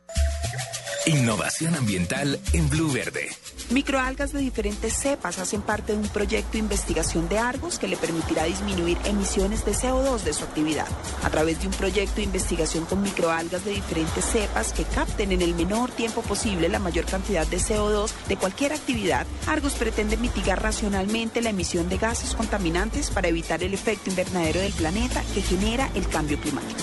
[1.08, 3.30] Innovación ambiental en Blue Verde.
[3.70, 7.96] Microalgas de diferentes cepas hacen parte de un proyecto de investigación de Argos que le
[7.96, 10.86] permitirá disminuir emisiones de CO2 de su actividad.
[11.22, 15.40] A través de un proyecto de investigación con microalgas de diferentes cepas que capten en
[15.40, 20.62] el menor tiempo posible la mayor cantidad de CO2 de cualquier actividad, Argos pretende mitigar
[20.62, 25.90] racionalmente la emisión de gases contaminantes para evitar el efecto invernadero del planeta que genera
[25.94, 26.82] el cambio climático.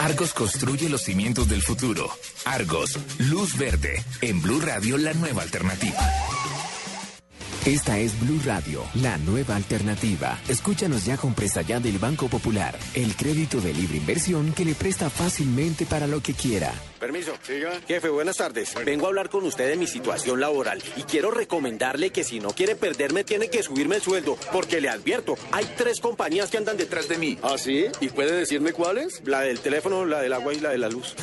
[0.00, 2.08] Argos construye los cimientos del futuro.
[2.46, 4.02] Argos, luz verde.
[4.22, 5.98] En Blue Radio, la nueva alternativa.
[7.66, 10.38] Esta es Blue Radio, la nueva alternativa.
[10.48, 14.74] Escúchanos ya con presta ya del Banco Popular, el crédito de libre inversión que le
[14.74, 16.72] presta fácilmente para lo que quiera.
[16.98, 17.34] Permiso.
[17.86, 18.74] Jefe, buenas tardes.
[18.86, 22.48] Vengo a hablar con usted de mi situación laboral y quiero recomendarle que si no
[22.48, 26.78] quiere perderme tiene que subirme el sueldo, porque le advierto, hay tres compañías que andan
[26.78, 27.38] detrás de mí.
[27.42, 27.84] ¿Ah, sí?
[28.00, 29.20] ¿Y puede decirme cuáles?
[29.26, 31.14] La del teléfono, la del agua y la de la luz.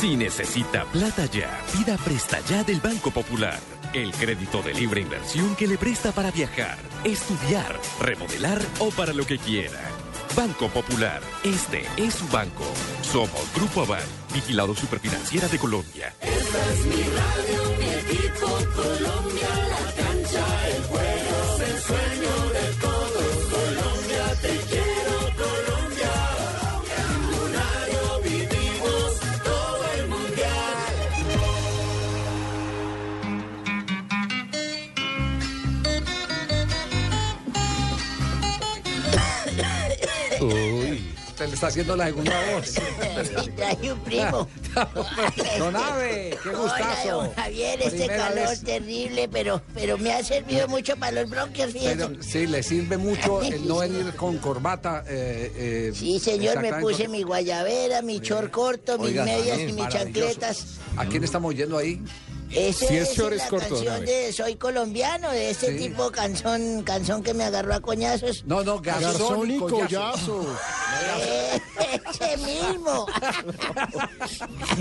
[0.00, 3.60] Si necesita plata ya, pida Presta Ya del Banco Popular.
[3.94, 9.24] El crédito de libre inversión que le presta para viajar, estudiar, remodelar o para lo
[9.24, 9.80] que quiera.
[10.34, 12.64] Banco Popular, este es su banco.
[13.02, 14.02] Somos Grupo Aval,
[14.32, 16.12] vigilado superfinanciera de Colombia.
[16.20, 17.74] Esta es mi radio,
[18.74, 19.43] Colombia,
[40.48, 41.14] Uy.
[41.36, 42.74] Se le está haciendo la segunda voz.
[43.56, 44.48] Traje un primo.
[45.58, 47.08] Don Ave, qué Hola, gustazo.
[47.22, 48.60] don Javier, este Primera calor vez.
[48.62, 51.72] terrible, pero, pero me ha servido mucho para los bronquios.
[51.72, 55.02] Pero sí, le sirve mucho el no venir con corbata.
[55.08, 59.72] eh, eh, Sí, señor, me puse mi guayabera, mi chor corto, mis Oiga, medias y
[59.72, 60.66] mis chancletas.
[60.96, 62.00] ¿A quién estamos oyendo ahí?
[62.54, 65.88] Ese Si es, es short, es la corto, canción de Soy colombiano, de ese Sí.
[65.88, 68.44] tipo canción, canción que me agarró a coñazos.
[68.46, 70.42] No, no, Garzón y collazo.
[71.20, 71.60] Eh,
[72.10, 73.06] Ese mismo.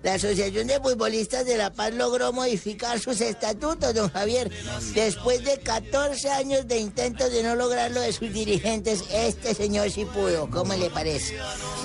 [0.07, 4.49] la Asociación de Futbolistas de La Paz logró modificar sus estatutos, don Javier.
[4.95, 10.05] Después de 14 años de intentos de no lograrlo de sus dirigentes, este señor sí
[10.05, 11.37] pudo, ¿cómo le parece?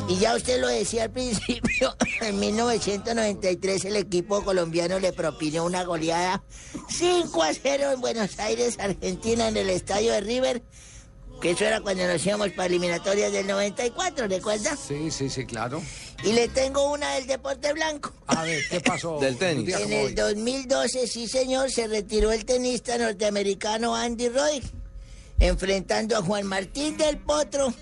[0.08, 5.82] Y ya usted lo decía al principio, en 1993 el equipo colombiano le propinó una
[5.82, 6.44] goleada
[6.90, 10.62] 5 a 0 en Buenos Aires, Argentina, en el estadio de River.
[11.42, 14.76] Que eso era cuando nos íbamos para eliminatorias del 94, ¿recuerda?
[14.76, 15.82] Sí, sí, sí, claro.
[16.22, 18.12] Y le tengo una del deporte blanco.
[18.28, 19.18] A ver, ¿qué pasó?
[19.20, 19.74] Del tenis.
[19.74, 20.14] En el hoy.
[20.14, 24.62] 2012, sí señor, se retiró el tenista norteamericano Andy Roddick,
[25.40, 27.74] enfrentando a Juan Martín del Potro,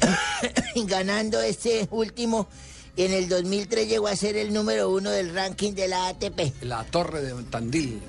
[0.76, 2.46] y ganando este último.
[2.94, 6.62] Y en el 2003 llegó a ser el número uno del ranking de la ATP.
[6.62, 8.00] La torre de Tandil.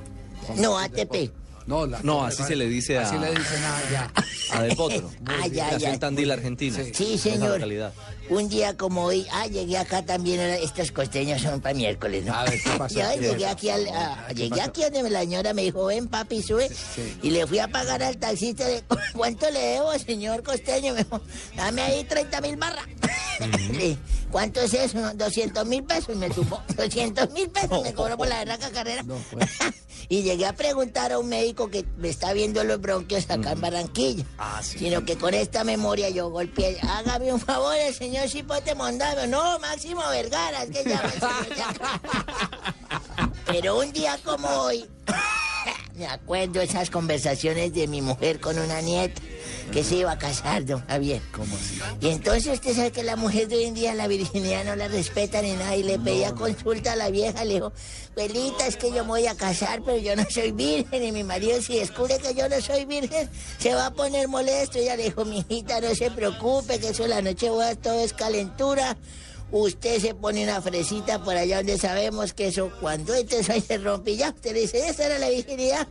[0.57, 1.31] No, ATP.
[1.67, 4.11] No, la No, así se le dice a- Así le dicen a ya.
[4.51, 5.09] A Del Potro.
[5.25, 5.93] Ah, ya, Nació ya.
[5.93, 6.77] en Tandil, Argentina.
[6.93, 7.59] Sí, Esa señor.
[8.29, 12.33] Un día como hoy, ah, llegué acá también, estos costeños son para miércoles, ¿no?
[12.33, 12.95] A ver, ¿qué pasó?
[13.13, 16.41] ¿Qué llegué aquí, al, a- ¿Qué llegué aquí donde la señora me dijo, ven papi,
[16.41, 16.69] sube.
[17.21, 18.83] Y le fui a pagar al taxista, de,
[19.15, 20.93] ¿cuánto le debo, señor costeño?
[20.93, 21.21] Me dijo,
[21.55, 22.85] dame ahí 30 mil barras.
[24.31, 25.13] ¿Cuánto es eso?
[25.13, 26.61] 200 mil pesos me tuvo.
[26.75, 29.03] 200 mil pesos me cobró por la berraca carrera.
[30.09, 33.61] y llegué a preguntar a un médico que me está viendo los bronquios acá en
[33.61, 34.25] Barranquilla.
[34.77, 36.77] Sino que con esta memoria yo golpeé.
[36.81, 39.27] Hágame un favor, el señor Mondano.
[39.27, 42.01] No, Máximo Vergara, es que llama el señor acá.
[43.45, 44.89] Pero un día como hoy,
[45.95, 49.21] me acuerdo esas conversaciones de mi mujer con una nieta
[49.71, 51.21] que se iba a casar, don Javier.
[51.31, 51.79] ¿Cómo así?
[52.01, 54.87] Y entonces usted sabe que la mujer de hoy en día la virginidad no la
[54.87, 57.73] respeta ni nada y le pedía consulta a la vieja, le dijo,
[58.15, 61.23] Pelita, es que yo me voy a casar, pero yo no soy virgen y mi
[61.23, 64.77] marido si descubre que yo no soy virgen se va a poner molesto.
[64.77, 68.13] Y ella le dijo, mijita, no se preocupe, que eso la noche boda todo es
[68.13, 68.97] calentura.
[69.51, 73.27] Usted se pone una fresita por allá donde sabemos que eso cuando ahí
[73.61, 74.29] se rompe y ya.
[74.29, 75.87] Usted le dice, ¿esa era la virginidad?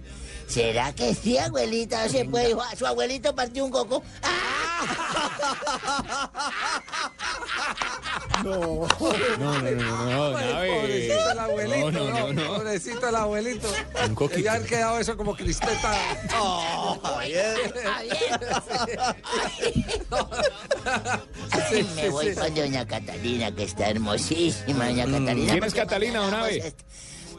[0.46, 2.04] ¿Será que sí, abuelita?
[2.04, 2.54] No se puede.
[2.54, 4.02] "Ah, su abuelito partió un coco.
[8.44, 8.86] No.
[9.38, 10.80] No, no, no, no, Ay, Nave.
[10.80, 12.46] Pobrecito el abuelito, No, no, no, no.
[12.58, 13.68] Pobrecito el abuelito.
[14.06, 14.40] Un coquito.
[14.40, 15.96] Ya han quedado eso como crispeta.
[16.38, 17.72] Oh, Javier.
[21.70, 22.34] Sí, Me sí, voy sí.
[22.34, 25.52] con doña Catalina, que está hermosísima, doña Catalina.
[25.52, 26.64] ¿Quién es Catalina, don mañana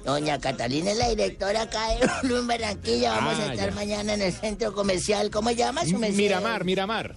[0.05, 3.11] Doña Catalina es la directora acá de Blue en Barranquilla.
[3.13, 3.75] Vamos Ah, a estar ya.
[3.75, 5.31] mañana en el centro comercial.
[5.31, 6.15] ¿Cómo llama su merced?
[6.17, 7.15] Miramar, Miramar.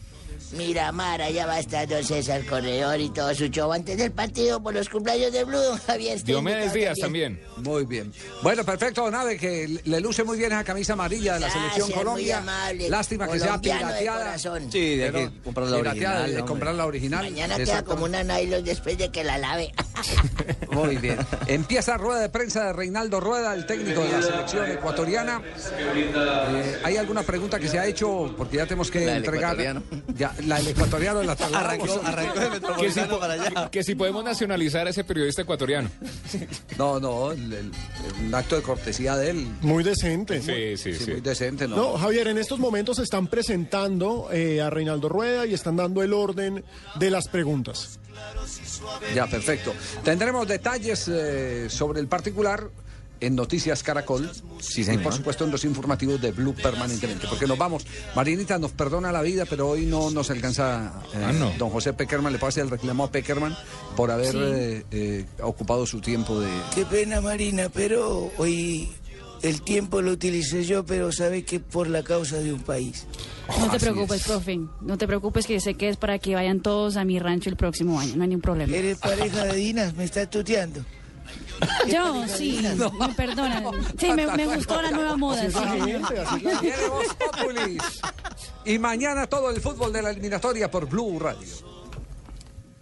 [0.52, 4.62] Miramar, allá va a estar don César Corredor y todo su show antes del partido
[4.62, 6.22] por los cumpleaños de Blue, don Javier.
[6.22, 7.40] Diomedes Díaz también.
[7.58, 8.12] Muy bien.
[8.42, 11.88] Bueno, perfecto, Nave, que le luce muy bien esa camisa amarilla de la Gracias, selección
[11.88, 12.38] muy Colombia.
[12.38, 12.88] amable.
[12.88, 14.38] Lástima que sea de pirateada.
[14.38, 16.34] Sí, de que comprar la pirateada, original.
[16.42, 17.24] de comprar la original.
[17.24, 19.72] Mañana queda como una nylon después de que la lave.
[20.70, 21.18] Muy bien.
[21.46, 25.42] Empieza rueda de prensa de Reinaldo Rueda, el técnico de la selección ecuatoriana.
[25.78, 28.32] Eh, ¿Hay alguna pregunta que se ha hecho?
[28.36, 29.56] Porque ya tenemos que entregar.
[30.14, 33.70] Ya, la del ecuatoriano la Arrancó, arrancó de Que si, Metropolitano po- para allá.
[33.70, 35.90] que si podemos nacionalizar a ese periodista ecuatoriano.
[36.78, 37.72] No, no, el- el-
[38.26, 39.46] un acto de cortesía de él.
[39.62, 40.40] Muy decente.
[40.40, 41.10] Sí, sí, Sí, sí.
[41.12, 41.76] muy decente, ¿no?
[41.76, 46.12] No, Javier, en estos momentos están presentando eh, a Reinaldo Rueda y están dando el
[46.12, 46.64] orden
[46.96, 47.98] de las preguntas.
[49.14, 49.74] Ya, perfecto.
[50.04, 52.68] Tendremos detalles eh, sobre el particular
[53.20, 54.30] en Noticias Caracol
[54.76, 57.86] y por supuesto en los informativos de Blue permanentemente, porque nos vamos.
[58.14, 61.52] Marinita nos perdona la vida, pero hoy no nos alcanza eh, Ah, no.
[61.58, 63.56] don José Peckerman, le pasa el reclamo a Peckerman
[63.96, 64.38] por haber Sí.
[64.40, 66.48] eh, eh, ocupado su tiempo de...
[66.74, 68.88] Qué pena, Marina, pero hoy
[69.42, 73.06] el tiempo lo utilicé yo, pero sabe que por la causa de un país.
[73.60, 74.26] No te preocupes, es.
[74.26, 74.58] profe.
[74.80, 77.56] No te preocupes que sé que es para que vayan todos a mi rancho el
[77.56, 78.14] próximo año.
[78.16, 78.76] No hay ningún problema.
[78.76, 79.94] ¿Eres pareja de Dinas?
[79.94, 80.84] ¿Me estás tuteando?
[81.86, 82.90] Yo, sí, no.
[83.98, 85.42] Sí, me, gustó la nueva moda.
[88.64, 91.48] Y mañana todo el fútbol de la eliminatoria por Blue Radio.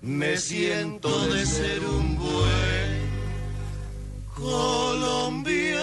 [0.02, 3.06] Me siento de ser un buen
[4.34, 5.76] colombiano.